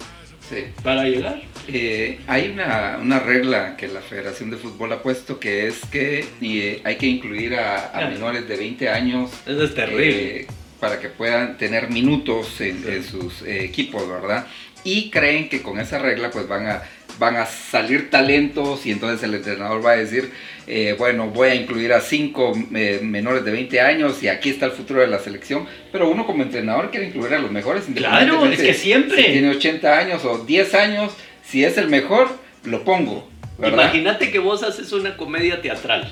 para 0.84 1.04
llegar. 1.06 1.42
Eh, 1.68 2.20
hay 2.28 2.50
una, 2.50 3.20
regla 3.20 3.78
que 3.78 3.88
la 3.88 4.02
Federación 4.02 4.50
de 4.50 4.58
Fútbol 4.58 4.92
ha 4.92 5.02
puesto 5.02 5.40
que 5.40 5.68
es 5.68 5.80
que 5.92 6.26
eh, 6.42 6.82
hay 6.84 6.98
que 6.98 7.08
incluir 7.08 7.56
a, 7.56 8.10
menores 8.10 8.48
de 8.48 8.58
20 8.58 8.90
años. 8.90 9.32
Eso 9.46 9.64
es 9.64 9.74
terrible. 9.74 10.42
Eh, 10.42 10.48
para 10.80 11.00
que 11.00 11.08
puedan 11.08 11.58
tener 11.58 11.90
minutos 11.90 12.60
en, 12.60 13.04
sus 13.06 13.42
equipos, 13.44 14.08
¿verdad? 14.10 14.46
Y 14.84 15.10
creen 15.10 15.48
que 15.48 15.62
con 15.62 15.80
esa 15.80 15.98
regla 15.98 16.30
pues 16.30 16.46
van 16.46 16.68
a 16.68 16.82
van 17.20 17.36
a 17.38 17.46
salir 17.46 18.10
talentos 18.10 18.86
y 18.86 18.92
entonces 18.92 19.24
el 19.24 19.36
entrenador 19.36 19.86
va 19.86 19.92
a 19.92 19.96
decir, 19.96 20.32
eh, 20.68 20.96
bueno, 20.98 21.28
voy 21.28 21.50
a 21.50 21.56
incluir 21.56 21.94
a 21.94 22.02
cinco 22.02 22.54
eh, 22.76 23.00
menores 23.02 23.44
de 23.46 23.52
20 23.52 23.82
años 23.82 24.22
y 24.24 24.28
aquí 24.28 24.50
está 24.50 24.66
el 24.66 24.72
futuro 24.72 25.02
de 25.02 25.08
la 25.08 25.20
selección, 25.20 25.68
pero 25.92 26.10
uno 26.10 26.26
como 26.26 26.44
entrenador 26.44 26.92
quiere 26.92 27.08
incluir 27.08 27.34
a 27.34 27.40
los 27.40 27.52
mejores. 27.52 27.86
Claro, 27.94 28.46
es 28.46 28.60
que 28.60 28.74
siempre. 28.74 29.18
Si 29.18 29.32
tiene 29.32 29.50
80 29.50 29.98
años 29.98 30.26
o 30.26 30.40
10 30.40 30.74
años, 30.76 31.14
si 31.44 31.64
es 31.64 31.78
el 31.78 31.90
mejor, 31.90 32.30
lo 32.64 32.84
pongo. 32.84 33.30
Imagínate 33.64 34.32
que 34.32 34.40
vos 34.40 34.64
haces 34.64 34.92
una 34.94 35.16
comedia 35.16 35.62
teatral 35.62 36.12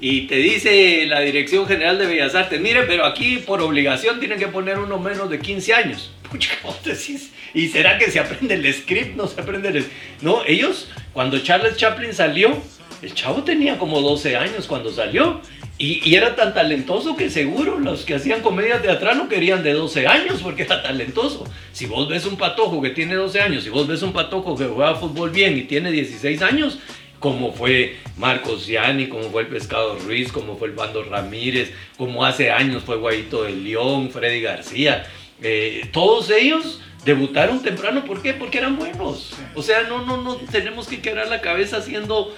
y 0.00 0.22
te 0.22 0.36
dice 0.36 1.04
la 1.06 1.20
Dirección 1.20 1.66
General 1.66 1.98
de 1.98 2.06
Bellas 2.06 2.34
Artes, 2.34 2.60
mire, 2.60 2.84
pero 2.84 3.04
aquí 3.04 3.38
por 3.38 3.60
obligación 3.60 4.18
tienen 4.18 4.38
que 4.38 4.48
poner 4.48 4.78
uno 4.78 4.98
menos 4.98 5.28
de 5.28 5.38
15 5.38 5.74
años. 5.74 6.12
Pucha, 6.30 6.52
vos 6.62 6.82
decís, 6.84 7.32
¿y 7.54 7.68
será 7.68 7.98
que 7.98 8.10
se 8.10 8.20
aprende 8.20 8.54
el 8.54 8.72
script? 8.72 9.16
No 9.16 9.26
se 9.26 9.40
aprende 9.40 9.68
el... 9.68 9.84
No, 10.22 10.42
ellos, 10.46 10.88
cuando 11.12 11.38
Charles 11.40 11.76
Chaplin 11.76 12.14
salió, 12.14 12.62
el 13.02 13.14
chavo 13.14 13.42
tenía 13.42 13.78
como 13.78 14.00
12 14.00 14.36
años 14.36 14.66
cuando 14.66 14.92
salió. 14.92 15.40
Y, 15.78 16.14
era 16.14 16.36
tan 16.36 16.52
talentoso 16.52 17.16
que 17.16 17.30
seguro 17.30 17.78
los 17.78 18.04
que 18.04 18.14
hacían 18.14 18.42
comedia 18.42 18.82
teatral 18.82 19.16
no 19.16 19.30
querían 19.30 19.62
de 19.62 19.72
12 19.72 20.06
años 20.06 20.40
porque 20.42 20.64
era 20.64 20.82
talentoso. 20.82 21.46
Si 21.72 21.86
vos 21.86 22.06
ves 22.06 22.26
un 22.26 22.36
patojo 22.36 22.82
que 22.82 22.90
tiene 22.90 23.14
12 23.14 23.40
años, 23.40 23.64
si 23.64 23.70
vos 23.70 23.86
ves 23.86 24.02
un 24.02 24.12
patojo 24.12 24.54
que 24.54 24.66
juega 24.66 24.94
fútbol 24.96 25.30
bien 25.30 25.56
y 25.56 25.62
tiene 25.62 25.90
16 25.90 26.42
años, 26.42 26.78
como 27.20 27.52
fue 27.52 27.98
Marcos 28.16 28.66
Gianni, 28.66 29.06
como 29.08 29.30
fue 29.30 29.42
el 29.42 29.48
Pescado 29.48 29.96
Ruiz, 29.98 30.32
como 30.32 30.56
fue 30.56 30.68
el 30.68 30.74
Bando 30.74 31.04
Ramírez, 31.04 31.70
como 31.96 32.24
hace 32.24 32.50
años 32.50 32.82
fue 32.82 32.96
Guaito 32.96 33.44
de 33.44 33.52
León, 33.52 34.10
Freddy 34.10 34.40
García. 34.40 35.06
Eh, 35.42 35.88
todos 35.92 36.30
ellos 36.30 36.80
debutaron 37.04 37.62
temprano, 37.62 38.04
¿por 38.04 38.22
qué? 38.22 38.34
Porque 38.34 38.58
eran 38.58 38.76
buenos. 38.76 39.34
O 39.54 39.62
sea, 39.62 39.82
no, 39.82 40.04
no, 40.04 40.16
no 40.16 40.36
tenemos 40.36 40.88
que 40.88 41.00
quebrar 41.00 41.28
la 41.28 41.40
cabeza 41.40 41.76
haciendo 41.76 42.34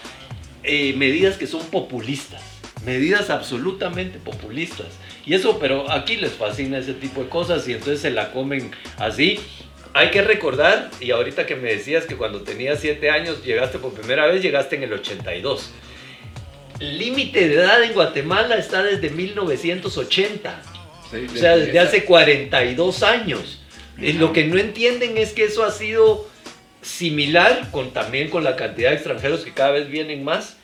eh, 0.64 0.93
medidas 0.97 1.37
que 1.37 1.47
son 1.47 1.64
populistas. 1.66 2.43
medidas 2.85 3.30
absolutamente 3.30 4.18
populistas. 4.18 4.89
Y 5.24 5.35
eso, 5.35 5.59
pero 5.61 5.91
aquí 5.91 6.16
les 6.16 6.33
fascina 6.33 6.78
ese 6.78 6.95
tipo 6.95 7.22
de 7.22 7.28
cosas 7.28 7.66
y 7.68 7.72
entonces 7.72 8.01
se 8.01 8.11
la 8.11 8.33
comen 8.33 8.72
así. 8.99 9.39
Hay 9.95 10.11
que 10.11 10.22
recordar, 10.22 10.90
y 11.01 11.11
ahorita 11.11 11.47
que 11.47 11.55
me 11.55 11.70
decías 11.70 12.07
que 12.07 12.16
cuando 12.16 12.43
tenías 12.43 12.80
7 12.80 13.11
años 13.11 13.45
llegaste 13.45 13.78
por 13.78 13.93
primera 13.93 14.26
vez, 14.26 14.43
llegaste 14.43 14.76
en 14.76 14.84
el 14.84 14.93
82. 14.93 15.70
El 16.80 16.99
límite 16.99 17.49
de 17.49 17.55
edad 17.55 17.82
en 17.82 17.93
Guatemala 17.93 18.57
está 18.57 18.82
desde 18.82 19.11
1980. 19.11 20.62
o 21.12 21.36
sea, 21.36 21.57
desde 21.57 21.78
hace 21.78 22.05
42 22.05 23.03
años. 23.03 23.61
Lo 23.99 24.32
que 24.32 24.45
no 24.45 24.59
entienden 24.59 25.18
es 25.18 25.32
que 25.32 25.45
eso 25.45 25.62
ha 25.62 25.70
sido 25.70 26.28
similar 26.80 27.70
con, 27.70 27.93
también 27.93 28.30
con 28.30 28.43
la 28.43 28.57
cantidad 28.57 28.90
de 28.90 28.97
extranjeros 28.97 29.45
que 29.45 29.53
cada 29.53 29.72
vez 29.72 29.88
vienen 29.88 30.24
más. 30.24 30.57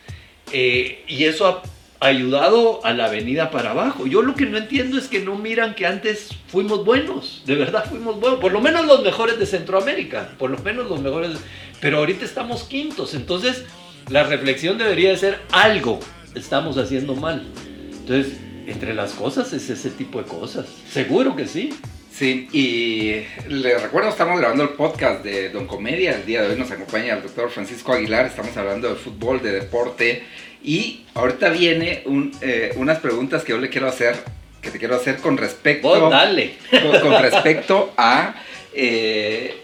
Eh, 0.52 1.04
y 1.06 1.24
eso 1.24 1.46
ha 1.46 1.62
ayudado 2.00 2.84
a 2.84 2.92
la 2.92 3.06
avenida 3.06 3.50
para 3.50 3.72
abajo. 3.72 4.06
Yo 4.06 4.22
lo 4.22 4.34
que 4.34 4.46
no 4.46 4.56
entiendo 4.58 4.98
es 4.98 5.08
que 5.08 5.20
no 5.20 5.36
miran 5.36 5.74
que 5.74 5.86
antes 5.86 6.30
fuimos 6.46 6.84
buenos, 6.84 7.42
de 7.46 7.54
verdad 7.56 7.84
fuimos 7.88 8.20
buenos, 8.20 8.40
por 8.40 8.52
lo 8.52 8.60
menos 8.60 8.86
los 8.86 9.02
mejores 9.02 9.38
de 9.38 9.46
Centroamérica, 9.46 10.30
por 10.38 10.50
lo 10.50 10.58
menos 10.58 10.88
los 10.88 11.00
mejores, 11.00 11.32
pero 11.80 11.98
ahorita 11.98 12.24
estamos 12.24 12.64
quintos, 12.64 13.14
entonces 13.14 13.64
la 14.08 14.22
reflexión 14.22 14.78
debería 14.78 15.10
de 15.10 15.16
ser 15.16 15.40
algo 15.50 16.00
estamos 16.34 16.78
haciendo 16.78 17.14
mal. 17.14 17.42
Entonces, 17.90 18.38
entre 18.66 18.94
las 18.94 19.12
cosas 19.12 19.52
es 19.52 19.68
ese 19.70 19.90
tipo 19.90 20.22
de 20.22 20.24
cosas, 20.24 20.66
seguro 20.90 21.36
que 21.36 21.46
sí. 21.46 21.74
Sí, 22.10 22.48
y 22.52 23.24
le 23.48 23.78
recuerdo, 23.78 24.08
estamos 24.08 24.38
grabando 24.38 24.64
el 24.64 24.70
podcast 24.70 25.22
de 25.22 25.50
Don 25.50 25.66
Comedia. 25.66 26.16
El 26.16 26.26
día 26.26 26.42
de 26.42 26.48
hoy 26.48 26.58
nos 26.58 26.70
acompaña 26.70 27.14
el 27.14 27.22
doctor 27.22 27.50
Francisco 27.50 27.92
Aguilar. 27.92 28.26
Estamos 28.26 28.56
hablando 28.56 28.88
de 28.88 28.96
fútbol, 28.96 29.40
de 29.40 29.52
deporte. 29.52 30.24
Y 30.62 31.04
ahorita 31.14 31.50
viene 31.50 32.02
eh, 32.40 32.72
unas 32.76 32.98
preguntas 32.98 33.44
que 33.44 33.52
yo 33.52 33.58
le 33.58 33.68
quiero 33.68 33.86
hacer, 33.86 34.16
que 34.60 34.70
te 34.70 34.78
quiero 34.78 34.96
hacer 34.96 35.18
con 35.18 35.36
respecto, 35.36 36.10
dale. 36.10 36.56
Con, 37.02 37.22
respecto 37.22 37.92
a 37.96 38.34
eh, 38.74 39.62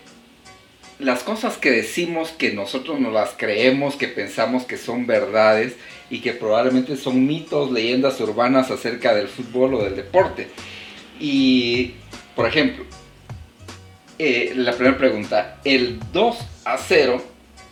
las 1.00 1.24
cosas 1.24 1.56
que 1.56 1.72
decimos 1.72 2.30
que 2.30 2.52
nosotros 2.52 3.00
nos 3.00 3.12
las 3.12 3.30
creemos, 3.36 3.96
que 3.96 4.06
pensamos 4.06 4.64
que 4.64 4.76
son 4.76 5.06
verdades 5.06 5.74
y 6.08 6.20
que 6.20 6.32
probablemente 6.32 6.96
son 6.96 7.26
mitos, 7.26 7.72
leyendas 7.72 8.20
urbanas 8.20 8.70
acerca 8.70 9.14
del 9.14 9.26
fútbol 9.26 9.74
o 9.74 9.84
del 9.84 9.96
deporte. 9.96 10.48
Y 11.18 11.94
por 12.34 12.46
ejemplo, 12.46 12.84
eh, 14.18 14.52
la 14.56 14.72
primera 14.72 14.96
pregunta, 14.96 15.58
el 15.64 15.98
2 16.12 16.38
a 16.64 16.78
0 16.78 17.22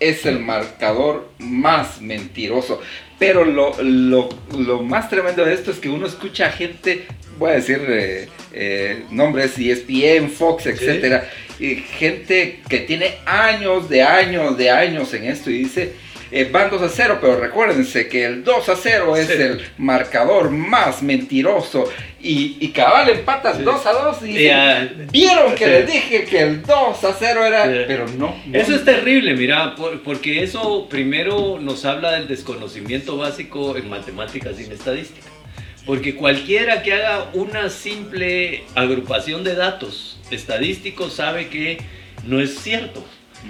es 0.00 0.26
el 0.26 0.40
marcador 0.40 1.30
más 1.38 2.00
mentiroso. 2.00 2.80
Pero 3.18 3.44
lo, 3.44 4.82
más 4.82 5.08
tremendo 5.08 5.44
de 5.44 5.54
esto 5.54 5.70
es 5.70 5.78
que 5.78 5.88
uno 5.88 6.06
escucha 6.06 6.46
a 6.46 6.50
gente, 6.50 7.06
voy 7.38 7.52
a 7.52 7.54
decir 7.54 7.80
eh, 7.88 8.28
eh, 8.52 9.04
nombres, 9.10 9.56
ESPN, 9.56 10.28
Fox, 10.28 10.66
etcétera, 10.66 11.30
y 11.60 11.76
gente 11.76 12.60
que 12.68 12.80
tiene 12.80 13.18
años 13.24 13.88
de 13.88 14.02
años 14.02 14.58
de 14.58 14.70
años 14.70 15.14
en 15.14 15.24
esto 15.26 15.50
y 15.50 15.58
dice, 15.58 15.92
eh, 16.34 16.48
van 16.50 16.70
2 16.70 16.80
a 16.80 16.88
0, 16.88 17.18
pero 17.20 17.38
recuérdense 17.38 18.08
que 18.08 18.24
el 18.24 18.42
2 18.42 18.68
a 18.70 18.76
0 18.76 19.16
es 19.16 19.28
el 19.28 19.60
marcador 19.76 20.50
más 20.50 21.02
mentiroso. 21.02 21.84
Y, 22.22 22.56
y 22.58 22.68
cabal 22.68 23.10
empatas 23.10 23.62
2 23.62 23.86
a 23.86 23.92
2 23.92 24.22
y 24.22 24.50
vieron 25.10 25.54
que 25.54 25.66
les 25.66 25.86
dije 25.92 26.24
que 26.24 26.40
el 26.40 26.62
2 26.62 27.04
a 27.04 27.12
0 27.18 27.44
era, 27.44 27.64
pero 27.86 28.06
no, 28.16 28.34
Eso 28.50 28.74
es 28.74 28.82
terrible, 28.82 29.34
mira, 29.34 29.74
porque 30.02 30.42
eso 30.42 30.88
primero 30.88 31.58
nos 31.60 31.84
habla 31.84 32.12
del 32.12 32.28
desconocimiento 32.28 33.18
básico 33.18 33.76
en 33.76 33.90
matemáticas 33.90 34.58
y 34.58 34.64
en 34.64 34.72
estadística. 34.72 35.26
Porque 35.84 36.14
cualquiera 36.14 36.82
que 36.82 36.94
haga 36.94 37.28
una 37.34 37.68
simple 37.68 38.62
agrupación 38.74 39.44
de 39.44 39.54
datos 39.54 40.18
estadísticos 40.30 41.12
sabe 41.12 41.48
que 41.48 41.78
no 42.24 42.40
es 42.40 42.58
cierto 42.60 43.04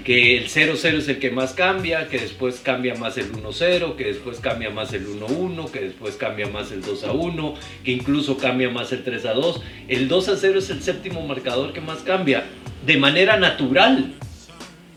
que 0.04 0.38
el 0.38 0.48
0-0 0.48 0.98
es 0.98 1.08
el 1.08 1.18
que 1.18 1.30
más 1.30 1.52
cambia, 1.52 2.08
que 2.08 2.18
después 2.18 2.60
cambia 2.60 2.94
más 2.94 3.18
el 3.18 3.30
1-0, 3.30 3.94
que 3.94 4.04
después 4.04 4.40
cambia 4.40 4.70
más 4.70 4.92
el 4.92 5.06
1-1, 5.06 5.70
que 5.70 5.80
después 5.80 6.16
cambia 6.16 6.48
más 6.48 6.72
el 6.72 6.82
2-1, 6.82 7.54
que 7.84 7.92
incluso 7.92 8.36
cambia 8.36 8.70
más 8.70 8.90
el 8.92 9.04
3-2. 9.04 9.60
El 9.88 10.08
2-0 10.08 10.56
es 10.56 10.70
el 10.70 10.82
séptimo 10.82 11.26
marcador 11.26 11.72
que 11.72 11.80
más 11.80 11.98
cambia, 11.98 12.44
de 12.84 12.96
manera 12.96 13.36
natural. 13.36 14.14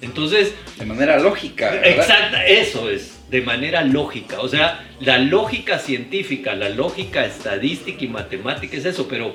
Entonces... 0.01 0.53
De 0.77 0.85
manera 0.85 1.19
lógica. 1.19 1.81
Exacta, 1.83 2.45
eso 2.45 2.89
es, 2.89 3.19
de 3.29 3.41
manera 3.41 3.83
lógica. 3.83 4.39
O 4.41 4.47
sea, 4.47 4.87
la 4.99 5.19
lógica 5.19 5.77
científica, 5.77 6.55
la 6.55 6.69
lógica 6.69 7.25
estadística 7.25 8.03
y 8.03 8.07
matemática 8.07 8.77
es 8.77 8.85
eso, 8.85 9.07
pero 9.07 9.33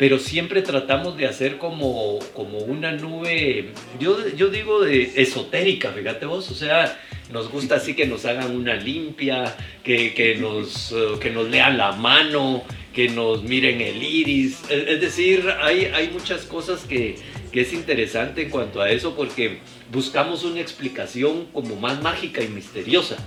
pero 0.00 0.18
siempre 0.18 0.62
tratamos 0.62 1.18
de 1.18 1.26
hacer 1.26 1.58
como, 1.58 2.20
como 2.32 2.56
una 2.60 2.90
nube, 2.90 3.68
yo, 3.98 4.16
yo 4.30 4.48
digo 4.48 4.80
de 4.80 5.12
esotérica, 5.16 5.92
fíjate 5.92 6.24
vos, 6.24 6.50
o 6.50 6.54
sea, 6.54 6.98
nos 7.30 7.50
gusta 7.50 7.74
así 7.74 7.92
que 7.92 8.06
nos 8.06 8.24
hagan 8.24 8.56
una 8.56 8.76
limpia, 8.76 9.54
que, 9.84 10.14
que 10.14 10.36
nos, 10.36 10.92
eh, 10.92 11.18
que 11.20 11.28
nos 11.28 11.50
lean 11.50 11.76
la 11.76 11.92
mano, 11.92 12.64
que 12.94 13.10
nos 13.10 13.42
miren 13.42 13.82
el 13.82 14.02
iris, 14.02 14.62
es, 14.70 15.02
decir, 15.02 15.44
hay, 15.60 15.84
hay 15.94 16.08
muchas 16.08 16.46
cosas 16.46 16.84
que, 16.84 17.16
que 17.52 17.60
es 17.60 17.74
interesante 17.74 18.44
en 18.44 18.48
cuanto 18.48 18.80
a 18.80 18.90
eso 18.90 19.14
porque 19.14 19.58
buscamos 19.92 20.44
una 20.44 20.60
explicación 20.60 21.44
como 21.52 21.76
más 21.76 22.00
mágica 22.00 22.42
y 22.42 22.48
misteriosa. 22.48 23.18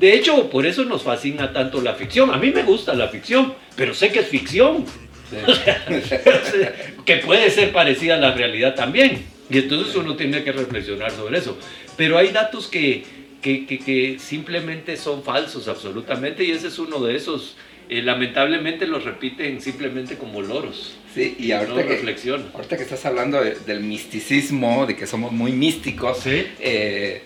De 0.00 0.12
hecho, 0.12 0.50
por 0.50 0.66
eso 0.66 0.84
nos 0.84 1.04
fascina 1.04 1.52
tanto 1.52 1.80
la 1.80 1.94
ficción. 1.94 2.30
A 2.30 2.36
mí 2.36 2.50
me 2.50 2.64
gusta 2.64 2.94
la 2.94 3.08
ficción, 3.08 3.54
pero 3.76 3.94
sé 3.94 4.12
que 4.12 4.18
es 4.18 4.28
ficción. 4.28 4.84
que 7.04 7.16
puede 7.18 7.50
ser 7.50 7.72
parecida 7.72 8.14
a 8.14 8.18
la 8.18 8.34
realidad 8.34 8.74
también. 8.74 9.24
Y 9.48 9.58
entonces 9.58 9.94
uno 9.94 10.16
tiene 10.16 10.42
que 10.42 10.52
reflexionar 10.52 11.10
sobre 11.12 11.38
eso. 11.38 11.56
Pero 11.96 12.18
hay 12.18 12.28
datos 12.28 12.66
que, 12.66 13.04
que, 13.40 13.66
que, 13.66 14.18
simplemente 14.18 14.96
son 14.96 15.22
falsos, 15.22 15.68
absolutamente, 15.68 16.44
y 16.44 16.50
ese 16.50 16.68
es 16.68 16.78
uno 16.78 17.00
de 17.00 17.16
esos. 17.16 17.56
Eh, 17.88 18.02
lamentablemente 18.02 18.84
los 18.86 19.04
repiten 19.04 19.60
simplemente 19.60 20.16
como 20.16 20.42
loros. 20.42 20.96
Sí, 21.14 21.36
y 21.38 21.52
ahorita, 21.52 21.74
no 21.74 21.86
que, 21.86 22.30
ahorita 22.54 22.76
que 22.76 22.82
estás 22.82 23.06
hablando 23.06 23.40
del 23.40 23.80
misticismo, 23.80 24.86
de 24.86 24.96
que 24.96 25.06
somos 25.06 25.30
muy 25.30 25.52
místicos, 25.52 26.18
¿Sí? 26.18 26.46
Eh, 26.58 27.22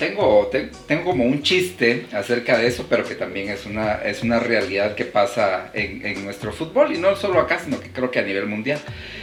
tengo, 0.00 0.50
tengo 0.88 1.04
como 1.04 1.24
un 1.24 1.42
chiste 1.42 2.06
acerca 2.12 2.56
de 2.56 2.66
eso, 2.66 2.86
pero 2.88 3.04
que 3.04 3.14
también 3.14 3.50
es 3.50 3.66
una, 3.66 3.96
es 3.96 4.22
una 4.22 4.40
realidad 4.40 4.94
que 4.94 5.04
pasa 5.04 5.70
en, 5.74 6.04
en, 6.04 6.24
nuestro 6.24 6.52
fútbol, 6.52 6.92
y 6.94 6.98
no 6.98 7.14
solo 7.16 7.38
acá, 7.38 7.58
sino 7.58 7.78
que 7.78 7.90
creo 7.90 8.10
que 8.10 8.18
a 8.18 8.22
nivel 8.22 8.46
mundial. 8.46 8.80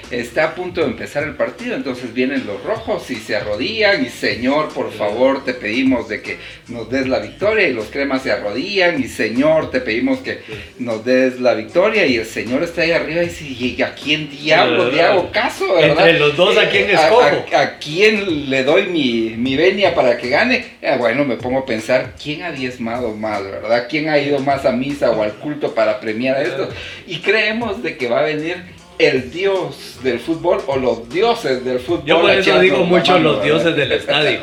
Está 0.10 0.46
a 0.46 0.56
punto 0.56 0.82
de 0.82 0.88
empezar 0.88 1.24
el 1.24 1.36
partido, 1.36 1.76
entonces 1.76 2.14
vienen 2.14 2.46
los 2.48 2.64
rojos 2.64 3.12
y 3.12 3.16
se 3.16 3.36
arrodillan, 3.36 4.06
y 4.06 4.10
Señor, 4.10 4.70
por 4.70 4.92
favor, 4.92 5.44
te 5.44 5.54
pedimos 5.54 6.08
de 6.08 6.22
que 6.22 6.38
nos 6.70 6.90
des 6.90 7.08
la 7.08 7.20
victoria, 7.20 7.68
y 7.68 7.74
los 7.74 7.88
cremas 7.88 8.22
se 8.22 8.32
arrodillan, 8.32 9.02
y 9.02 9.08
Señor, 9.08 9.70
te 9.70 9.82
pedimos 9.82 10.20
que 10.20 10.40
nos 10.80 11.04
des 11.04 11.42
la 11.42 11.54
victoria, 11.56 12.06
y 12.06 12.16
el 12.16 12.26
Señor 12.26 12.64
está 12.64 12.84
ahí 12.84 12.92
arriba 12.92 13.22
y 13.24 13.28
dice, 13.28 13.46
¿y 13.46 13.82
a 13.82 13.94
quién 13.96 14.30
diablo 14.30 14.90
le 14.90 15.02
hago 15.02 15.30
caso? 15.32 15.66
¿verdad? 15.76 16.08
Entre 16.08 16.20
los 16.20 16.38
dos, 16.38 16.58
¿a 16.58 16.70
quién 16.70 16.90
eh, 16.90 16.94
escojo? 16.94 17.46
A, 17.54 17.62
a, 17.62 17.78
quién 17.78 18.50
le 18.50 18.64
doy 18.64 18.88
mi, 18.88 19.36
mi 19.38 19.58
venia 19.58 19.94
para 19.94 20.18
que 20.18 20.30
gane? 20.30 20.78
Eh, 20.82 20.96
bueno, 20.98 21.26
me 21.26 21.36
pongo 21.36 21.60
a 21.60 21.66
pensar, 21.66 22.14
¿quién 22.22 22.44
ha 22.44 22.52
diezmado 22.52 23.14
más, 23.14 23.44
verdad? 23.44 23.88
¿Quién 23.90 24.08
ha 24.08 24.18
ido 24.18 24.40
más 24.40 24.66
a 24.66 24.72
misa 24.72 25.12
o 25.12 25.22
al 25.22 25.34
culto 25.34 25.76
para 25.76 26.00
premiar 26.00 26.42
esto? 26.42 26.70
Y 27.06 27.18
creemos 27.18 27.84
de 27.84 27.98
que 27.98 28.08
va 28.08 28.20
a 28.20 28.24
venir 28.24 28.77
el 28.98 29.32
dios 29.32 30.00
del 30.04 30.20
fútbol 30.20 30.62
o 30.68 30.78
los 30.78 31.10
dioses 31.10 31.64
del 31.64 31.80
fútbol. 31.80 32.06
Yo 32.06 32.22
por 32.22 32.32
eso 32.32 32.60
digo 32.60 32.84
mucho 32.84 33.20
los 33.20 33.44
dioses 33.44 33.76
del 33.76 33.92
estadio. 33.94 34.40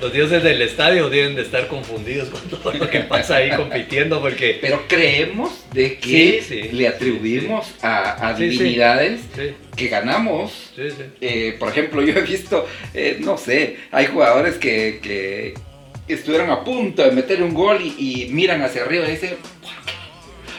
Los 0.00 0.14
dioses 0.14 0.42
del 0.42 0.62
estadio 0.62 1.10
deben 1.10 1.36
de 1.36 1.42
estar 1.42 1.68
confundidos 1.68 2.30
con 2.30 2.40
todo 2.48 2.72
lo 2.72 2.88
que 2.88 3.00
pasa 3.00 3.36
ahí 3.36 3.50
compitiendo 3.50 4.18
porque... 4.22 4.56
Pero 4.58 4.84
creemos 4.88 5.50
de 5.74 5.98
que 5.98 6.70
le 6.72 6.88
atribuimos 6.88 7.66
a, 7.82 8.32
divinidades 8.32 9.20
que 9.76 9.88
ganamos. 9.88 10.72
Eh, 11.20 11.54
por 11.58 11.68
ejemplo, 11.68 12.02
yo 12.02 12.18
he 12.18 12.22
visto, 12.22 12.66
eh, 12.94 13.18
no 13.20 13.36
sé, 13.36 13.76
hay 13.90 14.06
jugadores 14.06 14.54
que, 14.54 15.00
que 15.02 15.52
estuvieron 16.14 16.50
a 16.50 16.64
punto 16.64 17.02
de 17.02 17.12
meter 17.12 17.42
un 17.42 17.54
gol 17.54 17.80
y, 17.82 18.28
miran 18.30 18.62
hacia 18.62 18.82
arriba 18.82 19.06
y 19.06 19.12
dicen, 19.12 19.36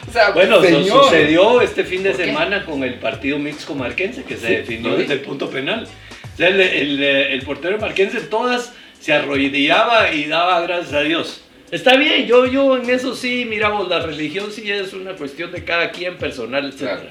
O 0.08 0.12
sea, 0.12 0.30
bueno, 0.30 0.62
eso 0.62 1.02
sucedió 1.02 1.60
este 1.60 1.84
fin 1.84 2.02
de 2.02 2.14
semana 2.14 2.64
con 2.64 2.82
el 2.82 2.94
partido 2.94 3.38
mixto 3.38 3.74
marquense 3.74 4.24
que 4.24 4.36
se 4.36 4.58
definió 4.58 4.96
desde 4.96 5.14
el 5.14 5.20
punto 5.20 5.48
penal. 5.48 5.86
O 6.32 6.36
sea, 6.36 6.48
el, 6.48 6.60
el, 7.02 7.42
portero 7.42 7.78
marquense 7.78 8.20
todas 8.22 8.72
se 9.00 9.12
arrodillaba 9.12 10.12
y 10.12 10.24
daba 10.24 10.60
gracias 10.62 10.92
a 10.92 11.00
Dios. 11.00 11.42
Está 11.70 11.96
bien, 11.96 12.26
yo, 12.26 12.46
yo 12.46 12.76
en 12.76 12.90
eso 12.90 13.14
sí, 13.14 13.46
miramos, 13.48 13.88
la 13.88 14.00
religión 14.00 14.52
sí 14.52 14.70
es 14.70 14.92
una 14.92 15.14
cuestión 15.14 15.52
de 15.52 15.64
cada 15.64 15.90
quien 15.90 16.18
personal, 16.18 16.66
etc. 16.70 17.04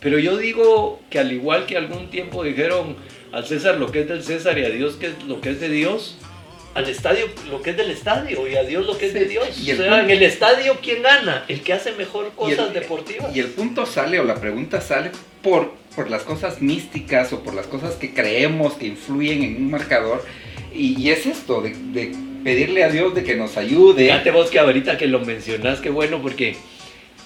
Pero 0.00 0.18
yo 0.18 0.36
digo 0.36 1.00
que 1.10 1.18
al 1.18 1.32
igual 1.32 1.66
que 1.66 1.76
algún 1.76 2.08
tiempo 2.08 2.44
dijeron 2.44 2.96
al 3.32 3.46
César 3.46 3.78
lo 3.78 3.90
que 3.90 4.02
es 4.02 4.08
del 4.08 4.22
César 4.22 4.58
y 4.58 4.64
a 4.64 4.70
Dios 4.70 4.94
que 4.96 5.06
es 5.06 5.24
lo 5.26 5.40
que 5.40 5.50
es 5.50 5.60
de 5.60 5.68
Dios, 5.68 6.16
al 6.74 6.88
estadio 6.88 7.26
lo 7.50 7.60
que 7.60 7.70
es 7.70 7.76
del 7.76 7.90
estadio 7.90 8.48
y 8.48 8.56
a 8.56 8.64
Dios 8.64 8.86
lo 8.86 8.96
que 8.96 9.06
es 9.06 9.14
de 9.14 9.26
Dios. 9.26 9.48
o 9.48 9.76
sea, 9.76 10.02
en 10.02 10.10
el 10.10 10.22
estadio, 10.22 10.78
¿quién 10.82 11.02
gana? 11.02 11.44
El 11.48 11.60
que 11.62 11.72
hace 11.72 11.92
mejor 11.92 12.32
cosas 12.34 12.72
deportivas. 12.72 13.34
Y 13.34 13.40
el 13.40 13.48
punto 13.48 13.86
sale, 13.86 14.18
o 14.20 14.24
la 14.24 14.36
pregunta 14.36 14.80
sale, 14.80 15.10
por, 15.42 15.72
por 15.94 16.10
las 16.10 16.22
cosas 16.22 16.62
místicas 16.62 17.32
o 17.32 17.42
por 17.42 17.54
las 17.54 17.66
cosas 17.66 17.94
que 17.96 18.14
creemos 18.14 18.74
que 18.74 18.86
influyen 18.86 19.42
en 19.42 19.56
un 19.56 19.70
marcador. 19.70 20.24
Y, 20.74 21.10
es 21.10 21.26
esto, 21.26 21.60
de, 21.60 21.74
de, 21.92 22.12
pedirle 22.42 22.82
a 22.82 22.88
Dios 22.88 23.14
de 23.14 23.22
que 23.22 23.36
nos 23.36 23.58
ayude. 23.58 24.06
Fíjate 24.06 24.30
vos 24.30 24.50
que 24.50 24.58
ahorita 24.58 24.96
que 24.96 25.06
lo 25.06 25.20
mencionás, 25.20 25.80
qué 25.80 25.90
bueno, 25.90 26.22
porque 26.22 26.56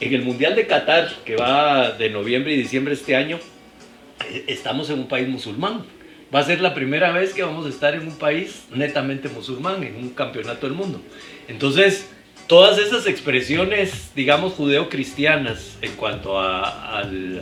en 0.01 0.15
el 0.15 0.23
Mundial 0.23 0.57
de 0.57 0.67
Qatar, 0.67 1.09
que 1.25 1.37
va 1.37 1.93
de 1.93 2.11
noviembre 2.11 2.55
y 2.55 2.57
diciembre 2.57 2.95
este 2.95 3.15
año, 3.15 3.39
eh, 4.29 4.45
estamos 4.49 4.91
en 4.91 4.99
un 4.99 5.09
país 5.09 5.29
musulmán 5.29 5.85
va 6.35 6.41
a 6.41 6.45
ser 6.45 6.61
la 6.61 6.74
primera 6.74 7.12
vez 7.12 7.33
que 7.33 7.43
vamos 7.43 7.66
a 7.66 7.68
estar 7.68 7.95
en 7.95 8.07
un 8.07 8.16
país 8.16 8.64
netamente 8.74 9.29
musulmán, 9.29 9.83
en 9.83 9.97
un 9.97 10.11
campeonato 10.11 10.66
del 10.66 10.77
mundo. 10.77 11.01
Entonces, 11.49 12.09
todas 12.47 12.79
esas 12.79 13.07
expresiones, 13.07 14.12
digamos, 14.14 14.55
judeo-cristianas 14.55 15.79
en 15.83 15.93
cuanto 15.93 16.39
a, 16.39 16.99
al... 16.99 17.41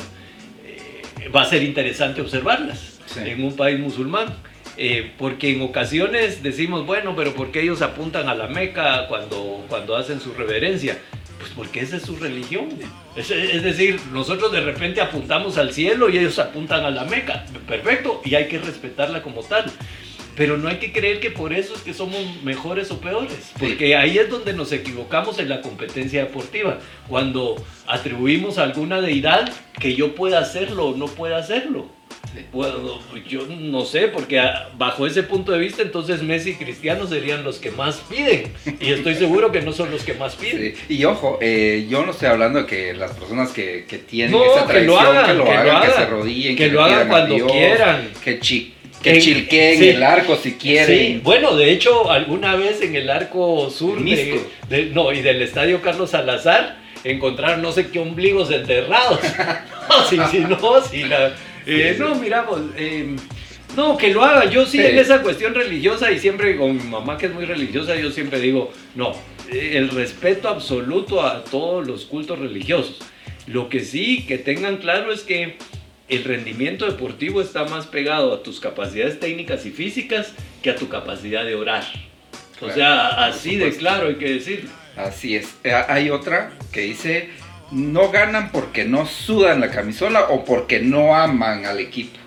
Eh, 0.64 1.28
va 1.34 1.42
a 1.42 1.46
ser 1.46 1.62
interesante 1.62 2.20
observarlas 2.20 3.00
en 3.16 3.44
un 3.44 3.56
país 3.56 3.78
musulmán. 3.78 4.34
Eh, 4.76 5.12
porque 5.18 5.52
en 5.52 5.62
ocasiones 5.62 6.42
decimos, 6.42 6.84
bueno, 6.84 7.14
pero 7.14 7.32
¿por 7.32 7.52
qué 7.52 7.62
ellos 7.62 7.80
apuntan 7.80 8.28
a 8.28 8.34
la 8.34 8.48
Meca 8.48 9.06
cuando, 9.06 9.64
cuando 9.68 9.94
hacen 9.94 10.20
su 10.20 10.34
reverencia? 10.34 10.98
Pues 11.44 11.52
porque 11.54 11.80
esa 11.80 11.98
es 11.98 12.04
su 12.04 12.16
religión. 12.16 12.70
Es, 13.14 13.28
decir, 13.62 14.00
nosotros 14.12 14.50
de 14.50 14.62
repente 14.62 15.02
apuntamos 15.02 15.58
al 15.58 15.74
cielo 15.74 16.08
y 16.08 16.16
ellos 16.16 16.38
apuntan 16.38 16.86
a 16.86 16.90
la 16.90 17.04
Meca. 17.04 17.44
Perfecto, 17.68 18.22
y 18.24 18.34
hay 18.34 18.48
que 18.48 18.58
respetarla 18.58 19.22
como 19.22 19.42
tal. 19.42 19.70
Pero 20.38 20.56
no 20.56 20.68
hay 20.68 20.78
que 20.78 20.90
creer 20.90 21.20
que 21.20 21.30
por 21.30 21.52
eso 21.52 21.74
es 21.74 21.82
que 21.82 21.92
somos 21.92 22.18
mejores 22.42 22.90
o 22.90 22.98
peores, 22.98 23.52
porque 23.60 23.94
ahí 23.94 24.16
es 24.16 24.30
donde 24.30 24.54
nos 24.54 24.72
equivocamos 24.72 25.38
en 25.38 25.50
la 25.50 25.60
competencia 25.60 26.24
deportiva, 26.24 26.78
cuando 27.08 27.62
atribuimos 27.86 28.56
a 28.56 28.62
alguna 28.62 29.02
deidad 29.02 29.52
que 29.78 29.94
yo 29.94 30.14
pueda 30.14 30.38
hacerlo 30.38 30.86
o 30.86 30.96
no 30.96 31.06
pueda 31.06 31.36
hacerlo. 31.36 31.90
Bueno, 32.52 33.00
yo 33.28 33.46
no 33.46 33.84
sé, 33.84 34.08
porque 34.08 34.40
bajo 34.76 35.06
ese 35.06 35.22
punto 35.22 35.52
de 35.52 35.58
vista, 35.58 35.82
entonces 35.82 36.22
Messi 36.22 36.50
y 36.50 36.54
Cristiano 36.54 37.06
serían 37.06 37.44
los 37.44 37.58
que 37.58 37.70
más 37.70 37.96
piden. 38.08 38.52
Y 38.80 38.92
estoy 38.92 39.14
seguro 39.14 39.52
que 39.52 39.60
no 39.60 39.72
son 39.72 39.90
los 39.90 40.02
que 40.02 40.14
más 40.14 40.34
piden. 40.36 40.74
Y 40.88 41.04
ojo, 41.04 41.38
eh, 41.40 41.86
yo 41.88 42.04
no 42.04 42.12
estoy 42.12 42.28
hablando 42.28 42.60
de 42.60 42.66
que 42.66 42.94
las 42.94 43.12
personas 43.12 43.52
que, 43.52 43.84
tienen 44.08 44.34
esa 44.34 44.66
tradición, 44.66 44.68
que 44.68 44.84
lo 44.84 45.00
hagan, 45.00 45.26
que, 45.26 45.34
lo 45.34 45.50
hagan, 45.50 45.82
que, 45.82 45.90
se 45.90 46.06
rodillen, 46.06 46.56
que, 46.56 46.68
lo 46.68 46.82
hagan 46.82 47.08
cuando 47.08 47.46
quieran. 47.46 48.10
Que, 48.22 48.38
que 49.04 49.20
chilqueen 49.20 49.82
el 49.82 50.02
arco 50.02 50.36
si 50.36 50.52
quieren. 50.54 50.98
Sí, 50.98 51.20
bueno, 51.22 51.56
de 51.56 51.70
hecho, 51.70 52.10
alguna 52.10 52.56
vez 52.56 52.80
en 52.80 52.96
el 52.96 53.10
arco 53.10 53.70
sur 53.70 54.02
de, 54.02 54.90
no, 54.92 55.12
y 55.12 55.20
del 55.20 55.42
estadio 55.42 55.82
Carlos 55.82 56.10
Salazar 56.10 56.78
encontraron 57.04 57.60
no 57.60 57.70
sé 57.70 57.88
qué 57.88 57.98
ombligos 57.98 58.50
enterrados. 58.50 59.20
no, 59.88 60.04
si, 60.08 60.18
si 60.30 60.38
no, 60.40 60.80
si 60.82 61.02
la 61.04 61.34
eh, 61.66 61.96
no, 61.98 62.14
miramos, 62.16 62.60
em, 62.76 63.16
no, 63.76 63.96
que 63.96 64.12
lo 64.12 64.24
haga. 64.24 64.44
Yo 64.50 64.66
sí, 64.66 64.80
en 64.80 64.98
esa 64.98 65.22
cuestión 65.22 65.54
religiosa 65.54 66.10
y 66.10 66.18
siempre 66.18 66.56
con 66.56 66.76
mi 66.76 66.82
mamá 66.84 67.18
que 67.18 67.26
es 67.26 67.34
muy 67.34 67.44
religiosa, 67.44 67.96
yo 67.96 68.10
siempre 68.10 68.40
digo, 68.40 68.72
no, 68.94 69.12
eh, 69.50 69.72
el 69.74 69.90
respeto 69.90 70.48
absoluto 70.48 71.22
a 71.22 71.44
todos 71.44 71.86
los 71.86 72.04
cultos 72.04 72.38
religiosos. 72.38 72.98
Lo 73.46 73.68
que 73.68 73.80
sí 73.80 74.24
que 74.26 74.38
tengan 74.38 74.78
claro 74.78 75.12
es 75.12 75.22
que 75.22 75.56
el 76.08 76.24
rendimiento 76.24 76.86
deportivo 76.86 77.40
está 77.40 77.64
más 77.64 77.86
pegado 77.86 78.32
a 78.32 78.42
tus 78.42 78.60
capacidades 78.60 79.20
técnicas 79.20 79.64
y 79.66 79.70
físicas 79.70 80.32
que 80.62 80.70
a 80.70 80.76
tu 80.76 80.88
capacidad 80.88 81.44
de 81.44 81.54
orar. 81.54 81.84
o 82.60 82.70
sea, 82.70 83.26
así 83.26 83.56
de 83.56 83.72
claro 83.72 84.08
hay 84.08 84.16
que 84.16 84.34
decirlo. 84.34 84.70
Así 84.96 85.34
es. 85.36 85.54
Eh, 85.64 85.72
hay 85.72 86.10
otra 86.10 86.52
que 86.72 86.82
dice, 86.82 87.30
no 87.70 88.10
ganan 88.10 88.50
porque 88.52 88.84
no 88.84 89.06
sudan 89.06 89.60
la 89.60 89.70
camisola 89.70 90.28
o 90.30 90.44
porque 90.44 90.80
no 90.80 91.14
aman 91.14 91.66
al 91.66 91.80
equipo. 91.80 92.18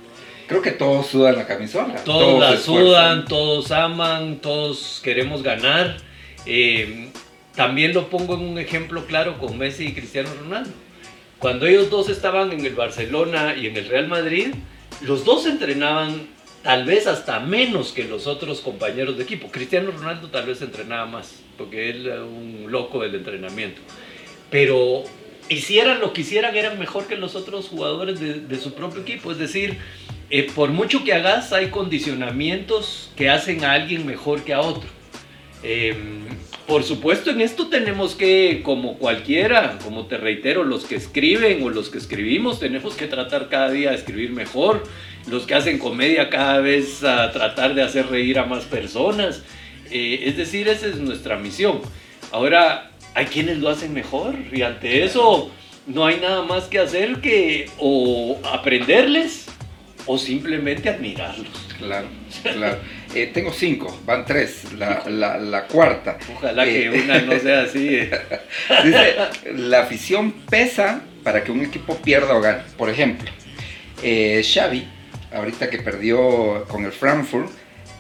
Creo 0.48 0.62
que 0.62 0.72
todos 0.72 1.08
sudan 1.08 1.36
la 1.36 1.46
camisola. 1.46 1.96
Todos, 2.06 2.40
la 2.40 2.58
sudan, 2.58 3.26
todos 3.26 3.72
aman, 3.72 4.38
todos 4.38 5.02
queremos 5.04 5.44
ganar. 5.44 5.98
Eh, 6.46 7.10
también 7.56 7.94
lo 7.94 8.10
pongo 8.10 8.36
en 8.36 8.42
un 8.42 8.58
ejemplo 8.58 9.06
claro 9.06 9.40
con 9.40 9.58
Messi 9.58 9.88
y 9.88 9.94
Cristiano 9.94 10.30
Ronaldo. 10.40 10.72
Cuando 11.40 11.66
ellos 11.66 11.90
dos 11.90 12.10
estaban 12.10 12.52
en 12.52 12.66
el 12.66 12.76
Barcelona 12.76 13.56
y 13.56 13.68
en 13.68 13.76
el 13.76 13.90
Real 13.90 14.08
Madrid, 14.08 14.54
los 15.02 15.26
dos 15.26 15.46
entrenaban 15.46 16.28
tal 16.64 16.86
vez 16.86 17.08
hasta 17.08 17.40
menos 17.40 17.92
que 17.92 18.06
los 18.06 18.26
otros 18.26 18.62
compañeros 18.62 19.18
de 19.18 19.24
equipo. 19.24 19.50
Cristiano 19.50 19.92
Ronaldo 19.92 20.30
tal 20.30 20.46
vez 20.46 20.62
entrenaba 20.62 21.06
más, 21.06 21.42
porque 21.58 21.90
él 21.90 22.08
era 22.08 22.24
un 22.24 22.66
loco 22.70 23.02
del 23.02 23.16
entrenamiento. 23.16 23.82
Pero 24.50 25.04
hicieran 25.50 26.00
lo 26.00 26.14
que 26.14 26.22
hicieran, 26.22 26.56
eran 26.56 26.80
mejor 26.80 27.08
que 27.08 27.16
los 27.16 27.36
otros 27.36 27.68
jugadores 27.68 28.20
de, 28.20 28.60
su 28.60 28.74
propio 28.74 29.02
equipo. 29.02 29.32
Es 29.32 29.38
decir, 29.38 29.78
eh, 30.30 30.48
por 30.54 30.70
mucho 30.70 31.04
que 31.04 31.14
hagas, 31.14 31.54
hay 31.54 31.68
condicionamientos 31.70 33.12
que 33.16 33.30
hacen 33.30 33.64
a 33.64 33.74
alguien 33.74 34.06
mejor 34.06 34.44
que 34.44 34.54
a 34.54 34.62
otro. 34.62 34.90
Em, 35.64 36.26
por 36.68 36.84
supuesto, 36.84 37.32
en 37.32 37.42
esto 37.42 37.68
tenemos 37.68 38.16
que, 38.16 38.62
como 38.64 38.98
cualquiera, 38.98 39.80
como 39.84 40.06
te 40.06 40.18
reitero, 40.18 40.64
los 40.64 40.86
que 40.86 40.96
escriben 40.96 41.64
o 41.64 41.70
los 41.70 41.90
que 41.90 41.98
escribimos, 41.98 42.60
tenemos 42.60 42.96
que 42.96 43.08
tratar 43.08 43.50
cada 43.50 43.70
día 43.72 43.92
de 43.92 43.96
escribir 43.96 44.32
mejor. 44.32 44.84
Los 45.28 45.46
que 45.46 45.56
hacen 45.56 45.80
comedia 45.80 46.30
cada 46.30 46.60
vez 46.60 47.04
a 47.04 47.32
tratar 47.32 47.74
de 47.74 47.84
hacer 47.84 48.08
reír 48.08 48.40
a 48.40 48.46
más 48.46 48.66
personas. 48.66 49.44
Eh, 49.92 50.24
es 50.26 50.38
decir, 50.38 50.68
esa 50.68 50.88
es 50.88 50.98
nuestra 50.98 51.38
misión. 51.38 51.82
Ahora, 52.32 52.92
hay 53.18 53.26
quienes 53.26 53.58
lo 53.58 53.70
hacen 53.70 53.96
mejor 53.96 54.36
y 54.54 54.62
ante 54.62 55.04
eso 55.04 55.50
no 55.88 56.06
hay 56.06 56.20
nada 56.20 56.44
más 56.44 56.66
que 56.66 56.78
hacer 56.78 57.20
que 57.20 57.68
o 57.80 58.40
aprenderles 58.46 59.48
o 60.06 60.20
simplemente 60.20 60.88
admirarlos. 60.88 61.68
Claro, 61.80 62.08
claro. 62.44 62.78
Eh, 63.16 63.32
tengo 63.34 63.54
cinco, 63.54 64.00
van 64.06 64.26
tres, 64.26 64.66
la, 64.74 65.66
cuarta. 65.72 66.18
Ojalá 66.36 66.66
que 66.66 66.86
eh, 66.86 66.90
una 66.90 67.22
no 67.22 67.40
sea 67.40 67.62
así. 67.62 68.02
Dice, 68.84 69.16
la 69.56 69.84
afición 69.84 70.34
pesa 70.50 71.02
para 71.24 71.42
que 71.42 71.52
un 71.52 71.62
equipo 71.62 71.96
pierda 71.96 72.36
o 72.36 72.42
gane. 72.42 72.64
Por 72.78 72.90
ejemplo, 72.90 73.32
eh, 74.04 74.44
Xavi, 74.44 74.86
ahorita 75.34 75.70
que 75.70 75.80
perdió 75.80 76.66
con 76.68 76.84
el 76.84 76.92
Frankfurt, 76.92 77.50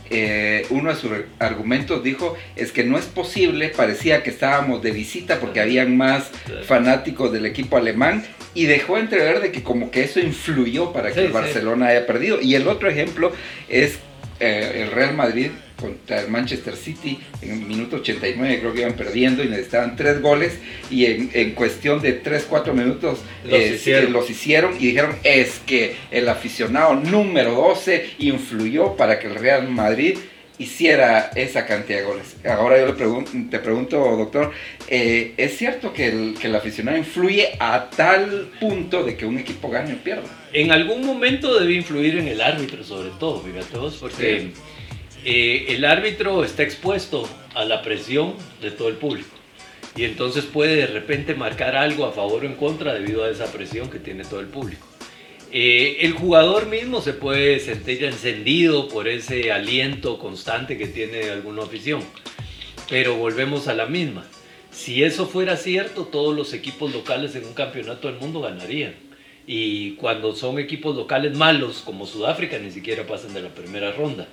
eh, 0.09 0.65
uno 0.69 0.89
de 0.89 0.95
sus 0.95 1.11
argumentos 1.39 2.03
dijo 2.03 2.35
es 2.55 2.71
que 2.71 2.83
no 2.83 2.97
es 2.97 3.05
posible, 3.05 3.69
parecía 3.69 4.23
que 4.23 4.29
estábamos 4.29 4.81
de 4.81 4.91
visita 4.91 5.39
porque 5.39 5.59
habían 5.59 5.97
más 5.97 6.29
fanáticos 6.65 7.31
del 7.31 7.45
equipo 7.45 7.77
alemán 7.77 8.23
y 8.53 8.65
dejó 8.65 8.97
entrever 8.97 9.39
de 9.39 9.51
que 9.51 9.61
como 9.61 9.91
que 9.91 10.03
eso 10.03 10.19
influyó 10.19 10.91
para 10.91 11.11
que 11.11 11.25
el 11.25 11.31
Barcelona 11.31 11.87
haya 11.87 12.07
perdido. 12.07 12.41
Y 12.41 12.55
el 12.55 12.67
otro 12.67 12.89
ejemplo 12.89 13.31
es 13.69 13.99
eh, 14.39 14.83
el 14.83 14.91
Real 14.91 15.15
Madrid 15.15 15.51
contra 15.79 16.21
el 16.21 16.29
Manchester 16.29 16.75
City 16.75 17.19
en 17.41 17.51
el 17.51 17.59
minuto 17.59 17.97
89 17.97 18.59
creo 18.59 18.73
que 18.73 18.81
iban 18.81 18.93
perdiendo 18.93 19.43
y 19.43 19.47
necesitaban 19.47 19.95
tres 19.95 20.21
goles 20.21 20.57
y 20.89 21.05
en, 21.05 21.51
cuestión 21.51 22.01
de 22.01 22.23
3-4 22.23 22.73
minutos 22.73 23.19
eh, 23.45 23.69
los, 24.09 24.29
hicieron. 24.29 24.75
y 24.75 24.87
dijeron 24.87 25.15
es 25.23 25.59
que 25.65 25.95
el 26.11 26.27
aficionado 26.29 26.95
número 26.95 27.53
12 27.53 28.15
influyó 28.19 28.95
para 28.95 29.19
que 29.19 29.27
el 29.27 29.35
Real 29.35 29.69
Madrid 29.69 30.17
hiciera 30.59 31.31
esa 31.35 31.65
cantidad 31.65 31.99
de 31.99 32.05
goles. 32.05 32.35
Ahora 32.45 32.79
yo 32.79 32.87
le 32.87 32.93
pregunto, 32.93 33.31
te 33.49 33.59
pregunto, 33.59 33.97
doctor, 34.17 34.51
eh, 34.87 35.33
¿es 35.37 35.57
cierto 35.57 35.93
que 35.93 36.07
el, 36.07 36.35
que 36.39 36.47
el 36.47 36.55
aficionado 36.55 36.97
influye 36.97 37.49
a 37.59 37.89
tal 37.89 38.49
punto 38.59 39.03
de 39.03 39.15
que 39.15 39.25
un 39.25 39.37
equipo 39.37 39.69
gane 39.69 39.93
o 39.93 39.97
pierda? 39.97 40.23
En 40.53 40.71
algún 40.71 41.05
momento 41.05 41.59
debe 41.59 41.73
influir 41.73 42.17
en 42.17 42.27
el 42.27 42.41
árbitro, 42.41 42.83
sobre 42.83 43.09
todo, 43.19 43.41
fíjate 43.41 43.77
vos, 43.77 43.97
porque... 43.99 44.51
Eh, 45.25 45.65
el 45.69 45.85
árbitro 45.85 46.43
está 46.43 46.63
expuesto 46.63 47.27
a 47.55 47.65
la 47.65 47.81
presión 47.81 48.35
de 48.61 48.71
todo 48.71 48.87
el 48.87 48.95
público 48.95 49.37
y 49.97 50.03
entonces 50.03 50.45
puede 50.45 50.75
de 50.75 50.87
repente 50.87 51.33
marcar 51.33 51.75
algo 51.75 52.05
a 52.05 52.11
favor 52.11 52.43
o 52.43 52.45
en 52.45 52.55
contra 52.55 52.93
debido 52.93 53.23
a 53.23 53.29
esa 53.29 53.51
presión 53.51 53.89
que 53.89 53.99
tiene 53.99 54.23
todo 54.23 54.39
el 54.39 54.47
público. 54.47 54.85
Eh, 55.51 55.97
el 56.01 56.13
jugador 56.13 56.67
mismo 56.67 57.01
se 57.01 57.13
puede 57.13 57.59
sentir 57.59 58.03
encendido 58.03 58.89
por 58.89 59.07
ese 59.07 59.51
aliento 59.51 60.19
constante 60.19 60.77
que 60.77 60.87
tiene 60.87 61.29
alguna 61.29 61.63
afición, 61.63 62.03
pero 62.89 63.15
volvemos 63.15 63.67
a 63.67 63.73
la 63.73 63.87
misma. 63.87 64.25
Si 64.71 65.03
eso 65.03 65.25
fuera 65.25 65.57
cierto, 65.57 66.05
todos 66.05 66.35
los 66.35 66.53
equipos 66.53 66.93
locales 66.93 67.35
en 67.35 67.45
un 67.45 67.53
campeonato 67.53 68.07
del 68.07 68.19
mundo 68.19 68.41
ganarían. 68.41 68.93
Y 69.47 69.93
cuando 69.93 70.35
son 70.35 70.59
equipos 70.59 70.95
locales 70.95 71.35
malos, 71.35 71.81
como 71.83 72.05
Sudáfrica, 72.05 72.59
ni 72.59 72.69
siquiera 72.69 73.07
pasan 73.07 73.33
de 73.33 73.41
la 73.41 73.49
primera 73.49 73.93
ronda. 73.93 74.27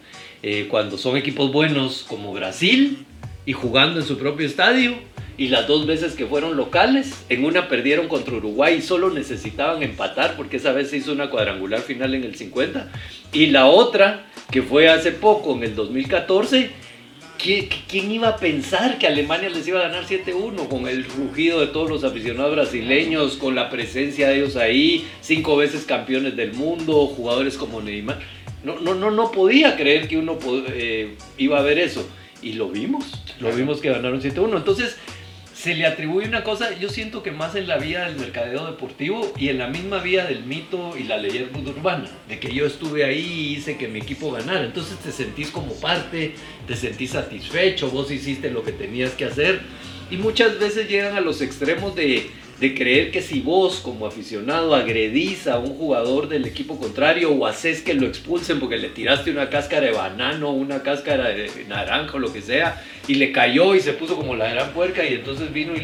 Eh, 0.46 0.66
cuando 0.68 0.98
son 0.98 1.16
equipos 1.16 1.50
buenos 1.50 2.04
como 2.06 2.34
Brasil 2.34 3.06
y 3.46 3.54
jugando 3.54 3.98
en 4.00 4.06
su 4.06 4.18
propio 4.18 4.46
estadio. 4.46 4.92
Y 5.38 5.48
las 5.48 5.66
dos 5.66 5.86
veces 5.86 6.12
que 6.12 6.26
fueron 6.26 6.58
locales, 6.58 7.24
en 7.30 7.46
una 7.46 7.66
perdieron 7.66 8.08
contra 8.08 8.34
Uruguay 8.34 8.76
y 8.78 8.82
solo 8.82 9.08
necesitaban 9.08 9.82
empatar 9.82 10.36
porque 10.36 10.58
esa 10.58 10.72
vez 10.72 10.90
se 10.90 10.98
hizo 10.98 11.12
una 11.12 11.30
cuadrangular 11.30 11.80
final 11.80 12.14
en 12.14 12.24
el 12.24 12.36
50. 12.36 12.92
Y 13.32 13.46
la 13.46 13.64
otra, 13.64 14.26
que 14.50 14.60
fue 14.60 14.90
hace 14.90 15.12
poco, 15.12 15.54
en 15.54 15.62
el 15.62 15.74
2014, 15.74 16.70
¿Quién 17.36 18.10
iba 18.10 18.28
a 18.28 18.36
pensar 18.36 18.96
que 18.96 19.06
Alemania 19.06 19.50
les 19.50 19.68
iba 19.68 19.80
a 19.80 19.88
ganar 19.88 20.06
7-1 20.06 20.66
con 20.66 20.88
el 20.88 21.04
rugido 21.04 21.60
de 21.60 21.66
todos 21.66 21.90
los 21.90 22.02
aficionados 22.02 22.52
brasileños, 22.52 23.36
con 23.36 23.54
la 23.54 23.68
presencia 23.68 24.28
de 24.28 24.36
ellos 24.36 24.56
ahí, 24.56 25.06
cinco 25.20 25.56
veces 25.56 25.84
campeones 25.84 26.36
del 26.36 26.54
mundo, 26.54 27.06
jugadores 27.06 27.58
como 27.58 27.82
Neymar? 27.82 28.18
No, 28.64 28.80
no, 28.80 28.94
no, 28.94 29.10
no 29.10 29.30
podía 29.30 29.76
creer 29.76 30.08
que 30.08 30.16
uno 30.16 30.38
eh, 30.68 31.14
iba 31.38 31.58
a 31.58 31.62
ver 31.62 31.78
eso. 31.78 32.08
Y 32.42 32.54
lo 32.54 32.68
vimos, 32.68 33.22
lo 33.40 33.54
vimos 33.54 33.80
que 33.80 33.90
ganaron 33.90 34.20
7-1. 34.20 34.56
Entonces, 34.56 34.96
se 35.64 35.74
le 35.74 35.86
atribuye 35.86 36.28
una 36.28 36.44
cosa, 36.44 36.76
yo 36.78 36.90
siento 36.90 37.22
que 37.22 37.30
más 37.30 37.54
en 37.54 37.66
la 37.68 37.78
vía 37.78 38.04
del 38.04 38.16
mercadeo 38.16 38.66
deportivo 38.66 39.32
y 39.38 39.48
en 39.48 39.56
la 39.56 39.68
misma 39.68 39.98
vía 39.98 40.26
del 40.26 40.44
mito 40.44 40.94
y 40.98 41.04
la 41.04 41.16
leyenda 41.16 41.58
urbana, 41.70 42.10
de 42.28 42.38
que 42.38 42.52
yo 42.52 42.66
estuve 42.66 43.04
ahí 43.04 43.24
y 43.24 43.56
hice 43.56 43.78
que 43.78 43.88
mi 43.88 44.00
equipo 44.00 44.30
ganara. 44.30 44.64
Entonces 44.64 44.98
te 44.98 45.10
sentís 45.10 45.48
como 45.48 45.72
parte, 45.74 46.34
te 46.66 46.76
sentís 46.76 47.12
satisfecho, 47.12 47.88
vos 47.90 48.10
hiciste 48.10 48.50
lo 48.50 48.62
que 48.62 48.72
tenías 48.72 49.12
que 49.12 49.24
hacer. 49.24 49.60
Y 50.10 50.16
muchas 50.16 50.58
veces 50.58 50.86
llegan 50.88 51.16
a 51.16 51.22
los 51.22 51.40
extremos 51.40 51.94
de, 51.94 52.30
de 52.60 52.74
creer 52.74 53.10
que 53.10 53.20
si 53.20 53.40
vos 53.40 53.80
como 53.80 54.06
aficionado 54.06 54.74
agredís 54.74 55.46
a 55.46 55.58
un 55.58 55.76
jugador 55.76 56.28
del 56.28 56.46
equipo 56.46 56.78
contrario 56.78 57.32
o 57.32 57.46
haces 57.46 57.82
que 57.82 57.94
lo 57.94 58.06
expulsen 58.06 58.60
porque 58.60 58.78
le 58.78 58.90
tiraste 58.90 59.30
una 59.30 59.50
cáscara 59.50 59.86
de 59.86 59.92
banano, 59.92 60.50
una 60.50 60.82
cáscara 60.82 61.28
de 61.30 61.50
naranja 61.68 62.16
o 62.16 62.18
lo 62.20 62.32
que 62.32 62.42
sea, 62.42 62.82
y 63.08 63.14
le 63.14 63.32
cayó 63.32 63.74
y 63.74 63.80
se 63.80 63.92
puso 63.92 64.16
como 64.16 64.36
la 64.36 64.48
gran 64.48 64.72
puerca 64.72 65.04
y 65.04 65.14
entonces 65.14 65.52
vino 65.52 65.74
y 65.74 65.80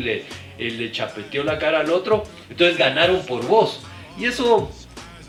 le, 0.59 0.93
chapeteó 0.93 1.43
la 1.43 1.59
cara 1.59 1.81
al 1.81 1.91
otro, 1.91 2.25
entonces 2.49 2.77
ganaron 2.77 3.25
por 3.27 3.47
vos. 3.47 3.81
Y 4.19 4.27
eso 4.27 4.71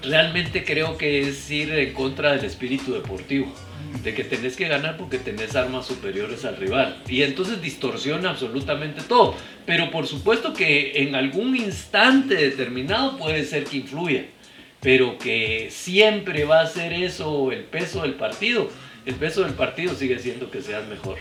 realmente 0.03 0.63
creo 0.63 0.97
que 0.97 1.21
es 1.21 1.49
ir 1.49 1.71
en 1.73 1.93
contra 1.93 2.35
del 2.35 2.45
espíritu 2.45 2.93
deportivo 2.93 3.51
de 4.03 4.13
que 4.13 4.23
tenés 4.23 4.55
que 4.55 4.67
ganar 4.67 4.97
porque 4.97 5.17
tenés 5.17 5.55
armas 5.55 5.85
superiores 5.85 6.45
al 6.45 6.57
rival. 6.57 7.01
Y 7.07 7.23
entonces 7.23 7.61
distorsiona 7.61 8.31
absolutamente 8.31 9.01
todo. 9.01 9.35
Pero 9.65 9.91
por 9.91 10.07
supuesto 10.07 10.53
que 10.53 11.03
en 11.03 11.15
algún 11.15 11.55
instante 11.55 12.35
determinado 12.35 13.17
puede 13.17 13.43
ser 13.45 13.65
que 13.65 13.77
influya. 13.77 14.25
Pero 14.81 15.17
que 15.17 15.69
siempre 15.71 16.45
va 16.45 16.61
a 16.61 16.67
ser 16.67 16.93
eso 16.93 17.51
el 17.51 17.63
peso 17.65 18.01
del 18.01 18.15
partido. 18.15 18.69
El 19.05 19.15
peso 19.15 19.43
del 19.43 19.53
partido 19.53 19.93
sigue 19.93 20.17
siendo 20.19 20.49
que 20.49 20.61
seas 20.61 20.87
mejor. 20.87 21.17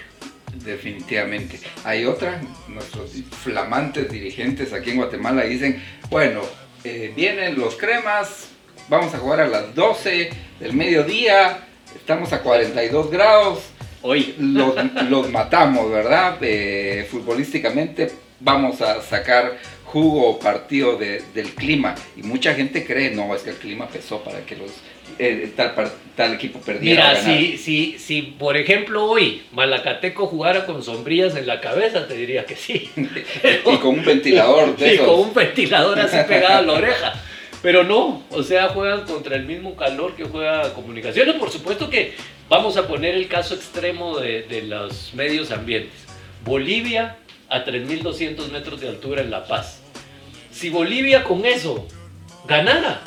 Definitivamente. 0.64 1.61
Hay 1.85 2.05
otra, 2.05 2.41
nuestros 2.68 3.12
flamantes 3.43 4.11
dirigentes 4.11 4.73
aquí 4.73 4.91
en 4.91 4.97
Guatemala 4.97 5.45
dicen, 5.45 5.83
bueno, 6.09 6.43
eh, 6.83 7.12
vienen 7.14 7.59
los 7.59 7.77
cremas, 7.77 8.49
vamos 8.89 9.14
a 9.14 9.18
jugar 9.18 9.41
a 9.41 9.47
las 9.47 9.75
12 9.75 10.31
del 10.59 10.73
mediodía, 10.73 11.68
estamos 11.95 12.32
a 12.32 12.43
42 12.43 13.11
grados, 13.11 13.61
hoy 14.03 14.34
los, 14.38 15.30
matamos, 15.30 15.91
¿verdad? 15.91 16.38
Eh, 16.41 17.07
futbolísticamente 17.11 18.11
vamos 18.41 18.80
a 18.80 19.03
sacar 19.03 19.59
jugo 19.84 20.38
partido 20.38 20.97
del 20.97 21.55
clima 21.55 21.95
y 22.16 22.22
mucha 22.22 22.55
gente 22.55 22.86
cree, 22.86 23.11
no, 23.11 23.34
es 23.34 23.43
que 23.43 23.51
el 23.51 23.57
clima 23.57 23.88
pesó 23.88 24.22
para 24.22 24.41
que 24.47 24.57
los 24.57 24.70
eh, 25.18 25.53
tal, 26.16 26.34
equipo 26.34 26.61
perdiera. 26.61 27.11
Mira, 27.11 27.22
si, 27.22 27.59
si, 27.59 27.99
si 27.99 28.22
por 28.22 28.57
ejemplo 28.57 29.05
hoy 29.05 29.43
Malacateco 29.53 30.26
jugara 30.26 30.64
con 30.64 30.82
sombrillas 30.82 31.36
en 31.36 31.47
la 31.47 31.61
cabeza, 31.61 32.07
te 32.07 32.14
diría 32.14 32.47
que 32.47 32.57
sí. 32.57 32.91
y 32.97 33.76
con 33.78 33.99
un 33.99 34.05
ventilador 34.05 34.76
de 34.76 34.95
Y 34.95 34.99
con 34.99 35.20
un 35.20 35.34
ventilador 35.34 35.99
así 35.99 36.16
pegado 36.26 36.59
a 36.59 36.62
la 36.62 36.72
oreja. 36.72 37.14
Pero 37.63 37.85
no, 37.85 38.23
o 38.31 38.43
sea, 38.43 38.69
juegan 38.69 39.05
contra 39.05 39.37
el 39.37 39.45
mismo 39.45 39.77
calor 39.77 40.15
que 40.17 40.25
juega 40.25 40.73
comunicaciones. 40.73 41.35
Por 41.37 41.51
supuesto 41.51 41.91
que 41.91 42.15
vamos 42.49 42.77
a 42.77 42.89
poner 42.89 43.15
el 43.15 43.29
caso 43.29 43.55
extremo 43.55 44.19
de, 44.19 44.63
los 44.67 45.13
medios 45.15 45.51
ambientes. 45.51 46.07
Bolivia 46.45 47.19
a 47.51 47.65
3.200 47.65 48.51
metros 48.51 48.81
de 48.81 48.89
altura 48.89 49.21
en 49.21 49.31
La 49.31 49.47
Paz. 49.47 49.83
Si 50.51 50.71
Bolivia 50.71 51.23
con 51.25 51.45
eso 51.45 51.87
ganara, 52.47 53.03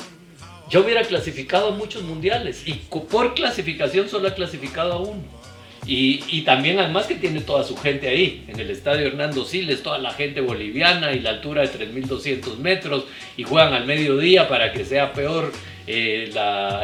yo 0.70 0.84
hubiera 0.84 1.02
clasificado 1.02 1.68
a 1.68 1.70
muchos 1.72 2.02
mundiales 2.02 2.62
y 2.66 2.74
por 2.74 3.34
clasificación 3.34 4.08
solo 4.08 4.28
ha 4.28 4.34
clasificado 4.34 4.92
a 4.92 4.98
uno. 4.98 5.43
Y, 5.86 6.42
también 6.42 6.78
además 6.78 7.06
que 7.06 7.14
tiene 7.14 7.40
toda 7.40 7.62
su 7.62 7.76
gente 7.76 8.08
ahí, 8.08 8.44
en 8.48 8.58
el 8.58 8.70
estadio 8.70 9.06
Hernando 9.06 9.44
Siles, 9.44 9.82
toda 9.82 9.98
la 9.98 10.12
gente 10.12 10.40
boliviana 10.40 11.12
y 11.12 11.20
la 11.20 11.30
altura 11.30 11.62
de 11.62 11.68
3.200 11.68 12.56
metros 12.58 13.04
y 13.36 13.42
juegan 13.42 13.74
al 13.74 13.86
mediodía 13.86 14.48
para 14.48 14.72
que 14.72 14.84
sea 14.84 15.12
peor 15.12 15.52
eh, 15.86 16.30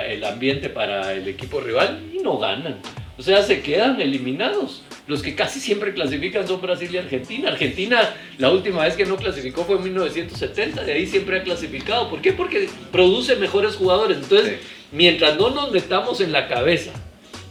el 0.09 0.25
ambiente 0.25 0.69
para 0.69 1.15
el 1.15 1.27
equipo 1.29 1.61
rival 1.61 2.01
y 2.13 2.19
no 2.23 2.39
ganan. 2.39 2.77
O 3.17 3.23
sea, 3.23 3.43
se 3.43 3.63
quedan 3.63 4.01
eliminados. 4.01 4.83
Los 5.07 5.23
que 5.23 5.35
casi 5.35 5.61
siempre 5.61 5.93
clasifican 5.93 6.47
son 6.47 6.61
Brasil 6.61 6.91
y 6.93 6.99
Argentina. 6.99 7.49
Argentina, 7.49 8.15
la 8.39 8.51
última 8.51 8.85
vez 8.85 8.95
que 8.95 9.05
no 9.05 9.17
clasificó 9.17 9.65
fue 9.65 9.77
en 9.77 9.85
1970, 9.85 10.85
de 10.85 10.93
ahí 10.93 11.07
siempre 11.07 11.39
ha 11.39 11.43
clasificado. 11.43 12.09
¿Por 12.09 12.21
qué? 12.21 12.33
Porque 12.33 12.69
produce 12.93 13.37
mejores 13.37 13.77
jugadores. 13.77 14.19
Entonces, 14.19 14.61
mientras 14.93 15.37
no 15.37 15.51
nos 15.51 15.73
metamos 15.73 16.21
en 16.21 16.33
la 16.33 16.49
cabeza 16.49 16.93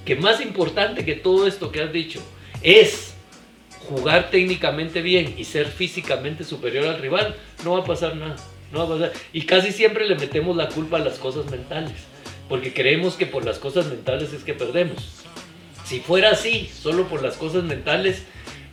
que 0.06 0.16
más 0.16 0.42
importante 0.42 1.06
que 1.06 1.16
todo 1.16 1.48
esto 1.48 1.72
que 1.72 1.82
has 1.82 1.94
dicho 1.94 2.22
es 2.62 3.14
jugar 3.88 4.30
técnicamente 4.30 5.02
bien 5.02 5.36
y 5.38 5.46
ser 5.46 5.68
físicamente 5.68 6.44
superior 6.44 6.86
al 6.88 7.00
rival, 7.00 7.36
no 7.64 7.74
va 7.74 7.80
a 7.80 7.86
pasar 7.86 8.16
nada. 8.16 8.36
No 8.72 8.80
va 8.80 8.96
a 8.96 9.00
pasar. 9.00 9.14
Y 9.34 9.44
casi 9.44 9.72
siempre 9.72 10.08
le 10.08 10.16
metemos 10.16 10.56
la 10.56 10.70
culpa 10.70 10.98
a 10.98 11.00
las 11.00 11.18
cosas 11.18 11.50
mentales, 11.50 11.96
porque 12.48 12.74
creemos 12.74 13.16
que 13.16 13.26
por 13.26 13.46
las 13.46 13.58
cosas 13.58 13.88
mentales 13.88 14.32
es 14.32 14.44
que 14.44 14.54
perdemos. 14.54 15.24
Si 15.86 16.00
fuera 16.00 16.32
así, 16.32 16.70
solo 16.72 17.08
por 17.08 17.24
las 17.24 17.36
cosas 17.36 17.64
mentales, 17.64 18.24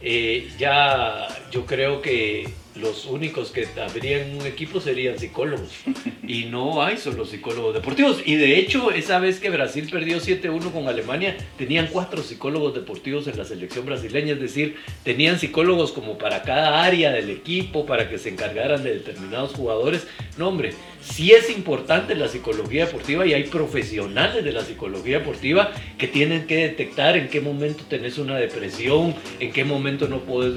eh, 0.03 0.51
ya 0.59 1.29
yo 1.51 1.65
creo 1.65 2.03
que 2.03 2.51
los 2.81 3.07
únicos 3.07 3.51
que 3.51 3.67
habrían 3.81 4.37
un 4.37 4.47
equipo 4.47 4.81
serían 4.81 5.19
psicólogos. 5.19 5.71
Y 6.27 6.45
no 6.45 6.83
hay 6.83 6.99
solo 6.99 7.25
psicólogos 7.25 7.75
deportivos. 7.75 8.23
Y 8.25 8.37
de 8.37 8.59
hecho, 8.59 8.91
esa 8.91 9.19
vez 9.19 9.39
que 9.39 9.51
Brasil 9.51 9.89
perdió 9.91 10.19
7-1 10.19 10.73
con 10.73 10.89
Alemania, 10.89 11.37
tenían 11.57 11.89
cuatro 11.93 12.23
psicólogos 12.23 12.75
deportivos 12.75 13.27
en 13.29 13.39
la 13.39 13.45
selección 13.45 13.87
brasileña. 13.87 14.35
Es 14.35 14.41
decir, 14.41 14.77
tenían 15.05 15.39
psicólogos 15.39 15.93
como 15.93 16.19
para 16.19 16.43
cada 16.43 16.83
área 16.83 17.13
del 17.13 17.31
equipo, 17.31 17.87
para 17.87 18.09
que 18.09 18.19
se 18.19 18.29
encargaran 18.29 18.83
de 18.83 18.95
determinados 18.95 19.53
jugadores. 19.53 20.07
No, 20.37 20.49
hombre, 20.49 20.73
sí 21.01 21.33
es 21.33 21.51
importante 21.51 22.15
la 22.15 22.29
psicología 22.29 22.87
deportiva 22.87 23.27
y 23.27 23.35
hay 23.35 23.45
profesionales 23.45 24.45
de 24.45 24.53
la 24.53 24.63
psicología 24.63 25.19
deportiva 25.19 25.73
que 25.99 26.09
tienen 26.09 26.47
que 26.47 26.57
detectar 26.57 27.17
en 27.17 27.29
qué 27.29 27.41
momento 27.41 27.85
tenés 27.89 28.19
una 28.19 28.37
depresión, 28.37 29.15
en 29.41 29.53
qué 29.53 29.65
momento 29.65 30.09
no 30.09 30.21
puedes 30.21 30.55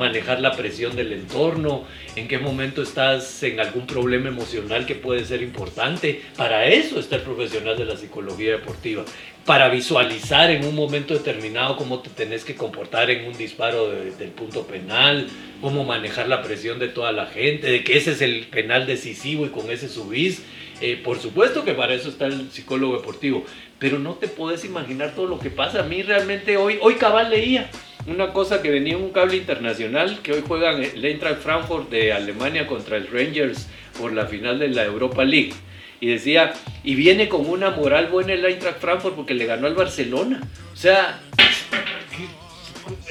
manejar 0.00 0.40
la 0.40 0.56
presión 0.56 0.96
del 0.96 1.12
entorno, 1.12 1.84
en 2.16 2.26
qué 2.26 2.38
momento 2.38 2.80
estás 2.82 3.42
en 3.42 3.60
algún 3.60 3.86
problema 3.86 4.28
emocional 4.28 4.86
que 4.86 4.94
puede 4.94 5.26
ser 5.26 5.42
importante. 5.42 6.22
Para 6.38 6.66
eso 6.66 6.98
está 6.98 7.16
el 7.16 7.22
profesional 7.22 7.76
de 7.76 7.84
la 7.84 7.98
psicología 7.98 8.52
deportiva, 8.52 9.04
para 9.44 9.68
visualizar 9.68 10.50
en 10.50 10.64
un 10.64 10.74
momento 10.74 11.12
determinado 11.12 11.76
cómo 11.76 12.00
te 12.00 12.08
tenés 12.08 12.44
que 12.44 12.54
comportar 12.54 13.10
en 13.10 13.26
un 13.26 13.36
disparo 13.36 13.90
del 13.90 14.30
punto 14.30 14.66
penal, 14.66 15.28
cómo 15.60 15.84
manejar 15.84 16.28
la 16.28 16.40
presión 16.40 16.78
de 16.78 16.88
toda 16.88 17.12
la 17.12 17.26
gente, 17.26 17.70
de 17.70 17.84
que 17.84 17.98
ese 17.98 18.12
es 18.12 18.22
el 18.22 18.46
penal 18.46 18.86
decisivo 18.86 19.44
y 19.44 19.50
con 19.50 19.70
ese 19.70 19.88
subís. 19.88 20.42
Eh, 20.80 20.98
por 21.04 21.18
supuesto 21.18 21.62
que 21.62 21.74
para 21.74 21.92
eso 21.92 22.08
está 22.08 22.24
el 22.24 22.50
psicólogo 22.50 22.96
deportivo, 22.96 23.44
pero 23.78 23.98
no 23.98 24.14
te 24.14 24.28
puedes 24.28 24.64
imaginar 24.64 25.14
todo 25.14 25.26
lo 25.26 25.38
que 25.38 25.50
pasa. 25.50 25.80
A 25.80 25.82
mí 25.82 26.00
realmente 26.02 26.56
hoy, 26.56 26.78
hoy 26.80 26.94
cabal 26.94 27.28
leía 27.28 27.68
una 28.06 28.32
cosa 28.32 28.62
que 28.62 28.70
venía 28.70 28.94
en 28.94 29.02
un 29.02 29.10
cable 29.10 29.36
internacional, 29.36 30.20
que 30.22 30.32
hoy 30.32 30.42
juegan 30.46 30.82
el 30.82 31.04
Eintracht 31.04 31.42
Frankfurt 31.42 31.90
de 31.90 32.12
Alemania 32.12 32.66
contra 32.66 32.96
el 32.96 33.08
Rangers 33.08 33.68
por 33.98 34.12
la 34.12 34.26
final 34.26 34.58
de 34.58 34.68
la 34.68 34.84
Europa 34.84 35.24
League. 35.24 35.52
Y 36.00 36.06
decía, 36.06 36.54
y 36.82 36.94
viene 36.94 37.28
con 37.28 37.48
una 37.48 37.70
moral 37.70 38.06
buena 38.06 38.32
el 38.32 38.44
Eintracht 38.44 38.80
Frankfurt 38.80 39.16
porque 39.16 39.34
le 39.34 39.46
ganó 39.46 39.66
al 39.66 39.74
Barcelona. 39.74 40.40
O 40.72 40.76
sea, 40.76 41.20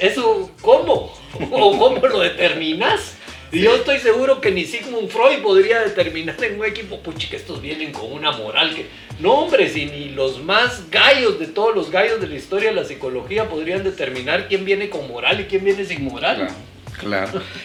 ¿eso 0.00 0.50
cómo? 0.60 1.12
¿O 1.50 1.78
cómo 1.78 2.06
lo 2.06 2.20
determinas? 2.20 3.16
Y 3.52 3.62
yo 3.62 3.74
estoy 3.74 3.98
seguro 3.98 4.40
que 4.40 4.52
ni 4.52 4.64
Sigmund 4.64 5.08
Freud 5.08 5.42
podría 5.42 5.80
determinar 5.80 6.36
en 6.44 6.60
un 6.60 6.66
equipo, 6.66 7.00
puchi, 7.00 7.28
que 7.28 7.36
estos 7.36 7.60
vienen 7.60 7.90
con 7.90 8.12
una 8.12 8.30
moral 8.30 8.74
que... 8.74 8.86
No, 9.18 9.32
hombre, 9.32 9.68
si 9.68 9.86
ni 9.86 10.10
los 10.10 10.42
más 10.42 10.88
gallos 10.88 11.40
de 11.40 11.48
todos 11.48 11.74
los 11.74 11.90
gallos 11.90 12.20
de 12.20 12.28
la 12.28 12.36
historia 12.36 12.70
de 12.70 12.76
la 12.76 12.84
psicología 12.84 13.48
podrían 13.48 13.82
determinar 13.82 14.46
quién 14.46 14.64
viene 14.64 14.88
con 14.88 15.08
moral 15.08 15.40
y 15.40 15.44
quién 15.44 15.64
viene 15.64 15.84
sin 15.84 16.04
moral. 16.04 16.48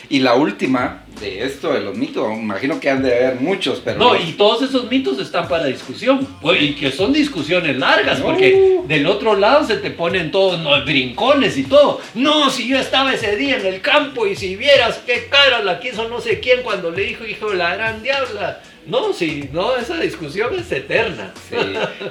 Y 0.09 0.19
la 0.19 0.35
última 0.35 1.03
de 1.19 1.43
esto, 1.43 1.73
de 1.73 1.81
los 1.81 1.95
mitos, 1.95 2.31
imagino 2.37 2.79
que 2.79 2.89
han 2.89 3.01
de 3.01 3.15
haber 3.15 3.35
muchos, 3.39 3.81
pero... 3.83 3.99
No, 3.99 4.15
y 4.15 4.33
todos 4.33 4.63
esos 4.63 4.89
mitos 4.89 5.19
están 5.19 5.47
para 5.47 5.65
discusión. 5.65 6.27
Pues, 6.41 6.61
y 6.61 6.73
que 6.73 6.91
son 6.91 7.13
discusiones 7.13 7.77
largas, 7.77 8.19
porque 8.19 8.81
del 8.87 9.07
otro 9.07 9.35
lado 9.35 9.65
se 9.65 9.77
te 9.77 9.91
ponen 9.91 10.31
todos 10.31 10.59
los 10.59 10.85
brincones 10.85 11.57
y 11.57 11.63
todo. 11.63 12.01
No, 12.13 12.49
si 12.49 12.67
yo 12.67 12.77
estaba 12.77 13.13
ese 13.13 13.35
día 13.35 13.57
en 13.57 13.65
el 13.65 13.81
campo 13.81 14.27
y 14.27 14.35
si 14.35 14.55
vieras 14.55 15.01
qué 15.05 15.27
cara 15.29 15.63
la 15.63 15.79
quiso 15.79 16.07
no 16.09 16.19
sé 16.19 16.39
quién 16.39 16.63
cuando 16.63 16.91
le 16.91 17.03
dijo, 17.03 17.25
hijo 17.25 17.49
de 17.49 17.57
la 17.57 17.75
gran 17.75 18.03
diabla. 18.03 18.61
No, 18.85 19.13
sí, 19.13 19.49
no, 19.51 19.75
esa 19.75 19.99
discusión 19.99 20.53
es 20.59 20.71
eterna. 20.71 21.33
Sí. 21.49 21.55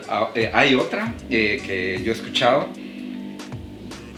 Ah, 0.09 0.31
eh, 0.35 0.51
hay 0.53 0.75
otra 0.75 1.15
eh, 1.31 1.63
que 1.65 2.01
yo 2.03 2.11
he 2.11 2.15
escuchado 2.15 2.69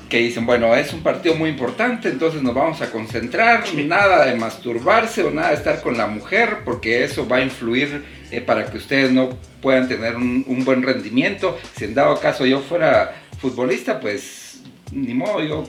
que 0.08 0.18
dicen, 0.18 0.46
bueno, 0.46 0.74
es 0.74 0.92
un 0.92 1.02
partido 1.02 1.34
muy 1.34 1.50
importante, 1.50 2.08
entonces 2.08 2.42
nos 2.42 2.54
vamos 2.54 2.80
a 2.80 2.90
concentrar, 2.90 3.64
nada 3.74 4.26
de 4.26 4.36
masturbarse 4.36 5.24
o 5.24 5.30
nada 5.30 5.48
de 5.48 5.54
estar 5.56 5.82
con 5.82 5.96
la 5.96 6.06
mujer, 6.06 6.58
porque 6.64 7.02
eso 7.04 7.26
va 7.26 7.38
a 7.38 7.42
influir 7.42 8.04
eh, 8.30 8.40
para 8.40 8.66
que 8.66 8.76
ustedes 8.76 9.10
no 9.10 9.30
puedan 9.60 9.88
tener 9.88 10.16
un, 10.16 10.44
un, 10.46 10.64
buen 10.64 10.82
rendimiento. 10.82 11.58
Si 11.76 11.84
en 11.84 11.94
dado 11.94 12.20
caso 12.20 12.46
yo 12.46 12.60
fuera 12.60 13.16
futbolista, 13.40 13.98
pues 13.98 14.62
ni 14.92 15.14
modo, 15.14 15.42
yo 15.42 15.64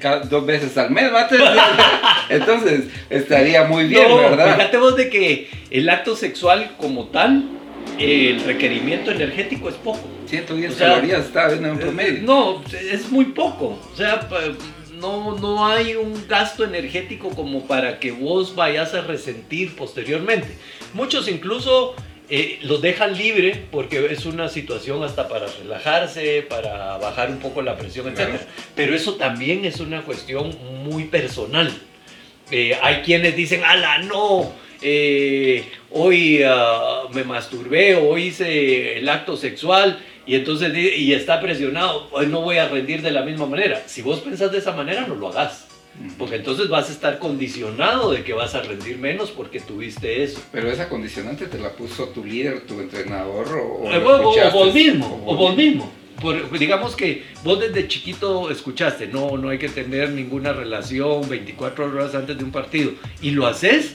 cada, 0.00 0.20
dos 0.20 0.44
veces 0.44 0.76
al 0.76 0.90
mes, 0.90 1.12
¿va? 1.12 1.28
entonces 2.28 2.84
estaría 3.08 3.64
muy 3.64 3.86
bien, 3.86 4.08
no, 4.08 4.16
¿verdad? 4.16 4.56
Fíjate 4.56 4.76
vos 4.78 4.96
de 4.96 5.08
que 5.08 5.48
el 5.70 5.88
acto 5.88 6.16
sexual 6.16 6.72
como 6.78 7.06
tal, 7.06 7.44
el 7.98 8.42
requerimiento 8.44 9.10
energético 9.10 9.68
es 9.68 9.74
poco. 9.76 10.00
110 10.28 10.72
o 10.72 10.74
sea, 10.74 10.88
calorías 10.88 11.26
está 11.26 11.52
en 11.52 11.66
un 11.66 11.78
promedio. 11.78 12.22
No, 12.22 12.62
es 12.72 13.10
muy 13.10 13.26
poco. 13.26 13.78
O 13.92 13.96
sea, 13.96 14.28
no, 14.94 15.36
no 15.38 15.66
hay 15.66 15.94
un 15.94 16.26
gasto 16.28 16.64
energético 16.64 17.30
como 17.30 17.66
para 17.66 18.00
que 18.00 18.12
vos 18.12 18.54
vayas 18.54 18.94
a 18.94 19.02
resentir 19.02 19.76
posteriormente. 19.76 20.48
Muchos 20.94 21.28
incluso 21.28 21.94
eh, 22.28 22.58
los 22.62 22.82
dejan 22.82 23.16
libre 23.16 23.66
porque 23.70 24.04
es 24.10 24.26
una 24.26 24.48
situación 24.48 25.04
hasta 25.04 25.28
para 25.28 25.46
relajarse, 25.46 26.42
para 26.48 26.98
bajar 26.98 27.30
un 27.30 27.38
poco 27.38 27.62
la 27.62 27.76
presión, 27.76 28.08
etc. 28.08 28.16
Claro. 28.16 28.38
Pero 28.74 28.94
eso 28.94 29.14
también 29.14 29.64
es 29.64 29.80
una 29.80 30.02
cuestión 30.02 30.56
muy 30.84 31.04
personal. 31.04 31.72
Eh, 32.50 32.76
hay 32.82 33.02
quienes 33.02 33.36
dicen, 33.36 33.62
ala, 33.64 33.98
no, 33.98 34.52
eh, 34.82 35.64
hoy 35.90 36.42
uh, 36.44 37.12
me 37.14 37.24
masturbé, 37.24 37.96
hoy 37.96 38.24
hice 38.24 38.98
el 38.98 39.08
acto 39.08 39.36
sexual 39.36 39.98
y 40.26 40.34
entonces 40.34 40.72
y 40.74 41.12
está 41.12 41.40
presionado, 41.40 42.08
hoy 42.12 42.26
no 42.26 42.40
voy 42.40 42.58
a 42.58 42.68
rendir 42.68 43.02
de 43.02 43.12
la 43.12 43.22
misma 43.22 43.46
manera. 43.46 43.82
Si 43.86 44.02
vos 44.02 44.20
pensás 44.20 44.50
de 44.52 44.58
esa 44.58 44.72
manera, 44.72 45.06
no 45.06 45.14
lo 45.14 45.28
hagas. 45.28 45.66
Porque 46.18 46.36
entonces 46.36 46.68
vas 46.68 46.90
a 46.90 46.92
estar 46.92 47.18
condicionado 47.18 48.12
de 48.12 48.22
que 48.22 48.34
vas 48.34 48.54
a 48.54 48.60
rendir 48.60 48.98
menos 48.98 49.30
porque 49.30 49.60
tuviste 49.60 50.22
eso. 50.22 50.42
Pero 50.52 50.70
esa 50.70 50.88
condicionante 50.88 51.46
te 51.46 51.58
la 51.58 51.70
puso 51.70 52.08
tu 52.08 52.24
líder, 52.24 52.66
tu 52.66 52.80
entrenador 52.80 53.48
o, 53.48 53.90
eh, 53.90 53.98
o, 54.04 54.30
o 54.30 54.50
vos 54.50 54.74
mismo. 54.74 55.22
O 55.24 55.34
vos 55.34 55.56
mismo. 55.56 55.90
Por, 56.20 56.58
digamos 56.58 56.96
que 56.96 57.24
vos 57.44 57.60
desde 57.60 57.88
chiquito 57.88 58.50
escuchaste, 58.50 59.06
no, 59.06 59.36
no 59.36 59.50
hay 59.50 59.58
que 59.58 59.68
tener 59.68 60.10
ninguna 60.10 60.52
relación 60.52 61.28
24 61.28 61.86
horas 61.86 62.14
antes 62.14 62.36
de 62.36 62.44
un 62.44 62.52
partido. 62.52 62.92
Y 63.22 63.30
lo 63.30 63.46
haces, 63.46 63.92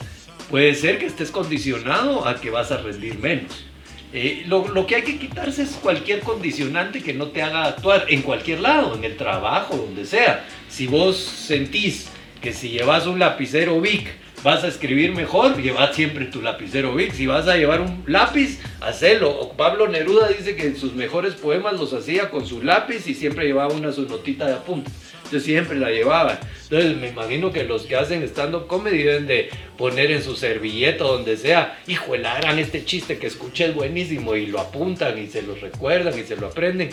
puede 0.52 0.74
ser 0.74 0.98
que 0.98 1.06
estés 1.06 1.30
condicionado 1.30 2.28
a 2.28 2.38
que 2.38 2.50
vas 2.50 2.70
a 2.70 2.76
rendir 2.76 3.18
menos. 3.18 3.64
Eh, 4.12 4.44
lo, 4.46 4.86
que 4.86 4.96
hay 4.96 5.02
que 5.02 5.18
quitarse 5.18 5.62
es 5.62 5.70
cualquier 5.70 6.20
condicionante 6.20 7.02
que 7.02 7.14
no 7.14 7.28
te 7.28 7.40
haga 7.40 7.64
actuar 7.64 8.04
en 8.08 8.20
cualquier 8.20 8.60
lado, 8.60 8.94
en 8.94 9.02
el 9.02 9.16
trabajo, 9.16 9.78
donde 9.78 10.04
sea. 10.04 10.44
Si 10.68 10.86
vos 10.86 11.16
sentís 11.16 12.10
que 12.42 12.52
si 12.52 12.68
llevas 12.68 13.06
un 13.06 13.18
lapicero 13.18 13.80
Vic 13.80 14.06
vas 14.42 14.62
a 14.62 14.68
escribir 14.68 15.14
mejor, 15.14 15.56
llevad 15.56 15.94
siempre 15.94 16.26
tu 16.26 16.42
lapicero 16.42 16.94
Vic. 16.94 17.14
Si 17.14 17.26
vas 17.26 17.48
a 17.48 17.56
llevar 17.56 17.80
un 17.80 18.04
lápiz, 18.06 18.60
hacelo. 18.82 19.52
Pablo 19.56 19.88
Neruda 19.88 20.28
dice 20.28 20.54
que 20.54 20.74
sus 20.74 20.92
mejores 20.92 21.32
poemas 21.32 21.80
los 21.80 21.94
hacía 21.94 22.28
con 22.28 22.46
su 22.46 22.62
lápiz 22.62 23.06
y 23.06 23.14
siempre 23.14 23.46
llevaba 23.46 23.72
una 23.72 23.90
su 23.90 24.06
notita 24.06 24.48
de 24.48 24.52
apunte. 24.52 24.90
Entonces 25.32 25.46
siempre 25.46 25.78
la 25.78 25.88
llevaban. 25.90 26.38
Entonces 26.64 26.94
me 26.98 27.08
imagino 27.08 27.50
que 27.52 27.64
los 27.64 27.84
que 27.84 27.96
hacen 27.96 28.22
stand-up 28.24 28.66
comedy 28.66 28.98
deben 29.02 29.26
de 29.26 29.48
poner 29.78 30.10
en 30.10 30.22
su 30.22 30.36
servilleta 30.36 31.04
donde 31.04 31.38
sea, 31.38 31.80
hijo, 31.86 32.14
la 32.16 32.36
gran 32.38 32.58
este 32.58 32.84
chiste 32.84 33.16
que 33.16 33.28
escuché 33.28 33.64
es 33.64 33.74
buenísimo 33.74 34.36
y 34.36 34.44
lo 34.44 34.60
apuntan 34.60 35.16
y 35.18 35.28
se 35.28 35.40
lo 35.40 35.54
recuerdan 35.54 36.18
y 36.18 36.24
se 36.24 36.36
lo 36.36 36.48
aprenden, 36.48 36.90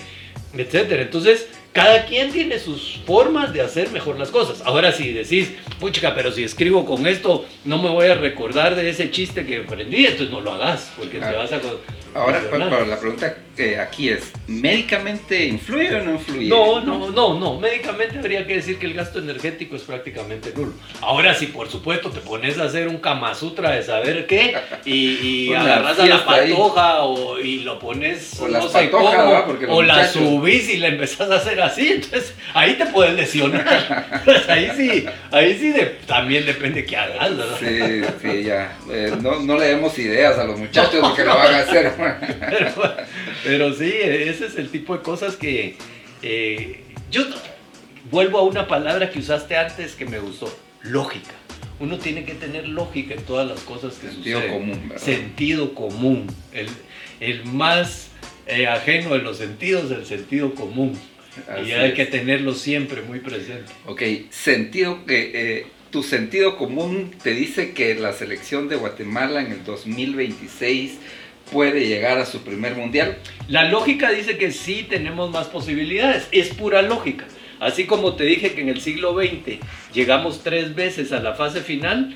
etcétera. 0.58 1.02
Entonces 1.02 1.50
cada 1.74 2.06
quien 2.06 2.32
tiene 2.32 2.60
sus 2.60 3.02
formas 3.06 3.52
de 3.52 3.60
hacer 3.60 3.90
mejor 3.92 4.18
las 4.18 4.30
cosas. 4.32 4.62
Ahora 4.66 4.94
si 4.94 5.12
decís, 5.12 5.52
puchica, 5.82 6.16
pero 6.16 6.32
si 6.32 6.46
escribo 6.46 6.86
con 6.86 7.08
esto, 7.08 7.46
no 7.66 7.78
me 7.84 7.90
voy 7.90 8.08
a 8.08 8.16
recordar 8.16 8.74
de 8.74 8.90
ese 8.90 9.12
chiste 9.12 9.46
que 9.46 9.58
aprendí, 9.58 10.06
entonces 10.06 10.32
no 10.32 10.40
lo 10.40 10.54
hagas, 10.54 10.94
porque 10.98 11.20
Ah. 11.22 11.30
te 11.30 11.36
vas 11.36 11.52
a... 11.52 11.60
Ahora, 12.16 12.42
pero 12.50 12.86
la 12.86 12.98
pregunta 13.00 13.38
que 13.60 13.78
aquí 13.78 14.08
es, 14.08 14.32
¿médicamente 14.48 15.44
influye 15.48 15.94
o 15.94 16.02
no 16.02 16.12
influye? 16.14 16.48
No, 16.48 16.80
no, 16.80 17.10
no, 17.12 17.38
no. 17.38 17.60
Médicamente 17.60 18.18
habría 18.18 18.48
que 18.48 18.54
decir 18.56 18.80
que 18.80 18.86
el 18.86 18.94
gasto 18.94 19.20
energético 19.20 19.76
es 19.76 19.82
prácticamente 19.82 20.54
nulo. 20.56 20.72
Ahora 21.02 21.34
sí, 21.34 21.48
por 21.48 21.70
supuesto, 21.70 22.10
te 22.10 22.22
pones 22.22 22.58
a 22.58 22.64
hacer 22.64 22.88
un 22.88 23.00
Kama 23.00 23.36
Sutra 23.36 23.72
de 23.72 23.84
saber 23.84 24.28
qué 24.28 24.56
y, 24.86 25.50
y 25.50 25.54
agarras 25.54 26.00
a 26.00 26.06
la 26.06 26.16
ahí. 26.16 26.52
patoja 26.54 27.04
o, 27.04 27.38
y 27.38 27.60
lo 27.60 27.80
pones 27.80 28.40
O 28.40 28.48
no 28.48 28.60
las 28.60 28.72
sé 28.72 28.86
patojas, 28.86 29.16
cómo, 29.18 29.32
¿va? 29.34 29.46
Porque 29.46 29.68
los 29.68 29.76
o 29.76 29.82
la 29.84 30.08
subís 30.08 30.70
y 30.70 30.78
la 30.78 30.88
empezás 30.88 31.30
a 31.30 31.36
hacer 31.36 31.62
así. 31.62 31.90
Entonces 31.90 32.34
ahí 32.54 32.76
te 32.76 32.86
puedes 32.86 33.14
lesionar. 33.16 34.20
Pues 34.24 34.48
ahí 34.48 34.72
sí, 34.78 35.06
ahí 35.32 35.58
sí 35.60 35.72
de- 35.72 35.98
también 36.06 36.46
depende 36.46 36.86
qué 36.86 36.96
hagas, 36.96 37.36
¿verdad? 37.36 37.58
Sí, 37.60 38.02
sí, 38.22 38.44
ya. 38.44 38.78
Eh, 38.92 39.12
no, 39.22 39.40
no 39.42 39.58
le 39.58 39.66
demos 39.68 39.98
ideas 40.00 40.38
a 40.38 40.44
los 40.46 40.58
muchachos 40.58 40.94
de 41.10 41.16
que 41.16 41.24
lo 41.26 41.36
van 41.36 41.54
a 41.56 41.58
hacer. 41.60 41.92
pero, 42.40 42.96
pero 43.50 43.74
sí, 43.74 43.92
ese 43.94 44.46
es 44.46 44.56
el 44.58 44.70
tipo 44.70 44.96
de 44.96 45.02
cosas 45.04 45.36
que 45.36 45.76
eh, 46.22 46.84
yo 47.12 47.24
vuelvo 48.12 48.40
a 48.40 48.44
una 48.44 48.68
palabra 48.68 49.10
que 49.10 49.20
usaste 49.20 49.58
antes 49.58 49.94
que 49.96 50.06
me 50.06 50.20
gustó, 50.20 50.56
lógica. 50.84 51.32
Uno 51.80 51.98
tiene 51.98 52.26
que 52.26 52.34
tener 52.34 52.68
lógica 52.68 53.14
en 53.14 53.24
todas 53.24 53.48
las 53.48 53.62
cosas 53.62 53.94
que 53.96 54.10
Sentido 54.10 54.40
suceden. 54.42 54.60
común, 54.60 54.90
¿verdad? 54.90 55.04
Sentido 55.06 55.74
común. 55.74 56.28
El, 56.54 56.68
el 57.22 57.46
más 57.46 58.10
eh, 58.48 58.68
ajeno 58.68 59.14
de 59.14 59.20
los 59.20 59.38
sentidos, 59.38 59.90
el 59.92 60.06
sentido 60.06 60.54
común. 60.54 61.00
Así 61.48 61.70
y 61.70 61.72
hay 61.72 61.90
es. 61.90 61.96
que 61.96 62.06
tenerlo 62.06 62.54
siempre 62.54 63.02
muy 63.02 63.20
presente. 63.20 63.72
Ok, 63.86 64.02
sentido 64.30 65.06
que 65.06 65.32
eh, 65.34 65.68
tu 65.90 66.04
sentido 66.04 66.58
común 66.58 67.16
te 67.24 67.34
dice 67.34 67.72
que 67.74 67.96
la 67.96 68.12
selección 68.14 68.68
de 68.68 68.76
Guatemala 68.76 69.42
en 69.42 69.54
el 69.54 69.64
2026 69.64 70.98
puede 71.52 71.88
llegar 71.88 72.18
a 72.18 72.26
su 72.26 72.42
primer 72.42 72.76
mundial. 72.76 73.18
La 73.48 73.70
lógica 73.70 74.12
dice 74.12 74.38
que 74.38 74.52
sí 74.52 74.86
tenemos 74.90 75.32
más 75.32 75.48
posibilidades, 75.48 76.28
es 76.32 76.50
pura 76.50 76.82
lógica. 76.82 77.26
Así 77.60 77.86
como 77.86 78.14
te 78.16 78.24
dije 78.24 78.54
que 78.54 78.62
en 78.62 78.70
el 78.70 78.82
siglo 78.82 79.14
XX 79.14 79.60
llegamos 79.94 80.44
tres 80.44 80.76
veces 80.76 81.12
a 81.12 81.20
la 81.20 81.34
fase 81.34 81.62
final, 81.62 82.16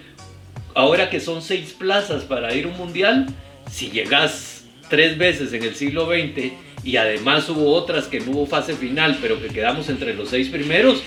ahora 0.74 1.10
que 1.10 1.20
son 1.20 1.42
seis 1.42 1.74
plazas 1.74 2.24
para 2.24 2.54
ir 2.54 2.66
a 2.66 2.70
un 2.70 2.78
mundial, 2.78 3.28
si 3.70 3.92
llegas 3.92 4.66
tres 4.90 5.18
veces 5.18 5.52
en 5.54 5.64
el 5.64 5.76
siglo 5.76 6.06
XX 6.08 6.54
y 6.84 6.98
además 6.98 7.50
hubo 7.50 7.74
otras 7.74 8.08
que 8.08 8.20
no 8.20 8.32
hubo 8.32 8.46
fase 8.46 8.74
final, 8.74 9.18
pero 9.22 9.42
que 9.42 9.48
quedamos 9.48 9.90
entre 9.90 10.14
los 10.14 10.30
seis 10.30 10.50
primeros, 10.50 11.04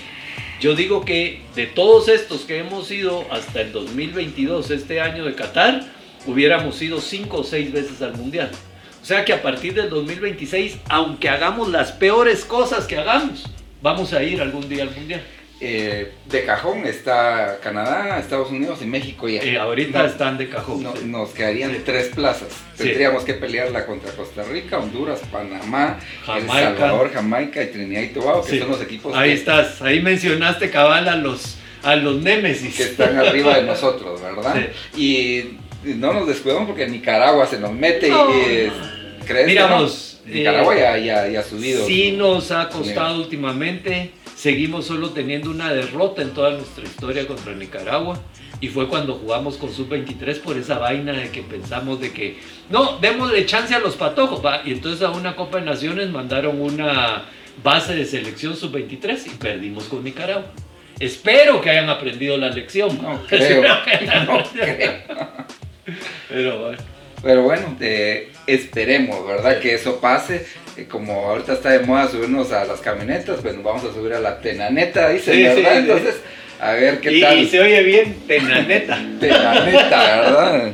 yo 0.59 0.75
digo 0.75 1.05
que 1.05 1.41
de 1.55 1.67
todos 1.67 2.07
estos 2.07 2.41
que 2.41 2.59
hemos 2.59 2.89
ido 2.91 3.25
hasta 3.31 3.61
el 3.61 3.71
2022, 3.71 4.71
este 4.71 5.01
año 5.01 5.23
de 5.23 5.35
Qatar, 5.35 5.96
hubiéramos 6.27 6.81
ido 6.81 6.99
cinco 7.01 7.37
o 7.37 7.43
seis 7.43 7.71
veces 7.71 8.01
al 8.01 8.13
mundial. 8.15 8.51
O 9.01 9.05
sea 9.05 9.23
que 9.25 9.33
a 9.33 9.41
partir 9.41 9.73
del 9.73 9.89
2026, 9.89 10.77
aunque 10.89 11.29
hagamos 11.29 11.69
las 11.69 11.91
peores 11.93 12.43
cosas 12.45 12.85
que 12.85 12.97
hagamos, 12.97 13.45
vamos 13.81 14.13
a 14.13 14.21
ir 14.21 14.41
algún 14.41 14.67
día 14.67 14.83
al 14.83 14.91
mundial. 14.91 15.21
Eh, 15.59 16.11
de 16.29 16.45
cajón 16.45 16.85
está 16.85 17.57
Canadá, 17.63 18.19
Estados 18.19 18.51
Unidos 18.51 18.77
y 18.83 18.85
México 18.85 19.27
ya. 19.27 19.41
Eh, 19.41 19.57
ahorita 19.57 20.03
No, 20.03 20.05
están 20.07 20.37
de 20.37 20.49
cajón. 20.49 20.83
no- 20.83 20.95
sí. 20.95 21.05
nos 21.05 21.29
quedarían 21.29 21.71
Sí. 21.71 21.81
tres 21.83 22.09
plazas. 22.09 22.49
Sí. 22.75 22.83
Tendríamos 22.83 23.23
que 23.23 23.33
pelearla 23.33 23.85
contra 23.87 24.11
Costa 24.11 24.43
Rica, 24.43 24.77
Honduras, 24.77 25.19
Panamá, 25.31 25.97
El. 26.37 26.45
Salvador, 26.47 27.11
Jamaica 27.11 27.63
y 27.63 27.67
Trinidad 27.71 28.01
y 28.03 28.09
Tobago, 28.09 28.45
que 28.45 28.59
son 28.59 28.69
los 28.69 28.81
equipos 28.83 29.15
Ahí 29.17 29.29
que, 29.29 29.35
estás, 29.35 29.81
ahí 29.81 29.99
mencionaste 29.99 30.69
cabal 30.69 31.07
a 31.09 31.15
los, 31.15 31.57
a 31.81 31.95
los 31.95 32.21
némesis. 32.21 32.75
que 32.77 32.83
están 32.83 33.17
arriba 33.17 33.55
de 33.57 33.63
nosotros, 33.63 34.21
¿verdad? 34.21 34.55
Y 34.95 35.57
no 35.95 36.13
nos 36.13 36.27
descuidamos 36.27 36.67
porque 36.67 36.87
Nicaragua 36.87 37.45
se 37.45 37.59
nos 37.59 37.71
mete 37.73 38.09
No, 38.09 38.29
y 38.31 38.69
¿crees 39.25 39.47
Mira 39.47 39.63
que 39.67 39.69
no? 39.73 39.81
vos, 39.81 40.19
Nicaragua 40.25 40.75
eh, 40.75 40.79
ya, 40.79 40.97
ya, 40.97 41.27
ya 41.27 41.39
ha 41.39 41.43
subido. 41.43 41.85
Sí 41.85 42.11
nos 42.11 42.51
ha 42.51 42.69
costado 42.69 43.09
nivel. 43.09 43.21
últimamente. 43.21 44.11
Seguimos 44.35 44.85
solo 44.85 45.09
teniendo 45.11 45.49
una 45.49 45.73
derrota 45.73 46.21
en 46.21 46.31
toda 46.31 46.51
nuestra 46.51 46.83
historia 46.83 47.25
contra 47.25 47.53
Nicaragua. 47.55 48.19
Y 48.59 48.67
fue 48.69 48.87
cuando 48.87 49.13
jugamos 49.15 49.57
con 49.57 49.71
Sub-23 49.71 50.41
por 50.41 50.57
esa 50.57 50.79
vaina 50.79 51.13
de 51.13 51.29
que 51.29 51.43
pensamos 51.43 51.99
de 52.01 52.11
que, 52.11 52.37
no, 52.69 52.97
démosle 52.99 53.45
chance 53.45 53.73
a 53.73 53.79
los 53.79 53.95
patojos. 53.95 54.43
va. 54.43 54.61
Y 54.65 54.71
entonces 54.71 55.01
a 55.03 55.11
una 55.11 55.35
Copa 55.35 55.59
de 55.59 55.65
Naciones 55.65 56.09
mandaron 56.09 56.59
una 56.61 57.25
base 57.63 57.95
de 57.95 58.05
selección 58.05 58.55
Sub-23 58.55 59.27
y 59.27 59.29
perdimos 59.37 59.85
con 59.85 60.03
Nicaragua. 60.03 60.51
Espero 60.99 61.61
que 61.61 61.69
hayan 61.69 61.89
aprendido 61.89 62.37
la 62.37 62.49
lección. 62.49 62.99
No 63.01 63.21
creo, 63.27 63.41
Espero 63.41 63.83
que 63.85 63.91
hayan 63.91 64.25
no 64.25 64.43
creo. 64.43 64.93
Pero 66.29 66.59
bueno. 66.59 66.77
Pero 67.23 67.41
bueno, 67.43 67.75
eh, 67.81 68.29
esperemos, 68.45 69.25
¿verdad? 69.27 69.55
Sí. 69.55 69.61
Que 69.63 69.73
eso 69.75 69.99
pase. 69.99 70.45
Eh, 70.77 70.85
como 70.87 71.13
ahorita 71.29 71.53
está 71.53 71.71
de 71.71 71.79
moda 71.79 72.07
subirnos 72.09 72.51
a 72.51 72.63
las 72.65 72.79
camionetas, 72.79 73.39
pues 73.41 73.55
nos 73.55 73.63
vamos 73.63 73.83
a 73.85 73.93
subir 73.93 74.13
a 74.13 74.19
la 74.19 74.39
tenaneta, 74.39 75.09
dicen, 75.09 75.33
Sí, 75.33 75.43
¿verdad? 75.43 75.71
sí. 75.71 75.77
Entonces, 75.79 76.15
a 76.59 76.71
ver 76.73 76.99
qué 76.99 77.11
Y, 77.13 77.21
tal. 77.21 77.39
y 77.39 77.47
se 77.47 77.59
oye 77.59 77.81
bien, 77.83 78.15
tenaneta. 78.27 78.99
Tenaneta, 79.19 80.21
¿verdad? 80.21 80.71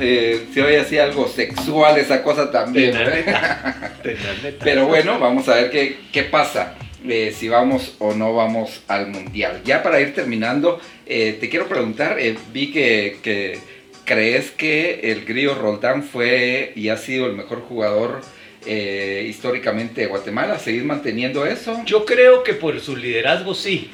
Eh, 0.00 0.46
se 0.52 0.62
oye 0.62 0.80
así 0.80 0.98
algo 0.98 1.28
sexual 1.28 1.98
esa 1.98 2.22
cosa 2.22 2.50
también. 2.50 2.92
Tenaneta. 2.92 3.92
Tenaneta. 4.02 4.64
Pero 4.64 4.86
bueno, 4.86 5.18
vamos 5.18 5.48
a 5.48 5.54
ver 5.54 5.70
qué, 5.70 5.96
qué 6.12 6.24
pasa. 6.24 6.74
eh, 7.08 7.32
si 7.34 7.48
vamos 7.48 7.94
o 8.00 8.12
no 8.14 8.34
vamos 8.34 8.82
al 8.88 9.06
Mundial. 9.08 9.62
Ya 9.64 9.82
para 9.82 10.00
ir 10.00 10.14
terminando, 10.14 10.80
eh, 11.06 11.36
te 11.40 11.48
quiero 11.48 11.66
preguntar, 11.68 12.18
eh, 12.18 12.36
vi 12.52 12.70
que, 12.72 13.58
crees 14.06 14.50
que 14.50 15.12
el 15.12 15.26
Grillo 15.26 15.54
Roldán 15.54 16.02
fue 16.02 16.72
y 16.74 16.88
ha 16.88 16.96
sido 16.96 17.26
el 17.26 17.34
mejor 17.34 17.60
jugador 17.60 18.22
históricamente 18.64 20.00
de 20.00 20.06
Guatemala. 20.06 20.58
¿Seguís 20.58 20.84
manteniendo 20.84 21.44
eso? 21.44 21.82
Yo 21.84 22.06
creo 22.06 22.42
que 22.42 22.54
por 22.54 22.80
su 22.80 22.96
liderazgo 22.96 23.54
sí. 23.54 23.90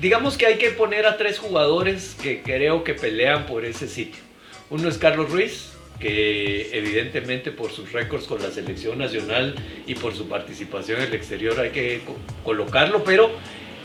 digamos 0.00 0.36
que 0.36 0.46
hay 0.46 0.56
que 0.56 0.70
poner 0.70 1.06
a 1.06 1.16
tres 1.16 1.38
jugadores 1.38 2.16
que 2.22 2.42
creo 2.42 2.84
que 2.84 2.94
pelean 2.94 3.46
por 3.46 3.64
ese 3.64 3.88
sitio. 3.88 4.22
Uno 4.70 4.88
es 4.88 4.98
Carlos 4.98 5.30
Ruiz, 5.30 5.72
que 5.98 6.70
evidentemente 6.72 7.50
por 7.50 7.72
sus 7.72 7.92
récords 7.92 8.26
con 8.26 8.40
la 8.40 8.50
selección 8.50 8.98
nacional 8.98 9.56
y 9.86 9.94
por 9.96 10.14
su 10.14 10.28
participación 10.28 11.00
en 11.00 11.08
el 11.08 11.14
exterior 11.14 11.58
hay 11.58 11.70
que 11.70 12.00
colocarlo, 12.44 13.02
pero 13.02 13.32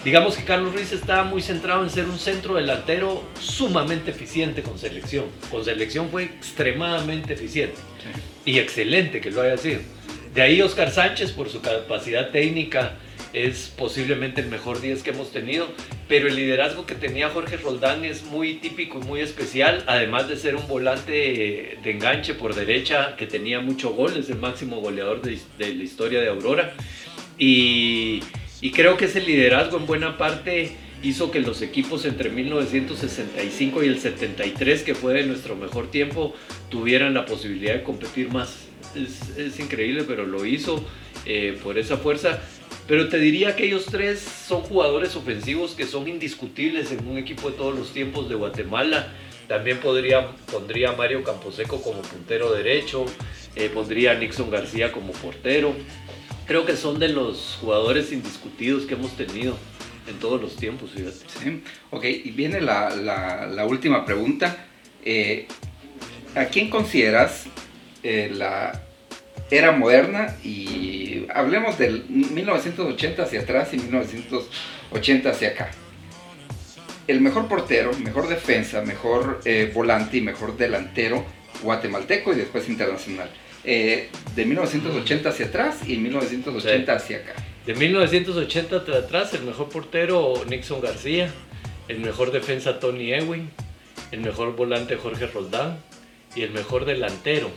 digamos 0.03 0.35
que 0.35 0.43
Carlos 0.43 0.73
Ruiz 0.73 0.91
está 0.91 1.23
muy 1.23 1.41
centrado 1.41 1.83
en 1.83 1.89
ser 1.89 2.05
un 2.05 2.19
centro 2.19 2.55
delantero 2.55 3.23
sumamente 3.39 4.11
eficiente 4.11 4.61
con 4.61 4.77
selección. 4.77 5.25
Con 5.49 5.63
selección 5.63 6.09
fue 6.09 6.23
extremadamente 6.23 7.33
eficiente 7.33 7.77
y 8.45 8.59
excelente 8.59 9.21
que 9.21 9.31
lo 9.31 9.41
haya 9.41 9.57
sido. 9.57 9.79
De 10.33 10.41
ahí 10.41 10.61
Oscar 10.61 10.91
Sánchez 10.91 11.31
por 11.31 11.49
su 11.49 11.61
capacidad 11.61 12.31
técnica 12.31 12.97
es 13.33 13.73
posiblemente 13.75 14.41
el 14.41 14.47
mejor 14.47 14.79
10 14.79 15.01
que 15.01 15.09
hemos 15.09 15.31
tenido, 15.31 15.67
pero 16.07 16.27
el 16.27 16.35
liderazgo 16.35 16.85
que 16.85 16.93
tenía 16.93 17.29
Jorge 17.29 17.57
Roldán 17.57 18.05
es 18.05 18.23
muy 18.23 18.55
típico 18.55 18.99
y 18.99 19.05
muy 19.05 19.21
especial, 19.21 19.83
además 19.87 20.29
de 20.29 20.37
ser 20.37 20.55
un 20.55 20.67
volante 20.67 21.11
de 21.83 21.91
enganche 21.91 22.35
por 22.35 22.53
derecha 22.53 23.15
que 23.15 23.25
tenía 23.25 23.59
muchos 23.59 23.93
goles, 23.93 24.29
el 24.29 24.37
máximo 24.37 24.81
goleador 24.81 25.21
de, 25.21 25.39
la 25.57 25.83
historia 25.83 26.21
de 26.21 26.29
Aurora. 26.29 26.73
Y, 27.39 28.21
y 28.63 28.71
creo 28.71 28.95
que 28.95 29.05
ese 29.05 29.19
liderazgo 29.19 29.75
en 29.75 29.85
buena 29.85 30.17
parte 30.17 30.71
hizo 31.03 31.31
que 31.31 31.41
los 31.41 31.61
equipos 31.61 32.05
entre 32.05 32.29
1965 32.29 33.83
y 33.83 33.87
el 33.87 33.99
73, 33.99 34.83
que 34.83 34.95
fue 34.95 35.15
de 35.15 35.25
nuestro 35.25 35.57
mejor 35.57 35.91
tiempo, 35.91 36.33
tuvieran 36.69 37.13
la 37.13 37.25
posibilidad 37.25 37.73
de 37.73 37.83
competir 37.83 38.31
más. 38.31 38.69
Es, 38.95 39.59
increíble, 39.59 40.05
pero 40.07 40.25
lo 40.25 40.45
hizo 40.45 40.81
eh, 41.25 41.59
por 41.61 41.77
esa 41.77 41.97
fuerza. 41.97 42.39
Pero 42.87 43.09
te 43.09 43.19
diría 43.19 43.57
que 43.57 43.65
ellos 43.65 43.85
tres 43.91 44.21
son 44.21 44.61
jugadores 44.61 45.13
ofensivos 45.17 45.71
que 45.71 45.85
son 45.85 46.07
indiscutibles 46.07 46.89
en 46.93 47.05
un 47.05 47.17
equipo 47.17 47.49
de 47.49 47.57
todos 47.57 47.77
los 47.77 47.91
tiempos 47.91 48.29
de 48.29 48.35
Guatemala. 48.35 49.09
También 49.49 49.79
podría, 49.79 50.29
pondría 50.49 50.91
a 50.91 50.95
Mario 50.95 51.21
Camposeco 51.25 51.81
como 51.81 52.01
puntero 52.01 52.53
derecho, 52.53 53.07
eh, 53.57 53.69
pondría 53.73 54.11
a 54.11 54.15
Nixon 54.15 54.49
García 54.49 54.93
como 54.93 55.11
portero. 55.11 55.75
Creo 56.45 56.65
que 56.65 56.75
son 56.75 56.99
de 56.99 57.09
los 57.09 57.57
jugadores 57.61 58.11
indiscutidos 58.11 58.85
que 58.85 58.95
hemos 58.95 59.15
tenido 59.15 59.57
en 60.07 60.19
todos 60.19 60.41
los 60.41 60.55
tiempos. 60.55 60.91
Sí. 60.93 61.63
Ok, 61.91 62.03
y 62.05 62.31
viene 62.31 62.61
la, 62.61 62.89
la, 62.89 63.65
última 63.65 64.05
pregunta. 64.05 64.67
Eh, 65.05 65.47
¿A 66.35 66.45
quién 66.45 66.69
consideras 66.69 67.45
eh, 68.03 68.31
la 68.33 68.81
era 69.49 69.71
moderna 69.71 70.35
y 70.43 71.25
hablemos 71.33 71.77
del 71.77 72.05
1980 72.09 73.23
hacia 73.23 73.41
atrás 73.41 73.73
y 73.73 73.77
1980 73.77 75.29
hacia 75.29 75.49
acá. 75.49 75.71
El 77.07 77.21
mejor 77.21 77.47
portero, 77.47 77.91
mejor 77.99 78.29
defensa, 78.29 78.81
mejor 78.81 79.41
eh, 79.45 79.71
volante 79.73 80.17
y 80.17 80.21
mejor 80.21 80.57
delantero 80.57 81.25
guatemalteco 81.61 82.33
y 82.33 82.37
después 82.37 82.67
internacional. 82.69 83.29
Eh, 83.65 84.09
de 84.35 84.45
1980 84.45 85.29
hacia 85.29 85.45
atrás 85.45 85.87
y 85.87 85.97
1980 85.97 86.93
hacia 86.93 87.17
acá. 87.17 87.33
De 87.65 87.73
1980 87.73 88.77
hacia 88.77 88.95
atrás, 88.95 89.33
el 89.33 89.43
mejor 89.43 89.69
portero 89.69 90.33
Nixon 90.49 90.81
García, 90.81 91.31
el 91.87 91.99
mejor 91.99 92.31
defensa 92.31 92.79
Tony 92.79 93.13
Ewing, 93.13 93.49
el 94.11 94.19
mejor 94.19 94.55
volante 94.55 94.97
Jorge 94.97 95.27
Roldán. 95.27 95.77
Y 96.35 96.41
el 96.41 96.49
mejor 96.49 96.85
delantero 96.85 97.51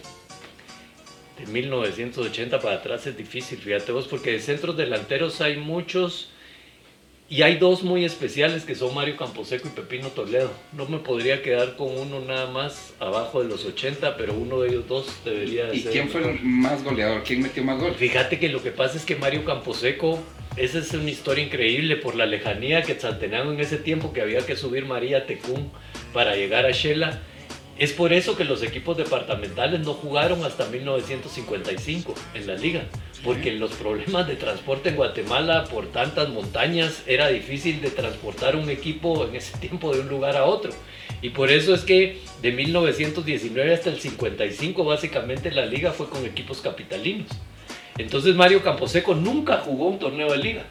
de 1.38 1.46
1980 1.46 2.61
para 2.61 2.76
atrás 2.76 3.07
es 3.07 3.16
difícil, 3.16 3.59
fíjate 3.59 3.90
vos, 3.90 4.07
porque 4.07 4.32
de 4.32 4.40
centros 4.40 4.76
delanteros 4.76 5.40
hay 5.40 5.57
muchos 5.57 6.30
y 7.28 7.42
hay 7.42 7.56
dos 7.56 7.82
muy 7.82 8.04
especiales 8.04 8.64
que 8.64 8.76
son 8.76 8.94
Mario 8.94 9.16
Camposeco 9.16 9.66
y 9.66 9.70
Pepino 9.72 10.08
Toledo. 10.08 10.52
No 10.72 10.86
me 10.86 10.98
podría 10.98 11.42
quedar 11.42 11.74
con 11.74 11.88
uno 11.96 12.20
nada 12.20 12.50
más 12.50 12.94
abajo 13.00 13.42
de 13.42 13.48
los 13.48 13.64
80, 13.64 14.16
pero 14.16 14.34
uno 14.34 14.60
de 14.60 14.68
ellos 14.68 14.86
dos 14.86 15.06
debería 15.24 15.74
¿Y 15.74 15.82
quién 15.82 16.08
fue 16.08 16.20
el 16.22 16.40
más 16.42 16.84
goleador? 16.84 17.24
¿Quién 17.24 17.42
metió 17.42 17.64
más 17.64 17.80
gol? 17.80 17.94
Fíjate 17.94 18.38
que 18.38 18.48
lo 18.48 18.62
que 18.62 18.70
pasa 18.70 18.96
es 18.96 19.04
que 19.04 19.16
Mario 19.16 19.44
Camposeco, 19.44 20.20
esa 20.56 20.78
es 20.78 20.92
una 20.92 21.10
historia 21.10 21.44
increíble 21.44 21.96
por 21.96 22.14
la 22.14 22.26
lejanía 22.26 22.82
que 22.82 22.92
Quetzaltenango 22.92 23.52
en 23.52 23.60
ese 23.60 23.78
tiempo 23.78 24.12
que 24.12 24.20
había 24.20 24.46
que 24.46 24.54
subir 24.54 24.86
María 24.86 25.26
Tecún 25.26 25.72
para 26.12 26.36
llegar 26.36 26.64
a 26.64 26.70
Shela 26.70 27.22
es 27.78 27.92
por 27.92 28.14
eso 28.14 28.36
que 28.36 28.44
los 28.44 28.62
equipos 28.62 28.96
departamentales 28.96 29.80
no 29.80 29.92
jugaron 29.92 30.42
hasta 30.44 30.66
1955 30.66 32.14
en 32.32 32.46
la 32.46 32.54
liga, 32.54 32.84
porque 33.22 33.52
los 33.52 33.72
problemas 33.72 34.26
de 34.26 34.36
transporte 34.36 34.88
en 34.88 34.96
Guatemala 34.96 35.64
por 35.64 35.88
tantas 35.88 36.30
montañas 36.30 37.02
era 37.06 37.28
difícil 37.28 37.82
de 37.82 37.90
transportar 37.90 38.56
un 38.56 38.70
equipo 38.70 39.26
en 39.26 39.36
ese 39.36 39.58
tiempo 39.60 39.92
de 39.94 40.00
un 40.00 40.08
lugar 40.08 40.36
a 40.36 40.46
otro. 40.46 40.72
Y 41.20 41.30
por 41.30 41.50
eso 41.50 41.74
es 41.74 41.82
que 41.82 42.18
de 42.40 42.52
1919 42.52 43.74
hasta 43.74 43.90
el 43.90 44.00
55 44.00 44.84
básicamente 44.84 45.50
la 45.50 45.66
liga 45.66 45.92
fue 45.92 46.08
con 46.08 46.24
equipos 46.24 46.62
capitalinos. 46.62 47.28
Entonces 47.98 48.34
Mario 48.34 48.62
Camposeco 48.62 49.14
nunca 49.14 49.58
jugó 49.58 49.88
un 49.88 49.98
torneo 49.98 50.30
de 50.32 50.38
liga. 50.38 50.64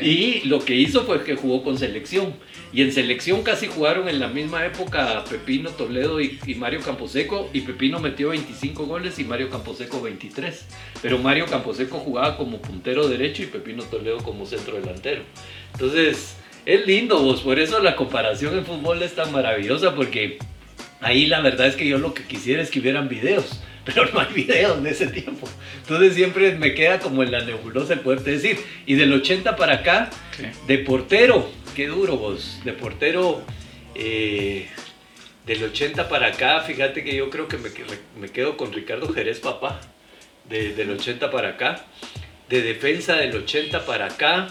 Y 0.00 0.42
lo 0.46 0.64
que 0.64 0.74
hizo 0.76 1.04
fue 1.04 1.24
que 1.24 1.36
jugó 1.36 1.62
con 1.62 1.78
selección. 1.78 2.34
Y 2.72 2.82
en 2.82 2.92
selección 2.92 3.42
casi 3.42 3.66
jugaron 3.66 4.08
en 4.08 4.20
la 4.20 4.28
misma 4.28 4.64
época 4.64 5.24
Pepino 5.28 5.70
Toledo 5.70 6.20
y, 6.20 6.38
Mario 6.56 6.80
Camposeco. 6.80 7.50
Y 7.52 7.62
Pepino 7.62 7.98
metió 7.98 8.28
25 8.28 8.86
goles 8.86 9.18
y 9.18 9.24
Mario 9.24 9.50
Camposeco 9.50 10.00
23. 10.00 10.66
Pero 11.02 11.18
Mario 11.18 11.46
Camposeco 11.46 11.98
jugaba 11.98 12.36
como 12.36 12.62
puntero 12.62 13.08
derecho 13.08 13.42
y 13.42 13.46
Pepino 13.46 13.82
Toledo 13.84 14.18
como 14.18 14.46
centro 14.46 14.76
delantero. 14.80 15.22
Entonces, 15.72 16.36
es 16.66 16.86
lindo 16.86 17.20
vos. 17.22 17.40
Por 17.40 17.58
eso 17.58 17.80
la 17.80 17.96
comparación 17.96 18.56
en 18.56 18.64
fútbol 18.64 19.02
es 19.02 19.14
tan 19.14 19.32
maravillosa 19.32 19.94
porque 19.94 20.38
ahí 21.00 21.26
la 21.26 21.40
verdad 21.40 21.66
es 21.66 21.76
que 21.76 21.88
yo 21.88 21.98
lo 21.98 22.14
que 22.14 22.24
quisiera 22.24 22.62
es 22.62 22.70
que 22.70 22.80
hubieran 22.80 23.08
videos 23.08 23.60
pero 23.94 24.10
no 24.12 24.20
hay 24.20 24.32
videos 24.32 24.82
de 24.82 24.90
ese 24.90 25.06
tiempo. 25.08 25.48
Entonces 25.82 26.14
siempre 26.14 26.54
me 26.54 26.74
queda 26.74 26.98
como 26.98 27.22
en 27.22 27.32
la 27.32 27.44
nebulosa 27.44 27.94
el 27.94 28.00
poderte 28.00 28.32
decir. 28.32 28.58
Y 28.86 28.94
del 28.94 29.12
80 29.12 29.56
para 29.56 29.74
acá, 29.76 30.10
de 30.66 30.78
portero, 30.78 31.50
qué 31.74 31.86
duro 31.86 32.16
vos, 32.16 32.60
de 32.64 32.72
portero, 32.72 33.42
eh, 33.94 34.68
del 35.46 35.64
80 35.64 36.08
para 36.08 36.28
acá, 36.28 36.60
fíjate 36.60 37.02
que 37.02 37.14
yo 37.14 37.30
creo 37.30 37.48
que 37.48 37.58
me, 37.58 38.28
quedo 38.28 38.56
con 38.56 38.72
Ricardo 38.72 39.12
Jerez 39.12 39.40
Papá, 39.40 39.80
del 40.48 40.90
80 40.90 41.30
para 41.30 41.50
acá. 41.50 41.84
De 42.48 42.62
defensa 42.62 43.14
del 43.14 43.34
80 43.36 43.86
para 43.86 44.06
acá, 44.06 44.48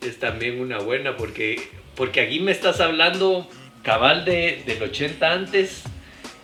es 0.00 0.18
también 0.18 0.60
una 0.60 0.78
buena, 0.78 1.16
porque, 1.16 1.68
porque 1.94 2.20
aquí 2.20 2.40
me 2.40 2.50
estás 2.50 2.80
hablando 2.80 3.48
cabal 3.82 4.24
de, 4.24 4.62
del 4.66 4.82
80 4.82 5.32
antes 5.32 5.84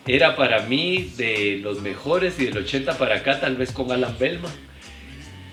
era 0.07 0.37
para 0.37 0.61
mí 0.61 1.13
de 1.17 1.59
los 1.63 1.81
mejores 1.81 2.39
y 2.39 2.45
del 2.47 2.59
80 2.59 2.99
para 2.99 3.17
acá, 3.17 3.41
tal 3.41 3.57
vez 3.57 3.73
con 3.73 3.91
Alan 3.91 4.17
Belma. 4.19 4.51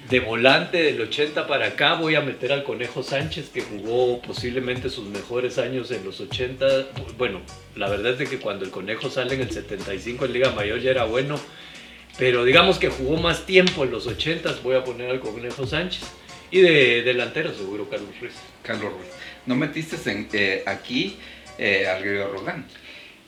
De 0.10 0.20
volante 0.20 0.84
del 0.84 0.99
80 0.99 1.47
para 1.47 1.68
acá 1.68 1.93
voy 1.93 2.16
a 2.16 2.22
meter 2.22 2.52
al 2.52 2.66
Conejo 2.66 3.02
Sánchez 3.02 3.47
que 3.47 3.62
jugó 3.62 4.22
posiblemente 4.22 4.89
sus 4.89 5.08
mejores 5.08 5.58
años 5.58 5.89
en 5.91 6.04
los 6.04 6.20
80. 6.20 6.66
Bueno, 7.18 7.39
la 7.78 7.89
verdad 7.89 8.12
es 8.12 8.18
de 8.20 8.28
que 8.28 8.38
cuando 8.38 8.66
el 8.66 8.72
Conejo 8.72 9.10
sale 9.10 9.36
en 9.36 9.41
el 9.41 9.52
75 9.52 10.26
en 10.26 10.34
Liga 10.34 10.52
Mayor 10.52 10.82
ya 10.82 10.91
era 10.91 11.06
bueno, 11.06 11.39
pero 12.18 12.43
digamos 12.43 12.78
que 12.78 12.89
jugó 12.89 13.16
más 13.22 13.45
tiempo 13.45 13.86
en 13.86 13.91
los 13.91 14.06
80 14.06 14.58
voy 14.64 14.76
a 14.76 14.84
poner 14.84 15.12
al 15.12 15.22
Conejo 15.22 15.66
Sánchez. 15.66 16.04
Y 16.52 16.60
de 16.60 17.04
delantero 17.04 17.54
seguro 17.54 17.89
Carlos 17.89 18.10
Ruiz. 18.20 18.34
Carlos 18.64 18.91
Ruiz. 18.91 19.08
¿No 19.45 19.56
metiste 19.56 19.95
en, 20.12 20.28
eh, 20.34 20.64
aquí 20.68 21.16
eh, 21.58 21.88
al 21.88 22.04
Guerrero? 22.04 22.43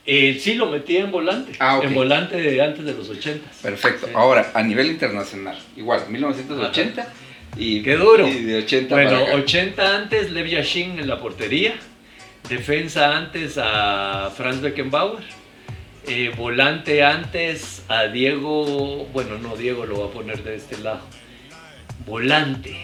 Eh, 0.05 0.37
sí, 0.39 0.55
lo 0.55 0.65
metí 0.65 0.97
en 0.97 1.11
volante. 1.11 1.53
Ah, 1.59 1.79
En 1.81 1.93
volante 1.93 2.35
de 2.35 2.61
antes 2.61 2.83
de 2.83 2.93
los 2.93 3.09
80. 3.09 3.49
Perfecto. 3.61 4.09
Ahora, 4.13 4.51
a 4.53 4.61
nivel 4.61 4.87
internacional, 4.87 5.57
igual, 5.77 6.03
1980 6.09 7.07
y. 7.57 7.81
¡Qué 7.83 7.95
duro! 7.95 8.27
Y 8.27 8.43
de 8.43 8.57
80 8.63 8.93
Bueno, 8.93 9.23
80 9.33 9.95
antes, 9.95 10.31
Lev 10.31 10.47
Yashin 10.47 10.99
en 10.99 11.07
la 11.07 11.19
portería. 11.19 11.75
Defensa 12.49 13.15
antes 13.15 13.57
a 13.57 14.29
Franz 14.35 14.59
Beckenbauer. 14.59 15.23
Eh, 16.05 16.33
volante 16.35 17.01
antes 17.01 17.83
a 17.87 18.07
Diego. 18.07 19.05
Bueno, 19.13 19.37
no, 19.37 19.55
Diego 19.55 19.85
lo 19.85 20.01
va 20.01 20.05
a 20.07 20.09
poner 20.09 20.43
de 20.43 20.55
este 20.55 20.77
lado. 20.79 20.99
Volante. 22.05 22.75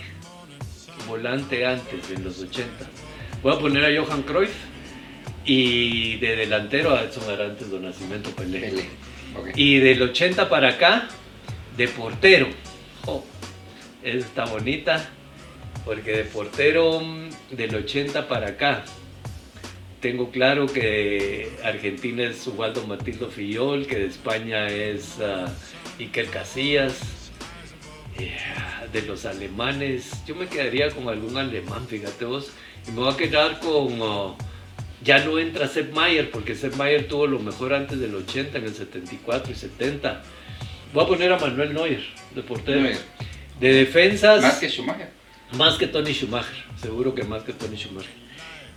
Volante 1.06 1.66
antes, 1.66 2.10
en 2.12 2.24
los 2.24 2.40
80. 2.40 2.72
Voy 3.44 3.54
a 3.54 3.60
poner 3.60 3.84
a 3.84 4.02
Johan 4.02 4.22
Cruyff 4.24 4.52
y 5.52 6.18
de 6.18 6.36
delantero 6.36 6.96
a 6.96 7.06
Edson 7.06 7.28
Arantes 7.28 7.72
Don 7.72 7.82
Nacimiento 7.82 8.30
Pelé. 8.30 8.72
Y 9.56 9.80
del 9.80 10.00
80 10.00 10.48
para 10.48 10.70
acá, 10.70 11.08
de 11.76 11.88
portero. 11.88 12.50
Oh, 13.08 13.24
está 14.04 14.46
bonita. 14.46 15.10
porque 15.86 16.12
de 16.12 16.24
portero 16.26 17.00
mm, 17.00 17.56
del 17.56 17.74
80 17.74 18.28
para 18.28 18.50
acá, 18.50 18.86
tengo 20.02 20.30
claro 20.30 20.68
que 20.68 21.50
Argentina 21.64 22.26
es 22.26 22.46
Ubaldo 22.46 22.86
Matildo 22.86 23.32
Fillol, 23.32 23.88
que 23.88 23.98
de 23.98 24.06
España 24.06 24.68
es 24.68 25.18
uh, 25.18 25.50
Iker 26.00 26.28
Casillas, 26.28 27.32
eh, 28.20 28.38
de 28.94 29.02
los 29.02 29.26
alemanes, 29.26 30.12
yo 30.28 30.36
me 30.36 30.46
quedaría 30.46 30.92
con 30.92 31.10
algún 31.10 31.38
alemán, 31.38 31.88
fíjate 31.88 32.26
vos, 32.26 32.52
y 32.88 32.92
me 32.92 32.98
voy 32.98 33.14
a 33.14 33.18
quedar 33.18 33.60
con, 33.60 34.00
uh, 34.00 34.36
ya 35.04 35.24
no 35.24 35.40
entra 35.40 35.68
Sepp 35.68 35.94
Mayer, 35.94 36.30
porque 36.30 36.56
Sepp 36.56 36.76
Mayer 36.76 37.08
tuvo 37.08 37.28
lo 37.28 37.40
mejor 37.40 37.74
antes 37.74 38.00
del 38.00 38.14
80, 38.16 38.58
en 38.58 38.64
el 38.66 38.74
74 38.74 39.52
y 39.52 39.56
70. 39.56 40.24
Voy 40.94 41.04
a 41.04 41.08
poner 41.08 41.32
a 41.32 41.40
Manuel 41.40 41.74
Neuer, 41.74 42.04
de 42.36 42.42
portero. 42.42 42.90
De 43.60 43.74
defensas. 43.74 44.42
Más 44.42 44.60
que 44.60 44.70
Schumacher. 44.70 45.10
Más 45.54 45.78
que 45.78 45.88
Tony 45.88 46.14
Schumacher, 46.14 46.64
seguro 46.82 47.16
que 47.16 47.24
más 47.24 47.44
que 47.44 47.54
Tony 47.54 47.76
Schumacher. 47.76 48.12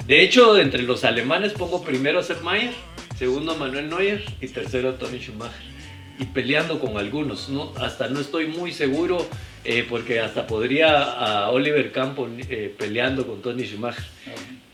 De 0.06 0.22
hecho, 0.22 0.58
entre 0.58 0.82
los 0.82 1.04
alemanes 1.04 1.52
pongo 1.52 1.82
primero 1.82 2.20
a 2.20 2.22
Sepp 2.22 2.42
Mayer, 2.42 2.72
segundo 3.16 3.52
a 3.52 3.56
Manuel 3.56 3.88
Neuer 3.88 4.24
y 4.40 4.48
tercero 4.48 4.90
a 4.90 4.98
Tony 4.98 5.18
Schumacher. 5.18 5.72
Y 6.18 6.24
peleando 6.26 6.78
con 6.78 6.98
algunos, 6.98 7.48
¿no? 7.48 7.72
hasta 7.80 8.08
no 8.08 8.20
estoy 8.20 8.46
muy 8.46 8.72
seguro, 8.72 9.26
eh, 9.64 9.84
porque 9.88 10.20
hasta 10.20 10.46
podría 10.46 11.02
a 11.02 11.50
Oliver 11.50 11.90
Campo 11.90 12.28
eh, 12.48 12.74
peleando 12.76 13.26
con 13.26 13.42
Tony 13.42 13.64
Schumacher. 13.64 14.04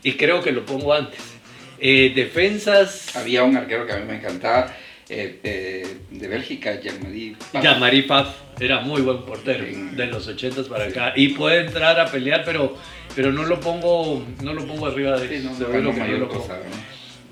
Y 0.03 0.13
creo 0.13 0.41
que 0.41 0.51
lo 0.51 0.65
pongo 0.65 0.93
antes. 0.93 1.38
Eh, 1.81 2.11
defensas. 2.15 3.15
Había 3.15 3.43
un 3.43 3.55
arquero 3.55 3.85
que 3.85 3.93
a 3.93 3.97
mí 3.97 4.05
me 4.05 4.15
encantaba, 4.15 4.75
de 5.07 6.27
Bélgica, 6.27 6.79
Jean-Marie 6.79 7.35
Jean-Marie 7.53 8.03
Paf 8.03 8.27
era 8.59 8.81
muy 8.81 9.01
buen 9.01 9.23
portero 9.23 9.65
de 9.65 10.05
los 10.05 10.27
80 10.27 10.63
para 10.65 10.85
acá 10.85 11.13
y 11.15 11.29
puede 11.29 11.61
entrar 11.61 11.99
a 11.99 12.05
pelear, 12.11 12.43
pero, 12.45 12.77
pero 13.15 13.31
no 13.31 13.43
lo 13.43 13.59
pongo 13.59 14.23
no 14.43 14.53
lo 14.53 14.67
pongo 14.67 14.85
arriba 14.85 15.17
de, 15.17 15.41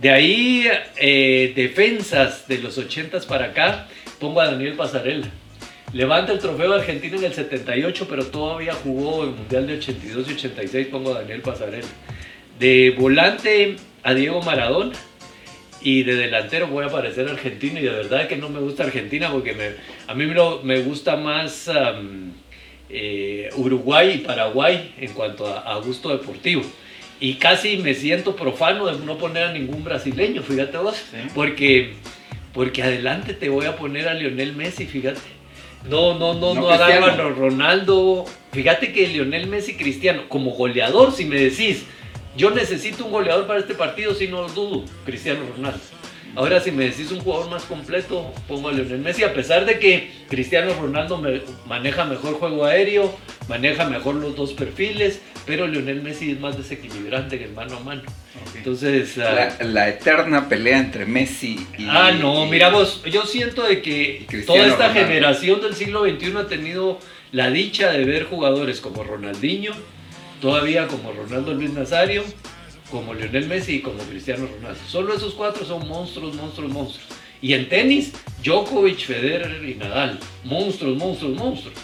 de 0.01 0.09
ahí 0.09 0.67
eh, 0.97 1.53
defensas 1.55 2.47
de 2.47 2.57
los 2.57 2.79
80 2.79 3.19
para 3.27 3.45
acá 3.45 3.87
pongo 4.19 4.41
a 4.41 4.51
Daniel 4.51 4.73
Pasarela. 4.73 5.27
Levanta 5.93 6.33
el 6.33 6.39
trofeo 6.39 6.73
de 6.73 6.79
Argentina 6.79 7.17
en 7.17 7.23
el 7.23 7.33
78, 7.33 8.07
pero 8.09 8.25
todavía 8.25 8.73
jugó 8.73 9.23
el 9.23 9.31
Mundial 9.31 9.67
de 9.67 9.77
82 9.77 10.29
y 10.29 10.33
86, 10.33 10.87
pongo 10.87 11.15
a 11.15 11.21
Daniel 11.21 11.41
Pasarela. 11.41 11.87
De 12.59 12.93
volante 12.97 13.77
a 14.07 14.13
Diego 14.13 14.41
Maradona 14.41 14.93
y 15.81 16.03
de 16.03 16.15
delantero 16.15 16.67
voy 16.67 16.85
a 16.85 16.87
aparecer 16.87 17.27
argentino 17.27 17.77
y 17.77 17.83
de 17.83 17.89
verdad 17.89 18.29
que 18.29 18.37
no 18.37 18.47
me 18.47 18.61
gusta 18.61 18.83
Argentina 18.83 19.29
porque 19.29 19.51
me, 19.51 19.71
a 20.07 20.13
mí 20.15 20.25
me, 20.63 20.79
gusta 20.79 21.17
más 21.17 21.69
eh, 22.89 23.49
Uruguay 23.57 24.13
y 24.15 24.17
Paraguay 24.19 24.93
en 24.97 25.11
cuanto 25.11 25.45
a, 25.45 25.77
gusto 25.79 26.07
deportivo. 26.17 26.61
Y 27.19 27.33
casi 27.33 27.79
me 27.79 27.93
siento 27.93 28.33
profano 28.33 28.85
de 28.85 29.05
no 29.05 29.17
poner 29.17 29.43
a 29.43 29.51
ningún 29.51 29.83
brasileño, 29.83 30.41
fíjate 30.41 30.77
vos, 30.77 31.03
porque, 31.35 31.95
porque 32.53 32.83
adelante 32.83 33.33
te 33.33 33.49
voy 33.49 33.65
a 33.65 33.75
poner 33.75 34.07
a 34.07 34.13
Lionel 34.13 34.55
Messi, 34.55 34.85
fíjate. 34.85 35.19
No, 35.89 36.17
no, 36.17 36.33
no, 36.33 36.53
no, 36.53 36.69
a 36.69 37.11
Ronaldo. 37.11 38.23
Fíjate 38.53 38.93
que 38.93 39.07
Lionel 39.07 39.47
Messi 39.47 39.75
Cristiano, 39.75 40.29
como 40.29 40.51
goleador, 40.51 41.11
si 41.11 41.25
me 41.25 41.37
decís, 41.37 41.85
yo 42.37 42.51
necesito 42.51 43.05
un 43.05 43.11
goleador 43.11 43.47
para 43.47 43.59
este 43.59 43.73
partido, 43.73 44.13
si 44.13 44.27
no 44.27 44.43
lo 44.43 44.49
dudo, 44.49 44.85
Cristiano 45.05 45.41
Ronaldo. 45.55 45.79
Ahora, 46.35 46.59
si 46.61 46.71
me 46.71 46.85
decís 46.85 47.11
un 47.11 47.19
jugador 47.19 47.49
más 47.49 47.63
completo, 47.63 48.31
pongo 48.47 48.69
a 48.69 48.71
Lionel 48.71 48.99
Messi, 48.99 49.23
a 49.23 49.33
pesar 49.33 49.65
de 49.65 49.79
que 49.79 50.11
Cristiano 50.29 50.71
Ronaldo 50.79 51.19
maneja 51.65 52.05
mejor 52.05 52.35
juego 52.35 52.65
aéreo, 52.65 53.11
maneja 53.49 53.89
mejor 53.89 54.15
los 54.15 54.35
dos 54.35 54.53
perfiles, 54.53 55.19
pero 55.47 55.65
Lionel 55.65 56.03
Messi 56.03 56.31
es 56.31 56.39
más 56.39 56.55
desequilibrante 56.55 57.39
que 57.39 57.45
el 57.45 57.53
mano 57.53 57.77
a 57.77 57.79
mano. 57.79 58.03
Entonces. 58.55 59.17
Ah, 59.17 59.49
la, 59.61 59.89
eterna 59.89 60.47
pelea 60.47 60.77
entre 60.77 61.07
Messi 61.07 61.65
y. 61.75 61.87
Ah, 61.89 62.11
no, 62.11 62.45
mira 62.45 62.69
vos, 62.69 63.01
yo 63.05 63.25
siento 63.25 63.63
de 63.63 63.81
que 63.81 64.27
toda 64.45 64.67
esta 64.67 64.93
generación 64.93 65.59
del 65.59 65.73
siglo 65.73 66.03
XXI 66.03 66.37
ha 66.37 66.47
tenido 66.47 66.99
la 67.31 67.49
dicha 67.49 67.91
de 67.91 68.05
ver 68.05 68.25
jugadores 68.25 68.79
como 68.79 69.03
Ronaldinho, 69.03 69.73
todavía 70.41 70.87
como 70.87 71.11
Ronaldo 71.11 71.53
Luis 71.53 71.71
Nazario, 71.71 72.23
como 72.91 73.13
Lionel 73.13 73.47
Messi 73.47 73.75
y 73.75 73.81
como 73.81 73.99
Cristiano 74.03 74.47
Ronaldo. 74.47 74.79
Solo 74.87 75.15
esos 75.15 75.33
cuatro 75.33 75.65
son 75.65 75.87
monstruos, 75.87 76.35
monstruos, 76.35 76.71
monstruos. 76.71 77.07
Y 77.41 77.53
en 77.53 77.69
tenis, 77.69 78.13
Djokovic, 78.43 78.99
Federer 78.99 79.63
y 79.63 79.75
Nadal. 79.75 80.19
Monstruos, 80.43 80.97
monstruos, 80.97 81.37
monstruos. 81.37 81.75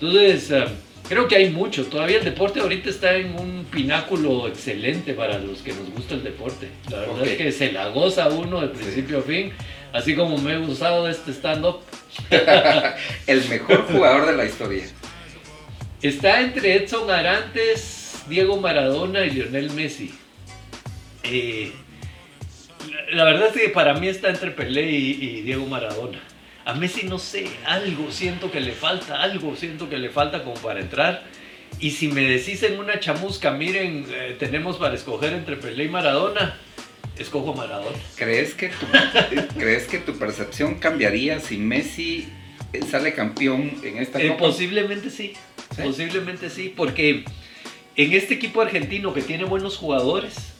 Entonces, 0.00 0.50
eh, 0.50 0.64
creo 1.08 1.26
que 1.26 1.36
hay 1.36 1.50
mucho. 1.50 1.86
Todavía 1.86 2.18
el 2.18 2.24
deporte 2.24 2.60
ahorita 2.60 2.90
está 2.90 3.16
en 3.16 3.34
un 3.38 3.66
pináculo 3.70 4.46
excelente 4.46 5.14
para 5.14 5.38
los 5.38 5.62
que 5.62 5.72
nos 5.72 5.90
gusta 5.90 6.14
el 6.14 6.22
deporte. 6.22 6.68
La 6.90 7.00
verdad 7.00 7.26
es 7.26 7.36
que 7.36 7.52
se 7.52 7.72
la 7.72 7.88
goza 7.88 8.28
uno 8.28 8.60
de 8.60 8.68
principio 8.68 9.18
a 9.18 9.22
fin. 9.22 9.52
Así 9.92 10.14
como 10.14 10.38
me 10.38 10.54
he 10.54 10.58
gustado 10.58 11.08
este 11.08 11.32
stand-up. 11.32 11.80
el 13.26 13.48
mejor 13.48 13.86
jugador 13.86 14.26
de 14.26 14.36
la 14.36 14.44
historia. 14.44 14.84
Está 16.02 16.40
entre 16.40 16.76
Edson 16.76 17.10
Arantes, 17.10 17.99
Diego 18.30 18.56
Maradona 18.58 19.26
y 19.26 19.30
Lionel 19.30 19.70
Messi. 19.72 20.12
Eh, 21.24 21.72
la 23.12 23.24
verdad 23.24 23.48
es 23.48 23.60
que 23.60 23.68
para 23.68 23.94
mí 23.94 24.08
está 24.08 24.30
entre 24.30 24.52
Pelé 24.52 24.90
y, 24.90 25.42
Diego 25.42 25.66
Maradona. 25.66 26.20
A 26.64 26.74
Messi 26.74 27.06
no 27.06 27.18
sé, 27.18 27.48
algo 27.66 28.10
siento 28.12 28.50
que 28.50 28.60
le 28.60 28.72
falta, 28.72 29.20
algo 29.20 29.56
siento 29.56 29.90
que 29.90 29.98
le 29.98 30.10
falta 30.10 30.44
como 30.44 30.54
para 30.54 30.80
entrar. 30.80 31.24
Y 31.80 31.90
si 31.90 32.08
me 32.08 32.22
decís 32.22 32.62
en 32.62 32.78
una 32.78 33.00
chamusca, 33.00 33.50
miren, 33.50 34.06
eh, 34.10 34.36
tenemos 34.38 34.76
para 34.76 34.94
escoger 34.94 35.32
entre 35.32 35.56
Pelé 35.56 35.84
y 35.84 35.88
Maradona, 35.88 36.56
escojo 37.18 37.52
Maradona. 37.54 37.98
¿Crees 38.14 38.54
que 38.54 38.68
tu, 38.68 38.86
¿crees 39.58 39.86
que 39.86 39.98
tu 39.98 40.16
percepción 40.16 40.76
cambiaría 40.76 41.40
si 41.40 41.56
Messi 41.56 42.28
sale 42.88 43.12
campeón 43.12 43.72
en 43.82 43.98
esta 43.98 44.20
eh, 44.20 44.36
Posiblemente 44.38 45.10
sí, 45.10 45.32
posiblemente 45.76 46.50
sí, 46.50 46.72
porque 46.76 47.24
en 48.04 48.12
este 48.14 48.34
equipo 48.34 48.62
argentino 48.62 49.12
que 49.12 49.22
tiene 49.22 49.44
buenos 49.44 49.76
jugadores, 49.76 50.52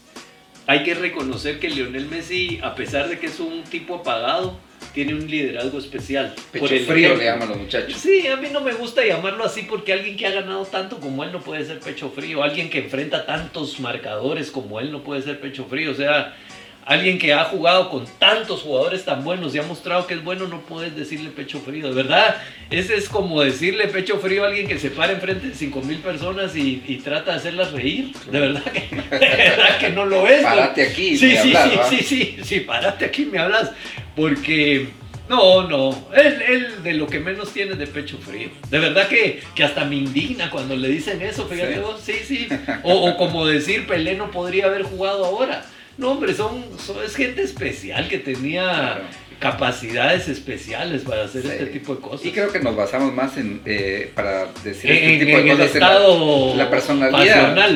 hay 0.67 0.83
que 0.83 0.95
reconocer 0.95 1.59
que 1.59 1.71
Lionel 1.71 2.07
Messi, 2.07 2.61
a 2.63 2.75
pesar 2.75 3.09
de 3.09 3.19
que 3.19 3.27
es 3.27 3.41
un 3.41 3.65
tipo 3.65 3.97
apagado, 3.97 4.59
tiene 4.93 5.15
un 5.15 5.27
liderazgo 5.27 5.79
especial. 5.79 6.35
Pecho 6.53 6.67
frío 6.87 7.17
le 7.17 7.25
llaman 7.25 7.49
los 7.49 7.59
muchachos. 7.59 7.95
Sí, 7.95 8.27
a 8.27 8.37
mí 8.37 8.49
no 8.53 8.61
me 8.61 8.73
gusta 8.73 9.05
llamarlo 9.05 9.45
así 9.45 9.63
porque 9.63 9.93
alguien 9.93 10.17
que 10.17 10.27
ha 10.27 10.31
ganado 10.33 10.65
tanto 10.67 11.01
como 11.01 11.25
él 11.25 11.33
no 11.33 11.41
puede 11.41 11.65
ser 11.65 11.81
pecho 11.81 12.11
frío. 12.11 12.43
Alguien 12.43 12.69
que 12.69 12.81
enfrenta 12.81 13.25
tantos 13.25 13.81
marcadores 13.81 14.51
como 14.51 14.81
él 14.81 14.93
no 14.93 15.03
puede 15.03 15.23
ser 15.23 15.41
pecho 15.41 15.65
frío. 15.65 15.93
O 15.93 15.95
sea, 15.95 16.37
alguien 16.85 17.19
que 17.19 17.33
ha 17.33 17.45
jugado 17.45 17.91
con 17.91 18.07
tantos 18.19 18.63
jugadores 18.63 19.05
tan 19.05 19.23
buenos 19.23 19.55
y 19.55 19.59
ha 19.59 19.63
mostrado 19.63 20.07
que 20.07 20.15
es 20.15 20.25
bueno, 20.25 20.49
no 20.49 20.61
puedes 20.63 20.97
decirle 20.97 21.31
pecho 21.31 21.61
frío. 21.61 21.89
De 21.89 21.95
verdad, 21.95 22.37
ese 22.71 22.97
es 22.97 23.09
como 23.09 23.43
decirle 23.43 23.89
pecho 23.89 24.19
frío 24.19 24.45
a 24.45 24.49
alguien 24.49 24.67
que 24.67 24.79
se 24.79 24.91
para 24.91 25.13
enfrente 25.13 25.49
de 25.49 25.55
5 25.55 25.83
mil 25.83 25.99
personas 25.99 26.57
y, 26.57 27.01
trata 27.05 27.33
de 27.33 27.37
hacerlas 27.39 27.73
reír. 27.73 28.13
De 28.31 28.41
verdad 28.41 28.65
que, 28.65 28.89
que 29.81 29.91
no 29.91 30.05
lo 30.07 30.27
es. 30.27 30.43
Párate 30.43 30.83
aquí, 30.83 31.17
sí, 31.17 31.27
me 31.27 31.43
sí, 31.43 31.57
hablas, 31.57 31.89
sí, 31.89 31.97
sí, 31.99 32.05
sí, 32.05 32.37
sí, 32.45 32.61
párate 32.61 33.05
aquí, 33.05 33.27
me 33.27 33.39
hablas. 33.39 33.71
Porque 34.17 34.89
no, 35.31 35.63
no, 35.69 36.09
él, 36.13 36.83
de 36.83 36.95
lo 36.95 37.07
que 37.07 37.21
menos 37.21 37.53
tiene 37.53 37.77
de 37.77 37.87
pecho 37.87 38.19
frío. 38.19 38.49
De 38.69 38.81
verdad 38.81 39.07
que, 39.07 39.41
que 39.55 39.63
hasta 39.63 39.85
me 39.85 39.95
indigna 39.95 40.51
cuando 40.51 40.75
le 40.75 40.89
dicen 40.89 41.23
eso, 41.23 41.47
fíjate 41.47 41.75
sí, 41.75 41.81
vos, 41.81 42.01
sí, 42.03 42.15
sí. 42.27 42.49
O, 42.83 43.17
como 43.17 43.47
decir, 43.47 43.87
Pelé 43.87 44.17
no 44.17 44.33
podría 44.33 44.67
haber 44.67 44.83
jugado 44.83 45.25
ahora. 45.25 45.65
No, 46.01 46.13
hombre, 46.13 46.35
son, 46.35 46.65
es 47.05 47.15
gente 47.15 47.43
especial 47.43 48.09
que 48.09 48.19
tenía 48.19 49.03
capacidades 49.39 50.29
especiales 50.29 51.03
para 51.03 51.25
hacer 51.25 51.45
este 51.45 51.67
tipo 51.67 51.95
de 51.95 52.01
cosas. 52.01 52.25
Y 52.25 52.33
creo 52.33 52.51
que 52.51 52.61
nos 52.61 52.75
basamos 52.75 53.13
más 53.13 53.37
en, 53.37 53.61
eh, 53.67 54.11
para 54.15 54.47
decir 54.65 54.91
este 54.91 55.27
tipo 55.27 55.39
de 55.39 55.51
cosas, 55.51 55.75
en 55.75 56.59
la, 56.59 56.71
personalidad. 56.71 57.71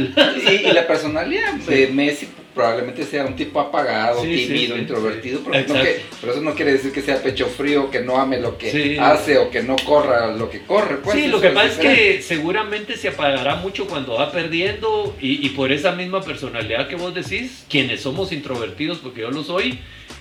Y, 0.50 0.72
la 0.72 0.86
personalidad 0.86 1.52
de 1.52 1.86
Messi 1.92 2.28
probablemente 2.54 3.04
sea 3.04 3.26
un 3.26 3.34
tipo 3.34 3.60
apagado, 3.60 4.22
tímido, 4.22 4.78
introvertido, 4.78 5.40
pero, 5.44 6.32
eso 6.32 6.40
no 6.40 6.54
quiere 6.54 6.72
decir 6.72 6.92
que 6.92 7.02
sea 7.02 7.22
pecho 7.22 7.46
frío, 7.46 7.90
que 7.90 8.00
no 8.00 8.16
ame 8.18 8.40
lo 8.40 8.56
que 8.56 8.98
hace 9.00 9.38
o 9.38 9.50
que 9.50 9.62
no 9.62 9.76
corra 9.84 10.34
lo 10.34 10.48
que 10.48 10.62
corre. 10.62 10.98
Pues, 10.98 11.16
sí, 11.16 11.26
lo 11.26 11.40
que 11.40 11.50
pasa 11.50 11.66
es 11.66 11.78
que 11.78 12.22
seguramente 12.22 12.96
se 12.96 13.08
apagará 13.08 13.56
mucho 13.56 13.86
cuando 13.86 14.14
va 14.14 14.30
perdiendo 14.30 15.14
y, 15.20 15.48
por 15.50 15.72
esa 15.72 15.92
misma 15.92 16.22
personalidad 16.22 16.88
que 16.88 16.96
vos 16.96 17.14
decís, 17.14 17.64
quienes 17.68 18.00
somos 18.00 18.32
introvertidos, 18.32 18.98
porque 18.98 19.22
yo 19.22 19.30
lo 19.30 19.42
soy, 19.42 19.80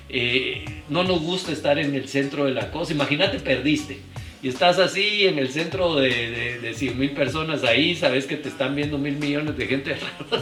eh, 0.09 0.65
no 0.89 1.03
nos 1.03 1.21
gusta 1.21 1.51
estar 1.51 1.77
en 1.77 1.95
el 1.95 2.07
centro 2.07 2.45
de 2.45 2.51
la 2.51 2.71
cosa. 2.71 2.93
Imagínate, 2.93 3.39
perdiste 3.39 3.99
y 4.43 4.49
estás 4.49 4.77
así 4.77 5.25
en 5.25 5.39
el 5.39 5.49
centro 5.49 5.95
de, 5.95 6.59
de, 6.61 6.73
100 6.73 6.99
mil 6.99 7.11
personas 7.11 7.63
ahí, 7.63 7.95
sabes 7.95 8.25
que 8.25 8.35
te 8.35 8.49
están 8.49 8.75
viendo 8.75 8.97
mil 8.97 9.15
millones 9.15 9.57
de 9.57 9.65
gente 9.65 9.95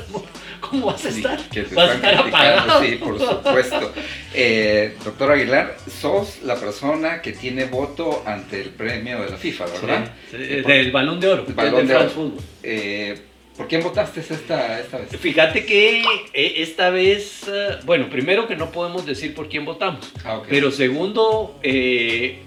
¿cómo 0.60 0.88
vas 0.88 1.06
a 1.06 1.10
estar? 1.10 1.39
vas 1.74 1.89
a 1.89 1.93
estar 1.95 2.16
apagado. 2.16 2.84
Sí, 2.84 2.95
por 2.95 3.20
supuesto. 3.20 3.93
Eh, 4.34 4.95
doctor 5.04 5.32
Aguilar, 5.32 5.78
sos 5.88 6.41
la 6.43 6.56
persona 6.56 7.22
que 7.22 7.34
tiene 7.34 7.66
voto 7.66 8.24
ante 8.26 8.62
el 8.62 8.70
premio 8.70 9.22
de 9.22 9.30
la 9.30 9.38
FIFA, 9.38 9.66
¿verdad? 9.66 10.14
Sí, 10.32 10.38
del 10.38 10.91
balón 10.91 11.20
de 11.20 11.28
oro, 11.28 11.45
balón 11.54 11.88
de 11.88 11.95
oro. 11.95 12.10
Fútbol. 12.10 12.39
Eh, 12.64 13.16
¿Por 13.58 13.68
quién 13.68 13.84
votaste 13.84 14.22
esta, 14.22 14.80
esta 14.80 14.97
vez? 14.97 15.10
Fíjate 15.20 15.66
que 15.66 16.02
eh, 16.34 16.54
esta 16.58 16.89
vez, 16.89 17.43
eh, 17.47 17.78
bueno, 17.86 18.10
primero 18.10 18.47
que 18.47 18.56
no 18.56 18.72
podemos 18.72 19.06
decir 19.06 19.36
por 19.36 19.49
quién 19.49 19.66
votamos, 19.66 20.12
Ah, 20.24 20.41
pero 20.49 20.72
segundo, 20.72 21.60
eh, 21.62 22.39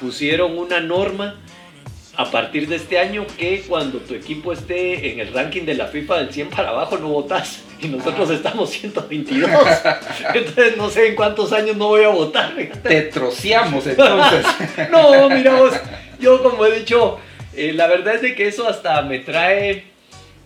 pusieron 0.00 0.58
una 0.58 0.80
norma 0.80 1.36
a 2.16 2.30
partir 2.30 2.68
de 2.68 2.76
este 2.76 2.98
año 2.98 3.26
que 3.38 3.62
cuando 3.68 3.98
tu 3.98 4.14
equipo 4.14 4.52
esté 4.52 5.12
en 5.12 5.20
el 5.20 5.32
ranking 5.32 5.62
de 5.62 5.74
la 5.74 5.86
FIFA 5.86 6.18
del 6.18 6.32
100 6.32 6.48
para 6.48 6.70
abajo 6.70 6.96
no 6.96 7.08
votas 7.08 7.62
y 7.80 7.88
nosotros 7.88 8.30
estamos 8.30 8.70
122. 8.70 9.50
Entonces 10.34 10.76
no 10.76 10.88
sé 10.88 11.08
en 11.08 11.14
cuántos 11.14 11.52
años 11.52 11.76
no 11.76 11.88
voy 11.88 12.04
a 12.04 12.08
votar. 12.08 12.54
Te 12.82 13.02
troceamos 13.02 13.86
entonces. 13.86 14.46
No, 14.90 15.28
mira 15.28 15.54
vos, 15.54 15.74
yo 16.18 16.42
como 16.42 16.64
he 16.64 16.78
dicho, 16.78 17.18
eh, 17.54 17.72
la 17.74 17.86
verdad 17.86 18.14
es 18.14 18.22
de 18.22 18.34
que 18.34 18.48
eso 18.48 18.66
hasta 18.66 19.02
me 19.02 19.18
trae 19.18 19.84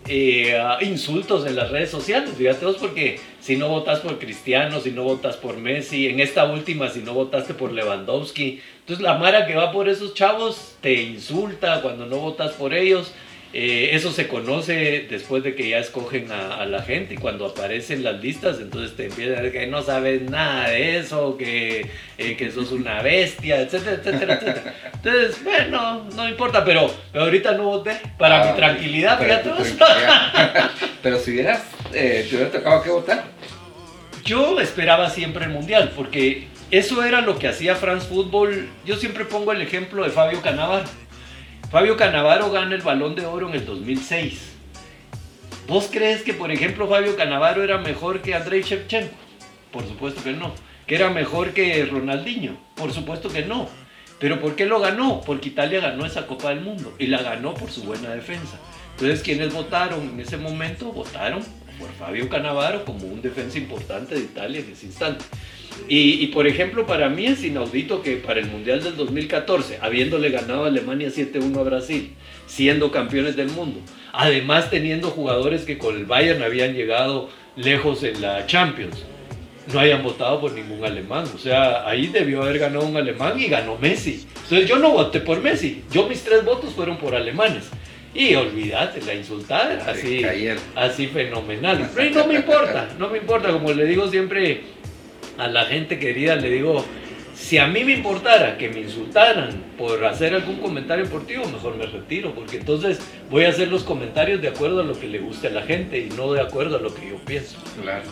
eh, 0.07 0.57
ah, 0.59 0.77
insultos 0.81 1.45
en 1.45 1.55
las 1.55 1.69
redes 1.69 1.89
sociales, 1.89 2.31
fíjate 2.37 2.65
vos, 2.65 2.77
porque 2.77 3.19
si 3.39 3.55
no 3.55 3.69
votas 3.69 3.99
por 3.99 4.17
Cristiano, 4.19 4.81
si 4.81 4.91
no 4.91 5.03
votas 5.03 5.37
por 5.37 5.57
Messi, 5.57 6.07
en 6.07 6.19
esta 6.19 6.45
última 6.45 6.89
si 6.89 6.99
no 6.99 7.13
votaste 7.13 7.53
por 7.53 7.71
Lewandowski, 7.71 8.61
entonces 8.91 9.09
la 9.09 9.17
Mara 9.17 9.45
que 9.47 9.55
va 9.55 9.71
por 9.71 9.87
esos 9.87 10.13
chavos 10.13 10.73
te 10.81 10.91
insulta 10.91 11.81
cuando 11.81 12.05
no 12.05 12.17
votas 12.17 12.51
por 12.51 12.73
ellos. 12.73 13.13
Eh, 13.53 13.91
eso 13.93 14.11
se 14.11 14.27
conoce 14.27 15.07
después 15.09 15.43
de 15.43 15.55
que 15.55 15.69
ya 15.69 15.77
escogen 15.77 16.29
a, 16.29 16.55
a 16.55 16.65
la 16.65 16.81
gente 16.81 17.13
y 17.13 17.17
cuando 17.17 17.45
aparecen 17.45 18.03
las 18.03 18.21
listas, 18.21 18.59
entonces 18.59 18.97
te 18.97 19.05
empiezan 19.05 19.39
a 19.39 19.41
decir 19.43 19.61
que 19.61 19.67
no 19.67 19.81
sabes 19.81 20.23
nada 20.23 20.69
de 20.69 20.97
eso, 20.97 21.37
que, 21.37 21.89
eh, 22.17 22.35
que 22.35 22.51
sos 22.51 22.73
una 22.73 23.01
bestia, 23.01 23.61
etcétera, 23.61 23.93
etcétera, 23.93 24.33
etcétera. 24.33 24.75
Entonces, 24.93 25.41
bueno, 25.41 26.09
no 26.13 26.27
importa, 26.27 26.65
pero, 26.65 26.93
pero 27.13 27.23
ahorita 27.25 27.53
no 27.53 27.63
voté 27.63 27.97
para 28.17 28.41
Ah, 28.41 28.51
mi 28.51 28.57
tranquilidad, 28.57 29.19
para 29.19 29.39
fíjate 29.39 29.49
tranquilidad. 29.49 30.71
Pero 31.01 31.17
si 31.17 31.31
hubieras, 31.31 31.63
eh, 31.93 32.27
te 32.29 32.35
hubiera 32.35 32.51
tocado 32.51 32.83
que 32.83 32.89
votar. 32.89 33.23
Yo 34.25 34.59
esperaba 34.59 35.09
siempre 35.09 35.45
el 35.45 35.51
mundial, 35.51 35.93
porque 35.95 36.50
eso 36.71 37.03
era 37.03 37.19
lo 37.19 37.37
que 37.37 37.49
hacía 37.49 37.75
France 37.75 38.07
Football. 38.07 38.69
Yo 38.85 38.95
siempre 38.95 39.25
pongo 39.25 39.51
el 39.51 39.61
ejemplo 39.61 40.03
de 40.03 40.09
Fabio 40.09 40.41
Canavaro. 40.41 40.85
Fabio 41.69 41.97
Canavaro 41.97 42.49
gana 42.49 42.75
el 42.75 42.81
balón 42.81 43.13
de 43.15 43.25
oro 43.25 43.49
en 43.49 43.55
el 43.55 43.65
2006. 43.65 44.51
¿Vos 45.67 45.89
crees 45.91 46.21
que, 46.21 46.33
por 46.33 46.51
ejemplo, 46.51 46.87
Fabio 46.87 47.15
Canavaro 47.15 47.63
era 47.63 47.77
mejor 47.77 48.21
que 48.21 48.33
Andrei 48.35 48.61
Shevchenko? 48.61 49.15
Por 49.71 49.85
supuesto 49.85 50.23
que 50.23 50.31
no. 50.31 50.53
¿Que 50.87 50.95
era 50.95 51.09
mejor 51.09 51.51
que 51.51 51.85
Ronaldinho? 51.85 52.57
Por 52.75 52.93
supuesto 52.93 53.29
que 53.29 53.43
no. 53.43 53.69
¿Pero 54.19 54.39
por 54.39 54.55
qué 54.55 54.65
lo 54.65 54.79
ganó? 54.79 55.21
Porque 55.21 55.49
Italia 55.49 55.79
ganó 55.79 56.05
esa 56.05 56.27
Copa 56.27 56.49
del 56.49 56.61
Mundo 56.61 56.93
y 56.99 57.07
la 57.07 57.21
ganó 57.21 57.53
por 57.53 57.69
su 57.69 57.83
buena 57.83 58.11
defensa. 58.11 58.57
Entonces, 58.91 59.21
quienes 59.23 59.53
votaron 59.53 60.09
en 60.09 60.19
ese 60.19 60.37
momento? 60.37 60.91
Votaron 60.91 61.43
por 61.79 61.91
Fabio 61.93 62.29
Canavaro 62.29 62.85
como 62.85 63.07
un 63.07 63.21
defensa 63.21 63.57
importante 63.57 64.15
de 64.15 64.21
Italia 64.21 64.59
en 64.59 64.71
ese 64.71 64.85
instante. 64.85 65.25
Y, 65.87 66.23
y, 66.23 66.27
por 66.27 66.47
ejemplo, 66.47 66.85
para 66.85 67.09
mí 67.09 67.25
es 67.25 67.43
inaudito 67.43 68.01
que 68.01 68.15
para 68.17 68.39
el 68.39 68.47
Mundial 68.47 68.83
del 68.83 68.95
2014, 68.95 69.79
habiéndole 69.81 70.29
ganado 70.29 70.63
a 70.63 70.67
Alemania 70.67 71.09
7-1 71.09 71.57
a 71.57 71.63
Brasil, 71.63 72.13
siendo 72.45 72.91
campeones 72.91 73.35
del 73.35 73.49
mundo, 73.49 73.79
además 74.13 74.69
teniendo 74.69 75.09
jugadores 75.09 75.63
que 75.63 75.77
con 75.77 75.95
el 75.95 76.05
Bayern 76.05 76.43
habían 76.43 76.73
llegado 76.73 77.29
lejos 77.55 78.03
en 78.03 78.21
la 78.21 78.45
Champions, 78.45 79.05
no 79.71 79.79
hayan 79.79 80.03
votado 80.03 80.41
por 80.41 80.51
ningún 80.53 80.83
alemán. 80.83 81.25
O 81.33 81.37
sea, 81.37 81.87
ahí 81.87 82.07
debió 82.07 82.41
haber 82.41 82.59
ganado 82.59 82.85
un 82.85 82.97
alemán 82.97 83.39
y 83.39 83.47
ganó 83.47 83.77
Messi. 83.77 84.25
Entonces 84.43 84.67
yo 84.67 84.77
no 84.77 84.91
voté 84.91 85.21
por 85.21 85.41
Messi, 85.41 85.83
yo 85.91 86.07
mis 86.07 86.23
tres 86.23 86.43
votos 86.43 86.73
fueron 86.73 86.97
por 86.97 87.15
alemanes. 87.15 87.69
Y 88.13 88.35
olvídate, 88.35 89.01
la 89.03 89.13
insultada, 89.13 89.89
así, 89.89 90.21
así 90.75 91.07
fenomenal. 91.07 91.89
Pero 91.95 92.15
no 92.15 92.27
me 92.27 92.35
importa, 92.35 92.89
no 92.99 93.09
me 93.09 93.19
importa, 93.19 93.51
como 93.51 93.71
le 93.71 93.85
digo 93.85 94.09
siempre 94.09 94.61
a 95.41 95.47
la 95.47 95.65
gente 95.65 95.97
querida, 95.97 96.35
le 96.35 96.51
digo, 96.51 96.85
si 97.33 97.57
a 97.57 97.65
mí 97.65 97.83
me 97.83 97.93
importara 97.93 98.59
que 98.59 98.69
me 98.69 98.81
insultaran 98.81 99.49
por 99.75 100.05
hacer 100.05 100.35
algún 100.35 100.57
comentario 100.57 101.05
deportivo, 101.05 101.45
mejor 101.45 101.75
me 101.77 101.87
retiro, 101.87 102.35
porque 102.35 102.57
entonces 102.57 102.99
voy 103.31 103.45
a 103.45 103.49
hacer 103.49 103.69
los 103.69 103.83
comentarios 103.83 104.39
de 104.39 104.49
acuerdo 104.49 104.81
a 104.81 104.83
lo 104.83 104.99
que 104.99 105.07
le 105.07 105.17
guste 105.17 105.47
a 105.47 105.49
la 105.49 105.63
gente 105.63 105.97
y 105.97 106.09
no 106.09 106.31
de 106.31 106.41
acuerdo 106.41 106.77
a 106.77 106.79
lo 106.79 106.93
que 106.93 107.09
yo 107.09 107.17
pienso. 107.25 107.57
Claro. 107.81 108.03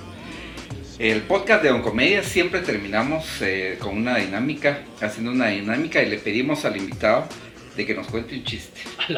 El 0.98 1.22
podcast 1.22 1.62
de 1.62 1.70
Oncomedia 1.70 2.24
siempre 2.24 2.62
terminamos 2.62 3.24
eh, 3.42 3.78
con 3.80 3.96
una 3.96 4.18
dinámica, 4.18 4.82
haciendo 5.00 5.32
una 5.32 5.50
dinámica 5.50 6.02
y 6.02 6.10
le 6.10 6.18
pedimos 6.18 6.66
al 6.66 6.78
invitado 6.78 7.26
de 7.80 7.86
que 7.86 7.94
nos 7.94 8.08
cuente 8.08 8.36
un 8.36 8.44
chiste. 8.44 8.82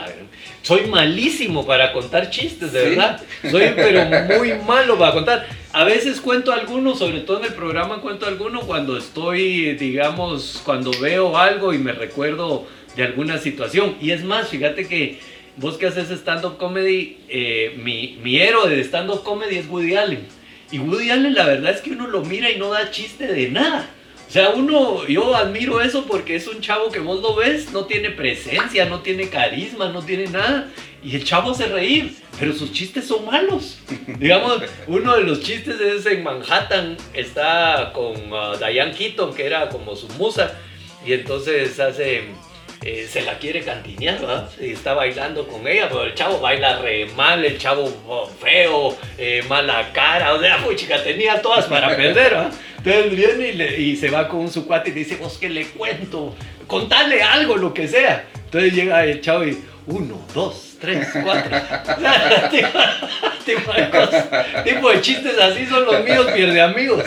Soy 0.62 0.86
malísimo 0.86 1.66
para 1.66 1.92
contar 1.92 2.30
chistes, 2.30 2.72
de 2.72 2.84
¿Sí? 2.84 2.90
verdad. 2.92 3.20
Soy 3.50 3.72
pero 3.76 4.06
muy 4.38 4.54
malo 4.68 5.00
para 5.00 5.14
contar. 5.14 5.48
A 5.74 5.84
veces 5.84 6.22
cuento 6.22 6.54
algunos, 6.54 7.00
sobre 7.00 7.22
todo 7.22 7.40
en 7.40 7.46
el 7.46 7.54
programa 7.54 8.02
cuento 8.02 8.28
alguno 8.28 8.62
cuando 8.62 8.98
estoy, 8.98 9.74
digamos, 9.78 10.62
cuando 10.64 10.92
veo 11.02 11.40
algo 11.40 11.74
y 11.74 11.80
me 11.80 11.92
recuerdo 11.92 12.68
de 12.96 13.04
alguna 13.04 13.40
situación. 13.40 13.96
Y 14.00 14.12
es 14.12 14.24
más, 14.24 14.50
fíjate 14.50 14.88
que 14.88 15.18
vos 15.58 15.80
que 15.80 15.88
haces 15.88 16.12
stand-up 16.12 16.58
comedy, 16.58 17.18
eh, 17.30 17.80
mi, 17.84 18.20
mi 18.22 18.38
héroe 18.38 18.70
de 18.70 18.80
stand-up 18.84 19.24
comedy 19.24 19.58
es 19.58 19.68
Woody 19.68 19.96
Allen. 19.96 20.28
Y 20.72 20.78
Woody 20.78 21.10
Allen 21.10 21.34
la 21.34 21.48
verdad 21.48 21.72
es 21.72 21.82
que 21.82 21.92
uno 21.92 22.06
lo 22.06 22.24
mira 22.24 22.52
y 22.52 22.60
no 22.60 22.70
da 22.70 22.92
chiste 22.92 23.26
de 23.26 23.50
nada. 23.50 23.90
O 24.32 24.34
sea, 24.34 24.52
uno, 24.52 25.06
yo 25.08 25.36
admiro 25.36 25.82
eso 25.82 26.06
porque 26.06 26.38
es 26.38 26.48
un 26.48 26.62
chavo 26.62 26.90
que 26.90 27.00
vos 27.00 27.22
lo 27.22 27.36
ves, 27.36 27.74
no 27.74 27.84
tiene 27.84 28.12
presencia, 28.12 28.86
no 28.86 29.02
tiene 29.02 29.28
carisma, 29.28 29.90
no 29.90 30.02
tiene 30.06 30.28
nada. 30.28 30.70
Y 31.04 31.18
el 31.18 31.26
chavo 31.26 31.52
hace 31.52 31.66
reír, 31.66 32.16
pero 32.40 32.54
sus 32.54 32.72
chistes 32.72 33.06
son 33.06 33.26
malos. 33.26 33.80
Digamos, 34.08 34.64
uno 34.88 35.18
de 35.18 35.24
los 35.24 35.42
chistes 35.42 35.82
es 35.82 36.06
en 36.06 36.24
Manhattan, 36.24 36.96
está 37.14 37.92
con 37.94 38.14
ah, 38.32 38.56
Diane 38.58 38.94
Keaton, 38.94 39.34
que 39.34 39.46
era 39.46 39.68
como 39.68 39.98
su 39.98 40.08
musa, 40.14 40.58
y 41.06 41.12
entonces 41.12 41.78
hace, 41.82 42.30
eh, 42.86 43.10
se 43.12 43.24
la 43.24 43.38
quiere 43.38 43.60
cantinear, 43.66 44.22
¿verdad? 44.22 44.50
Y 44.62 44.72
está 44.72 44.94
bailando 44.94 45.46
con 45.46 45.68
ella, 45.68 45.90
pero 45.90 46.06
el 46.06 46.16
chavo 46.16 46.40
baila 46.40 46.80
re 46.80 47.08
mal, 47.18 47.44
el 47.44 47.58
chavo 47.58 47.94
oh, 48.08 48.28
feo, 48.40 48.98
eh, 49.18 49.44
mala 49.50 49.92
cara, 49.92 50.34
o 50.36 50.40
sea, 50.40 50.58
muy 50.60 50.78
chica, 50.78 51.04
tenía 51.04 51.42
todas 51.42 51.66
para 51.66 51.90
perder, 51.98 52.14
¿verdad? 52.32 52.54
Entonces 52.84 53.12
viene 53.16 53.50
y, 53.50 53.54
le- 53.54 53.80
y 53.80 53.96
se 53.96 54.10
va 54.10 54.28
con 54.28 54.50
su 54.52 54.66
cuate 54.66 54.90
y 54.90 54.94
dice, 54.94 55.16
vos 55.18 55.38
que 55.38 55.50
le 55.50 55.66
cuento, 55.68 56.36
contale 56.68 57.22
algo, 57.22 57.56
lo 57.58 57.74
que 57.74 57.88
sea. 57.88 58.26
Entonces 58.46 58.74
llega 58.74 59.04
el 59.06 59.22
chavo 59.22 59.46
y, 59.46 59.58
uno, 59.88 60.26
dos, 60.34 60.78
tres, 60.80 61.08
cuatro. 61.24 61.52
tipo, 62.52 62.80
tipo 63.46 63.74
de 63.74 63.90
cosas, 63.90 64.26
tipo 64.64 64.90
de 64.92 65.02
chistes 65.02 65.38
así 65.40 65.66
son 65.66 65.86
los 65.86 66.04
míos, 66.04 66.28
pierde 66.34 66.62
amigos. 66.62 67.04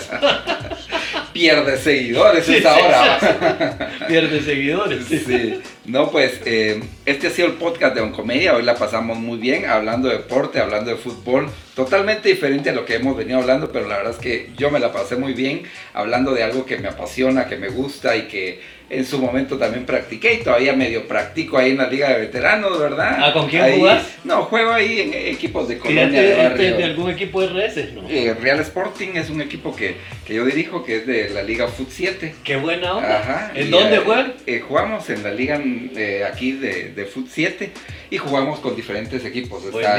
Pierde 1.33 1.77
seguidores 1.79 2.45
Sí, 2.47 2.57
esta 2.57 2.75
sí, 2.75 2.81
hora. 2.81 3.19
sí. 3.21 4.05
Pierde 4.07 4.43
seguidores. 4.43 5.05
sí. 5.07 5.61
No, 5.85 6.11
pues 6.11 6.41
eh, 6.47 6.83
este 7.05 7.27
ha 7.27 7.31
sido 7.31 7.49
el 7.49 7.55
podcast 7.55 7.95
de 7.95 8.01
Oncomedia. 8.01 8.55
Hoy 8.57 8.63
la 8.63 8.75
pasamos 8.75 9.19
muy 9.19 9.37
bien 9.39 9.67
hablando 9.67 10.09
de 10.09 10.17
deporte, 10.17 10.59
hablando 10.59 10.91
de 10.91 10.97
fútbol. 10.97 11.49
Totalmente 11.77 12.29
diferente 12.31 12.71
a 12.71 12.73
lo 12.73 12.87
que 12.87 12.95
hemos 12.95 13.15
venido 13.17 13.39
hablando, 13.41 13.71
pero 13.71 13.87
la 13.87 13.97
verdad 13.99 14.13
es 14.13 14.19
que 14.19 14.51
yo 14.57 14.71
me 14.71 14.79
la 14.81 14.93
pasé 14.93 15.17
muy 15.17 15.35
bien 15.35 15.65
hablando 15.93 16.33
de 16.33 16.43
algo 16.43 16.65
que 16.65 16.79
me 16.79 16.89
apasiona, 16.89 17.47
que 17.49 17.57
me 17.57 17.69
gusta 17.69 18.17
y 18.17 18.23
que 18.29 18.61
en 18.91 19.05
su 19.07 19.19
momento 19.19 19.57
también 19.59 19.87
practiqué 19.87 20.35
y 20.35 20.43
todavía 20.45 20.75
medio 20.75 21.09
practico 21.09 21.57
ahí 21.59 21.71
en 21.73 21.79
la 21.79 21.89
Liga 21.89 22.11
de 22.11 22.21
Veteranos, 22.21 22.79
¿verdad? 22.79 23.17
Ah, 23.19 23.33
¿con 23.33 23.49
quién 23.49 23.63
Ahí- 23.63 23.79
jugás? 23.79 24.07
No, 24.25 24.43
juego 24.45 24.73
ahí 24.73 25.01
en 25.01 25.15
equipos 25.35 25.67
de 25.69 25.77
¿Y 25.77 25.79
colonia 25.79 26.05
este- 26.05 26.21
de 26.23 26.47
este 26.47 26.73
de 26.77 26.85
algún 26.85 27.11
equipo 27.11 27.41
de 27.41 27.49
RS? 27.49 27.93
No. 27.95 28.09
Eh, 28.09 28.35
Real 28.41 28.61
Sporting 28.61 29.15
es 29.17 29.31
un 29.31 29.41
equipo 29.41 29.75
que, 29.75 29.97
que 30.27 30.35
yo 30.35 30.45
dirijo, 30.45 30.85
que 30.85 30.99
es 30.99 31.07
de 31.07 31.31
la 31.31 31.43
Liga 31.43 31.67
Foot 31.67 31.89
7. 31.91 32.35
Qué 32.45 32.57
buena 32.57 32.95
onda. 32.95 33.21
Ajá. 33.21 33.53
¿En 33.55 33.67
y, 33.69 33.71
dónde 33.71 33.99
juegan? 33.99 34.35
eh, 34.47 34.61
jugamos 34.61 35.09
en 35.11 35.23
la 35.25 35.31
liga 35.33 35.59
eh, 35.97 36.25
aquí 36.25 36.53
de, 36.53 36.91
de 36.91 37.05
Foot 37.05 37.29
7 37.31 37.71
y 38.11 38.19
jugamos 38.19 38.61
con 38.61 38.77
diferentes 38.77 39.25
equipos. 39.25 39.65
Está 39.65 39.97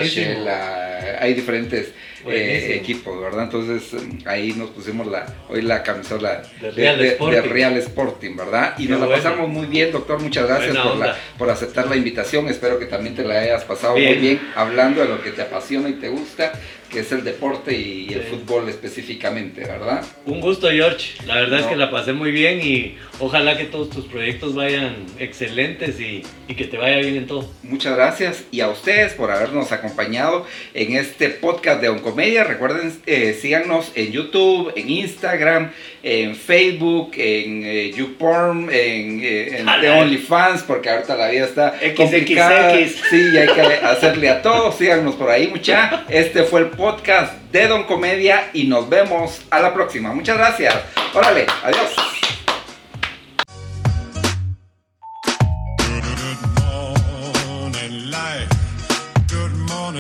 hay 1.20 1.34
diferentes 1.34 1.94
eh, 2.28 2.76
equipos, 2.76 3.20
¿verdad? 3.22 3.44
Entonces 3.44 4.02
ahí 4.26 4.54
nos 4.54 4.70
pusimos 4.72 5.08
la, 5.08 5.26
hoy 5.50 5.62
la 5.62 5.84
camisola 5.84 6.42
De 6.62 6.72
Real 6.72 6.98
de, 6.98 7.08
Sporting. 7.10 7.42
Real 7.50 7.78
Sporting, 7.78 8.36
¿verdad? 8.36 8.76
Y 8.78 8.86
Qué 8.86 8.92
nos 8.92 9.00
la 9.02 9.06
bueno. 9.08 9.24
pasamos 9.24 9.50
muy 9.50 9.66
bien, 9.68 9.92
doctor. 9.92 10.22
Muchas 10.22 10.48
gracias 10.48 10.74
Buena 10.74 10.90
por, 10.90 10.98
la- 10.98 11.16
por 11.38 11.50
aceptar 11.50 11.88
la 11.88 11.96
invitación. 11.96 12.48
Espero 12.48 12.80
que 12.80 12.86
también 12.86 13.16
te 13.16 13.24
la 13.24 13.40
hayas 13.40 13.64
pasado 13.64 13.96
Bien. 13.96 14.14
muy 14.14 14.18
bien 14.22 14.42
hablando 14.56 15.02
de 15.02 15.08
lo 15.08 15.22
que 15.24 15.32
te 15.32 15.42
apasiona 15.42 15.90
y 15.90 15.94
te 15.94 16.10
gusta, 16.10 16.52
que 16.90 17.00
es 17.00 17.12
el 17.12 17.24
deporte 17.24 17.74
y, 17.78 18.14
el 18.14 18.22
Sí. 18.22 18.28
fútbol 18.32 18.70
específicamente, 18.70 19.62
¿verdad? 19.62 20.04
Un 20.26 20.40
gusto, 20.40 20.70
George. 20.70 21.14
La 21.26 21.36
verdad 21.36 21.60
es 21.60 21.66
No. 21.66 21.72
que 21.72 21.76
la 21.78 21.92
pasé 21.92 22.14
muy 22.14 22.32
bien 22.32 22.60
y 22.62 22.96
ojalá 23.20 23.58
que 23.58 23.66
todos 23.66 23.90
tus 23.90 24.06
proyectos 24.06 24.56
vayan 24.56 24.96
excelentes 25.20 26.00
y, 26.00 26.24
y 26.48 26.56
que 26.56 26.66
te 26.66 26.78
vaya 26.78 26.98
bien 26.98 27.16
en 27.18 27.28
todo. 27.28 27.52
Muchas 27.64 27.96
gracias 27.96 28.44
y 28.52 28.62
a 28.62 28.70
ustedes 28.70 29.14
por 29.14 29.32
habernos 29.32 29.72
acompañado 29.72 30.46
en 30.74 30.96
este 30.96 31.30
podcast 31.30 31.82
de 31.82 31.90
Oncomedia. 31.90 32.15
Comedia. 32.16 32.46
Recuerden, 32.46 32.98
eh, 33.06 33.38
síganos 33.42 33.92
en 33.94 34.10
YouTube, 34.14 34.72
en 34.78 34.90
Instagram, 34.90 35.70
en 36.02 36.34
Facebook, 36.34 37.12
en 37.18 37.64
eh, 37.66 37.92
YouPorn, 37.92 38.70
en, 38.72 39.20
eh, 39.22 39.58
en 39.58 39.66
The 39.82 39.90
OnlyFans, 39.90 40.64
porque 40.64 40.90
ahorita 40.90 41.14
la 41.18 41.28
vida 41.28 41.44
está 41.44 41.74
complicada. 41.94 42.74
XXX. 42.74 43.02
Sí, 43.10 43.38
hay 43.38 43.48
que 43.50 43.62
hacerle 43.86 44.30
a 44.30 44.42
todos. 44.42 44.78
Síganos 44.78 45.16
por 45.16 45.30
ahí, 45.30 45.50
mucha. 45.50 46.06
Este 46.08 46.44
fue 46.44 46.62
el 46.62 46.68
podcast 46.68 47.34
de 47.52 47.68
Don 47.68 47.84
Comedia 47.84 48.50
y 48.54 48.64
nos 48.64 48.88
vemos 48.88 49.42
a 49.50 49.60
la 49.60 49.74
próxima. 49.74 50.14
Muchas 50.14 50.38
gracias. 50.38 50.74
Órale, 51.14 51.46
adiós. 51.64 52.15